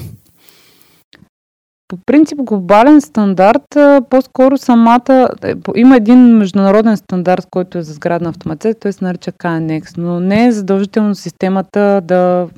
По 1.88 1.96
принцип, 2.06 2.38
глобален 2.38 3.00
стандарт, 3.00 3.62
по-скоро 4.10 4.58
самата... 4.58 5.28
Е, 5.44 5.54
има 5.74 5.96
един 5.96 6.18
международен 6.18 6.96
стандарт, 6.96 7.46
който 7.50 7.78
е 7.78 7.82
за 7.82 7.92
сградна 7.92 8.28
автоматизация, 8.28 8.80
той 8.80 8.92
се 8.92 9.04
нарича 9.04 9.32
KNX, 9.32 9.98
но 9.98 10.20
не 10.20 10.46
е 10.46 10.52
задължително 10.52 11.14
системата 11.14 12.00
да 12.04 12.48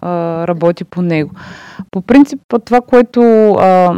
а, 0.00 0.46
работи 0.46 0.84
по 0.84 1.02
него. 1.02 1.30
По 1.90 2.02
принцип, 2.02 2.40
това, 2.64 2.80
което 2.80 3.20
а, 3.52 3.94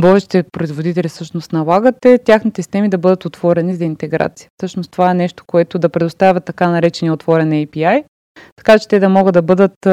Бъдещите 0.00 0.42
производители 0.42 1.08
всъщност 1.08 1.52
налагат 1.52 2.04
е 2.04 2.18
тяхните 2.18 2.62
системи 2.62 2.88
да 2.88 2.98
бъдат 2.98 3.24
отворени 3.24 3.74
за 3.74 3.84
интеграция. 3.84 4.48
Всъщност 4.58 4.90
това 4.90 5.10
е 5.10 5.14
нещо, 5.14 5.44
което 5.46 5.78
да 5.78 5.88
предоставя 5.88 6.40
така 6.40 6.70
наречения 6.70 7.12
отворен 7.12 7.50
API, 7.50 8.04
така 8.56 8.78
че 8.78 8.88
те 8.88 8.98
да 8.98 9.08
могат 9.08 9.34
да 9.34 9.42
бъдат 9.42 9.86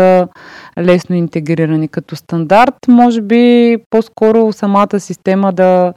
лесно 0.80 1.16
интегрирани 1.16 1.88
като 1.88 2.16
стандарт. 2.16 2.76
Може 2.88 3.22
би 3.22 3.78
по-скоро 3.90 4.54
самата 4.54 5.00
система 5.00 5.54
да, 5.54 5.94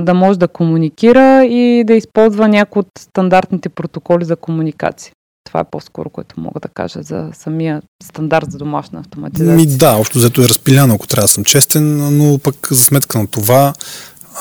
да 0.00 0.14
може 0.14 0.38
да 0.38 0.48
комуникира 0.48 1.44
и 1.44 1.84
да 1.86 1.94
използва 1.94 2.48
някои 2.48 2.80
от 2.80 2.88
стандартните 2.98 3.68
протоколи 3.68 4.24
за 4.24 4.36
комуникация. 4.36 5.12
Това 5.46 5.60
е 5.60 5.64
по-скоро, 5.70 6.10
което 6.10 6.40
мога 6.40 6.60
да 6.60 6.68
кажа 6.68 7.02
за 7.02 7.30
самия 7.32 7.82
стандарт 8.02 8.52
за 8.52 8.58
домашна 8.58 9.00
автоматизация. 9.00 9.56
Ми 9.56 9.66
да, 9.66 9.92
общо 9.92 10.18
взето 10.18 10.42
е 10.42 10.48
разпиляно, 10.48 10.94
ако 10.94 11.06
трябва 11.06 11.24
да 11.24 11.28
съм 11.28 11.44
честен, 11.44 12.16
но 12.18 12.38
пък 12.38 12.68
за 12.70 12.84
сметка 12.84 13.18
на 13.18 13.26
това 13.26 13.74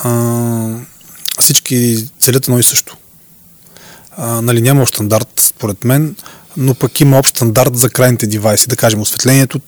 а, 0.04 0.80
всички 1.40 2.08
целят 2.20 2.48
едно 2.48 2.60
и 2.60 2.64
също. 2.64 2.98
А, 4.18 4.42
нали, 4.42 4.62
няма 4.62 4.88
стандарт, 4.88 5.30
според 5.40 5.84
мен, 5.84 6.16
но 6.58 6.76
пък 6.76 7.00
има 7.00 7.20
общ 7.20 7.36
стандарт 7.36 7.78
за 7.78 7.90
крайните 7.90 8.28
девайси, 8.28 8.68
да 8.68 8.76
кажем 8.76 9.02
осветлението, 9.02 9.60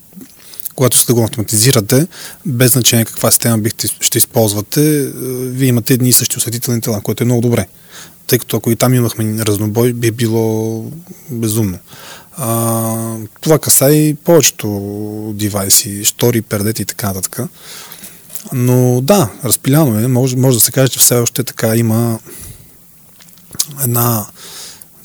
когато 0.75 0.97
сте 0.97 1.07
да 1.07 1.13
го 1.13 1.23
автоматизирате, 1.23 2.07
без 2.45 2.71
значение 2.71 3.05
каква 3.05 3.31
система 3.31 3.57
бихте, 3.57 3.87
ще 3.99 4.17
използвате, 4.17 4.99
е, 4.99 5.09
вие 5.49 5.67
имате 5.67 5.93
едни 5.93 6.09
и 6.09 6.13
същи 6.13 6.37
осветителни 6.37 6.81
тела, 6.81 7.01
което 7.01 7.23
е 7.23 7.25
много 7.25 7.41
добре. 7.41 7.67
Тъй 8.27 8.39
като 8.39 8.57
ако 8.57 8.71
и 8.71 8.75
там 8.75 8.93
имахме 8.93 9.45
разнобой, 9.45 9.93
би 9.93 10.11
било 10.11 10.83
безумно. 11.29 11.79
А, 12.37 13.15
това 13.41 13.59
каса 13.59 13.91
и 13.91 14.15
повечето 14.15 14.67
девайси, 15.35 16.05
штори, 16.05 16.41
пердети 16.41 16.81
и 16.81 16.85
така 16.85 17.07
нататък. 17.07 17.39
Но 18.53 19.01
да, 19.01 19.29
разпиляно 19.43 19.99
е. 19.99 20.07
Може, 20.07 20.37
може 20.37 20.57
да 20.57 20.63
се 20.63 20.71
каже, 20.71 20.91
че 20.91 20.99
все 20.99 21.15
още 21.15 21.43
така 21.43 21.75
има 21.75 22.19
една 23.83 24.25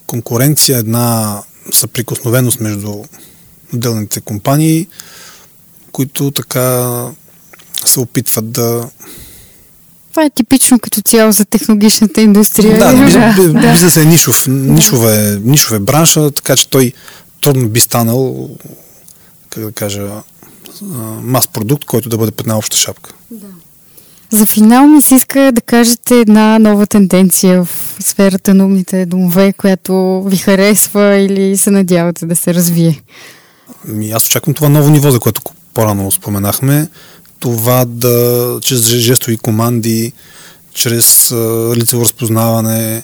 конкуренция, 0.06 0.78
една 0.78 1.42
съприкосновеност 1.72 2.60
между 2.60 3.04
отделните 3.74 4.20
компании, 4.20 4.86
които 5.92 6.30
така 6.30 7.06
се 7.86 8.00
опитват 8.00 8.50
да 8.50 8.90
това 10.10 10.24
е 10.24 10.30
типично 10.30 10.78
като 10.78 11.00
цяло 11.00 11.32
за 11.32 11.44
технологичната 11.44 12.20
индустрия. 12.20 12.78
Да, 12.78 13.52
да. 13.52 13.70
бизнес 13.72 13.96
е 13.96 14.04
нишов, 14.04 14.46
нишове, 14.48 15.40
нишове 15.44 15.78
бранша, 15.78 16.30
така 16.30 16.56
че 16.56 16.68
той 16.68 16.92
трудно 17.40 17.68
би 17.68 17.80
станал, 17.80 18.50
как 19.50 19.64
да 19.64 19.72
кажа, 19.72 20.08
мас 21.22 21.48
продукт, 21.48 21.84
който 21.84 22.08
да 22.08 22.18
бъде 22.18 22.30
под 22.30 22.46
една 22.46 22.58
обща 22.58 22.76
шапка. 22.76 23.14
Да. 23.30 23.46
За 24.32 24.46
финал 24.46 24.86
ми 24.86 25.02
се 25.02 25.14
иска 25.14 25.52
да 25.52 25.60
кажете 25.60 26.14
една 26.14 26.58
нова 26.58 26.86
тенденция 26.86 27.64
в 27.64 27.96
сферата 28.00 28.54
на 28.54 28.64
умните 28.64 29.06
домове, 29.06 29.52
която 29.52 30.22
ви 30.26 30.36
харесва 30.36 31.16
или 31.16 31.56
се 31.56 31.70
надявате 31.70 32.26
да 32.26 32.36
се 32.36 32.54
развие. 32.54 33.02
Ми, 33.84 34.10
аз 34.10 34.26
очаквам 34.26 34.54
това 34.54 34.68
ново 34.68 34.90
ниво, 34.90 35.10
за 35.10 35.20
което 35.20 35.42
по-рано 35.74 36.10
споменахме. 36.10 36.88
Това 37.40 37.84
да, 37.84 38.58
чрез 38.62 38.88
жестови 38.88 39.36
команди, 39.36 40.12
чрез 40.74 41.32
лицево 41.76 42.02
разпознаване, 42.02 43.02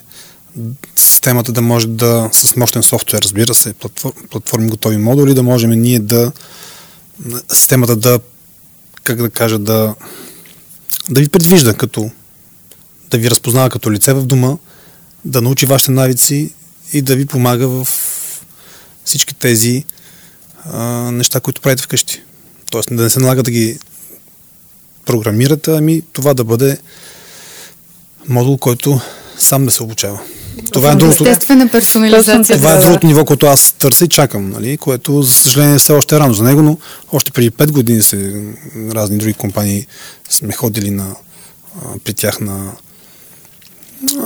системата 0.96 1.52
да 1.52 1.62
може 1.62 1.86
да, 1.86 2.28
с 2.32 2.56
мощен 2.56 2.82
софтуер, 2.82 3.22
разбира 3.22 3.54
се, 3.54 3.72
платформ, 3.72 4.12
платформи 4.30 4.68
готови 4.68 4.96
модули, 4.96 5.34
да 5.34 5.42
можем 5.42 5.70
ние 5.70 5.98
да, 5.98 6.32
системата 7.52 7.96
да, 7.96 8.20
как 9.04 9.22
да 9.22 9.30
кажа, 9.30 9.58
да 9.58 9.94
да 11.10 11.20
ви 11.20 11.28
предвижда 11.28 11.74
като 11.74 12.10
да 13.10 13.18
ви 13.18 13.30
разпознава 13.30 13.70
като 13.70 13.92
лице 13.92 14.12
в 14.12 14.26
дома, 14.26 14.56
да 15.24 15.42
научи 15.42 15.66
вашите 15.66 15.90
навици 15.90 16.52
и 16.92 17.02
да 17.02 17.16
ви 17.16 17.26
помага 17.26 17.68
в 17.68 17.88
всички 19.04 19.34
тези 19.34 19.84
а, 20.64 20.82
неща, 21.12 21.40
които 21.40 21.60
правите 21.60 21.82
вкъщи. 21.82 22.22
Тоест 22.70 22.88
да 22.92 23.02
не 23.02 23.10
се 23.10 23.20
налага 23.20 23.42
да 23.42 23.50
ги 23.50 23.78
програмирате, 25.04 25.76
ами 25.76 26.02
това 26.12 26.34
да 26.34 26.44
бъде 26.44 26.78
модул, 28.28 28.58
който 28.58 29.00
сам 29.38 29.64
да 29.64 29.70
се 29.70 29.82
обучава. 29.82 30.20
Това 30.72 30.92
е 30.92 30.94
другото. 30.94 31.22
Естествена 31.22 31.68
персонализация. 31.68 32.56
Това 32.56 32.72
е 32.72 32.80
другото 32.80 33.06
ниво, 33.06 33.24
което 33.24 33.46
аз 33.46 33.72
търся 33.72 34.04
и 34.04 34.08
чакам, 34.08 34.50
нали? 34.50 34.76
което 34.76 35.22
за 35.22 35.32
съжаление 35.32 35.78
все 35.78 35.92
още 35.92 36.16
е 36.16 36.20
рано 36.20 36.34
за 36.34 36.44
него, 36.44 36.62
но 36.62 36.78
още 37.12 37.30
преди 37.30 37.50
5 37.50 37.72
години 37.72 38.02
се 38.02 38.44
разни 38.90 39.18
други 39.18 39.34
компании 39.34 39.86
сме 40.28 40.52
ходили 40.52 40.90
на, 40.90 41.16
при 42.04 42.14
тях 42.14 42.40
на, 42.40 42.72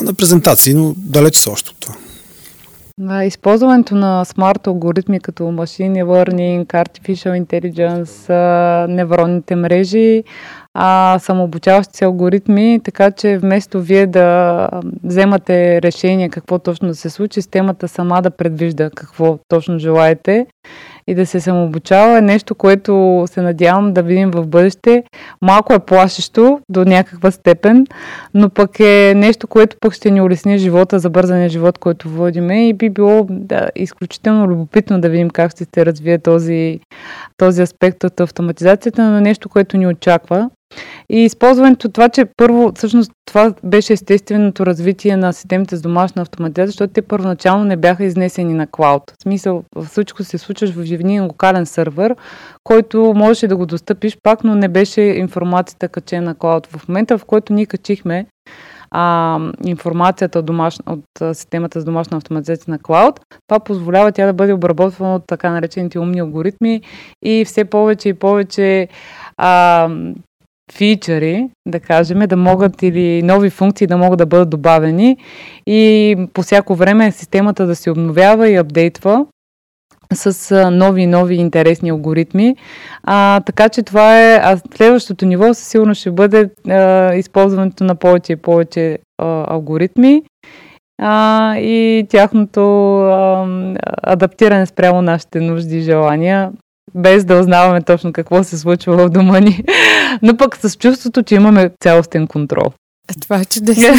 на 0.02 0.14
презентации, 0.14 0.74
но 0.74 0.94
далеч 0.96 1.36
са 1.36 1.50
още 1.50 1.70
от 1.70 1.76
това. 1.80 1.94
Да, 2.98 3.24
използването 3.24 3.94
на 3.94 4.24
смарт 4.24 4.66
алгоритми 4.66 5.20
като 5.20 5.42
machine 5.42 6.04
learning, 6.04 6.66
artificial 6.66 7.44
intelligence, 7.44 8.30
невронните 8.86 9.56
мрежи 9.56 10.24
а, 10.74 11.18
самообучаващи 11.18 11.96
се 11.96 12.04
алгоритми, 12.04 12.80
така 12.84 13.10
че 13.10 13.38
вместо 13.38 13.80
вие 13.80 14.06
да 14.06 14.68
вземате 15.04 15.82
решение 15.82 16.28
какво 16.28 16.58
точно 16.58 16.88
да 16.88 16.94
се 16.94 17.10
случи, 17.10 17.42
системата 17.42 17.88
сама 17.88 18.22
да 18.22 18.30
предвижда 18.30 18.90
какво 18.96 19.38
точно 19.48 19.78
желаете 19.78 20.46
и 21.06 21.14
да 21.14 21.26
се 21.26 21.40
самообучава 21.40 22.18
е 22.18 22.20
нещо, 22.20 22.54
което 22.54 23.24
се 23.30 23.42
надявам 23.42 23.92
да 23.92 24.02
видим 24.02 24.30
в 24.30 24.46
бъдеще. 24.46 25.04
Малко 25.42 25.72
е 25.72 25.78
плашещо 25.78 26.60
до 26.68 26.84
някаква 26.84 27.30
степен, 27.30 27.86
но 28.34 28.50
пък 28.50 28.80
е 28.80 29.12
нещо, 29.16 29.46
което 29.46 29.76
пък 29.80 29.94
ще 29.94 30.10
ни 30.10 30.20
улесни 30.20 30.58
живота, 30.58 30.98
забързания 30.98 31.48
живот, 31.48 31.78
който 31.78 32.08
водиме 32.08 32.68
и 32.68 32.72
би 32.72 32.90
било 32.90 33.26
да, 33.30 33.68
изключително 33.76 34.48
любопитно 34.48 35.00
да 35.00 35.08
видим 35.08 35.30
как 35.30 35.50
ще 35.50 35.64
се 35.74 35.86
развие 35.86 36.18
този, 36.18 36.80
този 37.36 37.62
аспект 37.62 38.04
от 38.04 38.20
автоматизацията, 38.20 39.10
но 39.10 39.20
нещо, 39.20 39.48
което 39.48 39.76
ни 39.76 39.86
очаква 39.86 40.50
И 41.10 41.24
използването 41.24 41.88
това, 41.88 42.08
че 42.08 42.24
първо, 42.36 42.72
всъщност 42.76 43.12
това 43.26 43.54
беше 43.64 43.92
естественото 43.92 44.66
развитие 44.66 45.16
на 45.16 45.32
системите 45.32 45.76
с 45.76 45.82
домашна 45.82 46.22
автоматизация, 46.22 46.66
защото 46.66 46.92
те 46.92 47.02
първоначално 47.02 47.64
не 47.64 47.76
бяха 47.76 48.04
изнесени 48.04 48.54
на 48.54 48.66
клауд. 48.66 49.02
В 49.18 49.22
смисъл, 49.22 49.64
всичко 49.88 50.24
се 50.24 50.38
случваш 50.38 50.70
в 50.70 50.84
живния 50.84 51.22
локален 51.22 51.66
сървър, 51.66 52.16
който 52.64 53.12
можеше 53.16 53.48
да 53.48 53.56
го 53.56 53.66
достъпиш 53.66 54.16
пак, 54.22 54.44
но 54.44 54.54
не 54.54 54.68
беше 54.68 55.00
информацията 55.00 55.88
качена 55.88 56.22
на 56.22 56.34
клауд. 56.34 56.66
В 56.66 56.88
момента, 56.88 57.18
в 57.18 57.24
който 57.24 57.52
ние 57.52 57.66
качихме 57.66 58.26
а, 58.90 59.38
информацията 59.64 60.38
от, 60.38 60.46
домашна, 60.46 60.84
от 60.86 61.36
системата 61.36 61.80
с 61.80 61.84
домашна 61.84 62.16
автоматизация 62.16 62.70
на 62.70 62.78
клауд. 62.78 63.20
Това 63.48 63.60
позволява 63.60 64.12
тя 64.12 64.26
да 64.26 64.32
бъде 64.32 64.52
обработвана 64.52 65.14
от 65.14 65.22
така 65.26 65.50
наречените 65.50 65.98
умни 65.98 66.20
алгоритми 66.20 66.80
и 67.24 67.44
все 67.44 67.64
повече 67.64 68.08
и 68.08 68.14
повече 68.14 68.88
а, 69.36 69.88
фичъри, 70.72 71.48
да 71.68 71.80
кажем, 71.80 72.18
да 72.18 72.36
могат 72.36 72.82
или 72.82 73.22
нови 73.22 73.50
функции 73.50 73.86
да 73.86 73.96
могат 73.96 74.18
да 74.18 74.26
бъдат 74.26 74.50
добавени 74.50 75.16
и 75.66 76.16
по 76.32 76.42
всяко 76.42 76.74
време 76.74 77.12
системата 77.12 77.66
да 77.66 77.76
се 77.76 77.90
обновява 77.90 78.48
и 78.48 78.56
апдейтва 78.56 79.26
с 80.14 80.70
нови 80.70 81.02
и 81.02 81.06
нови 81.06 81.34
интересни 81.34 81.90
алгоритми. 81.90 82.56
А, 83.04 83.40
така 83.40 83.68
че 83.68 83.82
това 83.82 84.20
е. 84.20 84.36
А 84.36 84.58
следващото 84.76 85.26
ниво 85.26 85.54
със 85.54 85.68
сигурност 85.68 86.00
ще 86.00 86.10
бъде 86.10 86.50
а, 86.68 87.14
използването 87.14 87.84
на 87.84 87.94
повече 87.94 88.32
и 88.32 88.36
повече 88.36 88.98
а, 89.18 89.54
алгоритми 89.54 90.22
а, 91.02 91.56
и 91.56 92.06
тяхното 92.08 92.96
а, 93.00 93.46
адаптиране 94.02 94.66
спрямо 94.66 95.02
нашите 95.02 95.40
нужди 95.40 95.78
и 95.78 95.82
желания, 95.82 96.52
без 96.94 97.24
да 97.24 97.40
узнаваме 97.40 97.82
точно 97.82 98.12
какво 98.12 98.44
се 98.44 98.58
случва 98.58 98.96
в 98.96 99.10
дома 99.10 99.40
ни, 99.40 99.64
но 100.22 100.36
пък 100.36 100.56
с 100.62 100.76
чувството, 100.76 101.22
че 101.22 101.34
имаме 101.34 101.70
цялостен 101.82 102.26
контрол. 102.26 102.72
Това 103.20 103.40
е 103.40 103.44
чудесно. 103.44 103.84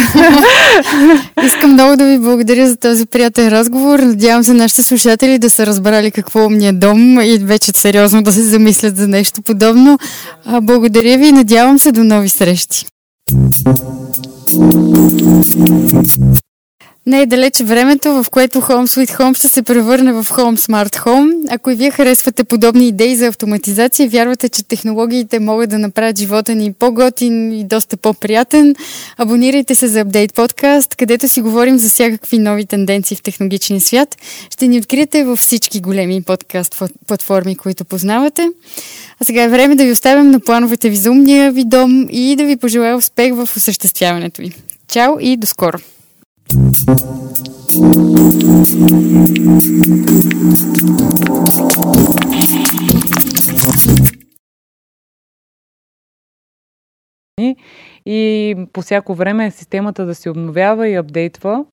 Искам 1.44 1.72
много 1.72 1.96
да 1.96 2.06
ви 2.06 2.18
благодаря 2.18 2.68
за 2.68 2.76
този 2.76 3.06
приятен 3.06 3.48
разговор. 3.48 3.98
Надявам 3.98 4.44
се 4.44 4.54
нашите 4.54 4.82
слушатели 4.82 5.38
да 5.38 5.50
са 5.50 5.66
разбрали 5.66 6.10
какво 6.10 6.50
ми 6.50 6.68
е 6.68 6.72
дом 6.72 7.20
и 7.20 7.38
вече 7.38 7.72
сериозно 7.74 8.22
да 8.22 8.32
се 8.32 8.42
замислят 8.42 8.96
за 8.96 9.08
нещо 9.08 9.42
подобно. 9.42 9.98
А, 10.44 10.60
благодаря 10.60 11.18
ви 11.18 11.26
и 11.26 11.32
надявам 11.32 11.78
се 11.78 11.92
до 11.92 12.04
нови 12.04 12.28
срещи. 12.28 12.86
Не 17.06 17.20
е 17.20 17.26
далеч 17.26 17.60
времето, 17.60 18.22
в 18.22 18.30
което 18.30 18.60
Home 18.60 18.86
Sweet 18.86 19.18
Home 19.18 19.38
ще 19.38 19.48
се 19.48 19.62
превърне 19.62 20.12
в 20.12 20.24
Home 20.24 20.56
Smart 20.56 20.96
Home. 20.96 21.46
Ако 21.50 21.70
и 21.70 21.74
вие 21.74 21.90
харесвате 21.90 22.44
подобни 22.44 22.88
идеи 22.88 23.16
за 23.16 23.26
автоматизация, 23.26 24.08
вярвате, 24.08 24.48
че 24.48 24.62
технологиите 24.64 25.40
могат 25.40 25.70
да 25.70 25.78
направят 25.78 26.18
живота 26.18 26.54
ни 26.54 26.72
по-готин 26.72 27.52
и 27.52 27.64
доста 27.64 27.96
по-приятен, 27.96 28.74
абонирайте 29.18 29.74
се 29.74 29.88
за 29.88 30.04
Update 30.04 30.32
Podcast, 30.32 30.96
където 30.96 31.28
си 31.28 31.40
говорим 31.40 31.78
за 31.78 31.88
всякакви 31.88 32.38
нови 32.38 32.66
тенденции 32.66 33.16
в 33.16 33.22
технологичния 33.22 33.80
свят. 33.80 34.16
Ще 34.50 34.68
ни 34.68 34.78
откриете 34.78 35.24
във 35.24 35.38
всички 35.38 35.80
големи 35.80 36.22
подкаст 36.22 36.82
платформи, 37.06 37.56
които 37.56 37.84
познавате. 37.84 38.48
А 39.20 39.24
сега 39.24 39.42
е 39.42 39.48
време 39.48 39.74
да 39.74 39.84
ви 39.84 39.92
оставям 39.92 40.30
на 40.30 40.40
плановете 40.40 40.90
ви 40.90 40.96
за 40.96 41.10
умния 41.10 41.52
ви 41.52 41.64
дом 41.64 42.08
и 42.10 42.36
да 42.36 42.44
ви 42.44 42.56
пожелая 42.56 42.96
успех 42.96 43.34
в 43.34 43.48
осъществяването 43.56 44.42
ви. 44.42 44.52
Чао 44.88 45.20
и 45.20 45.36
до 45.36 45.46
скоро! 45.46 45.78
И 58.06 58.56
по 58.72 58.82
всяко 58.82 59.14
време 59.14 59.50
системата 59.50 60.06
да 60.06 60.14
се 60.14 60.30
обновява 60.30 60.88
и 60.88 60.94
апдейтва 60.94 61.64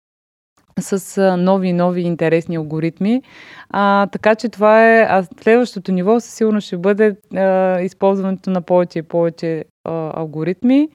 с 0.80 1.38
нови 1.38 1.68
и 1.68 1.74
нови 1.74 2.02
интересни 2.02 2.56
алгоритми. 2.56 3.22
А, 3.70 4.08
така 4.08 4.36
че 4.36 4.50
това 4.50 4.98
е. 4.98 5.02
А 5.10 5.24
следващото 5.42 5.92
ниво 5.92 6.20
със 6.20 6.34
сигурност 6.34 6.68
ще 6.68 6.78
бъде 6.78 7.16
а, 7.36 7.80
използването 7.82 8.50
на 8.50 8.62
повече 8.62 9.00
и 9.00 9.04
повече 9.04 9.66
а, 9.84 10.20
алгоритми 10.20 10.90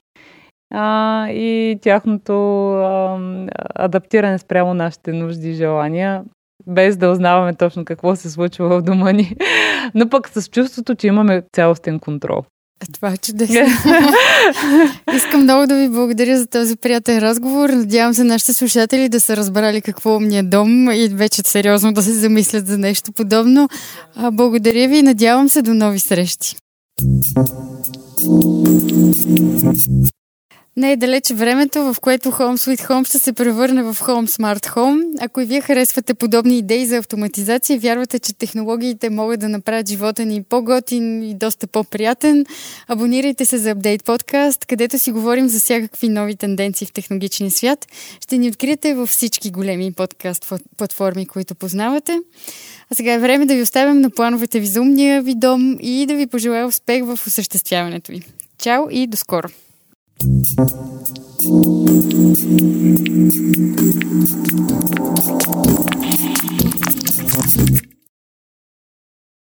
а, 0.73 1.27
и 1.29 1.79
тяхното 1.81 2.33
а, 2.73 3.19
адаптиране 3.75 4.37
спрямо 4.37 4.73
нашите 4.73 5.13
нужди 5.13 5.49
и 5.49 5.53
желания, 5.53 6.23
без 6.67 6.97
да 6.97 7.09
узнаваме 7.09 7.53
точно 7.53 7.85
какво 7.85 8.15
се 8.15 8.29
случва 8.29 8.69
в 8.69 8.81
дома 8.81 9.11
ни, 9.11 9.35
но 9.95 10.09
пък 10.09 10.29
с 10.29 10.49
чувството, 10.49 10.95
че 10.95 11.07
имаме 11.07 11.43
цялостен 11.53 11.99
контрол. 11.99 12.43
Това 12.93 13.11
е 13.11 13.17
чудесно. 13.17 13.55
Искам 15.15 15.41
много 15.41 15.67
да 15.67 15.75
ви 15.75 15.89
благодаря 15.89 16.37
за 16.37 16.47
този 16.47 16.75
приятен 16.75 17.19
разговор. 17.19 17.69
Надявам 17.69 18.13
се 18.13 18.23
нашите 18.23 18.53
слушатели 18.53 19.09
да 19.09 19.19
са 19.19 19.37
разбрали 19.37 19.81
какво 19.81 20.19
ми 20.19 20.37
е 20.37 20.43
дом 20.43 20.91
и 20.91 21.07
вече 21.07 21.41
сериозно 21.45 21.93
да 21.93 22.01
се 22.01 22.13
замислят 22.13 22.67
за 22.67 22.77
нещо 22.77 23.11
подобно. 23.11 23.69
Благодаря 24.31 24.87
ви 24.87 24.97
и 24.97 25.03
надявам 25.03 25.49
се 25.49 25.61
до 25.61 25.73
нови 25.73 25.99
срещи. 25.99 26.55
Не 30.77 30.91
е 30.91 30.97
далеч 30.97 31.29
времето, 31.29 31.93
в 31.93 31.99
което 31.99 32.31
Home 32.31 32.57
Sweet 32.57 32.89
Home 32.89 33.07
ще 33.07 33.19
се 33.19 33.33
превърне 33.33 33.83
в 33.83 33.95
Home 33.95 34.27
Smart 34.27 34.65
Home. 34.65 35.03
Ако 35.21 35.41
и 35.41 35.45
вие 35.45 35.61
харесвате 35.61 36.13
подобни 36.13 36.57
идеи 36.57 36.85
за 36.85 36.97
автоматизация, 36.97 37.79
вярвате, 37.79 38.19
че 38.19 38.33
технологиите 38.33 39.09
могат 39.09 39.39
да 39.39 39.49
направят 39.49 39.89
живота 39.89 40.25
ни 40.25 40.43
по-готин 40.43 41.23
и 41.23 41.33
доста 41.33 41.67
по-приятен, 41.67 42.45
абонирайте 42.87 43.45
се 43.45 43.57
за 43.57 43.75
Update 43.75 44.01
Podcast, 44.01 44.65
където 44.65 44.99
си 44.99 45.11
говорим 45.11 45.47
за 45.47 45.59
всякакви 45.59 46.09
нови 46.09 46.35
тенденции 46.35 46.87
в 46.87 46.93
технологичния 46.93 47.51
свят. 47.51 47.87
Ще 48.21 48.37
ни 48.37 48.49
откриете 48.49 48.93
във 48.93 49.09
всички 49.09 49.51
големи 49.51 49.93
подкаст 49.93 50.53
платформи, 50.77 51.25
които 51.25 51.55
познавате. 51.55 52.19
А 52.91 52.95
сега 52.95 53.13
е 53.13 53.19
време 53.19 53.45
да 53.45 53.55
ви 53.55 53.61
оставям 53.61 54.01
на 54.01 54.09
плановете 54.09 54.59
ви 54.59 54.67
за 54.67 54.81
умния 54.81 55.21
ви 55.21 55.35
дом 55.35 55.77
и 55.81 56.05
да 56.05 56.15
ви 56.15 56.27
пожелая 56.27 56.67
успех 56.67 57.03
в 57.03 57.19
осъществяването 57.27 58.11
ви. 58.11 58.21
Чао 58.57 58.87
и 58.91 59.07
до 59.07 59.17
скоро! 59.17 59.47
Thank 60.17 60.47
you. 67.83 67.94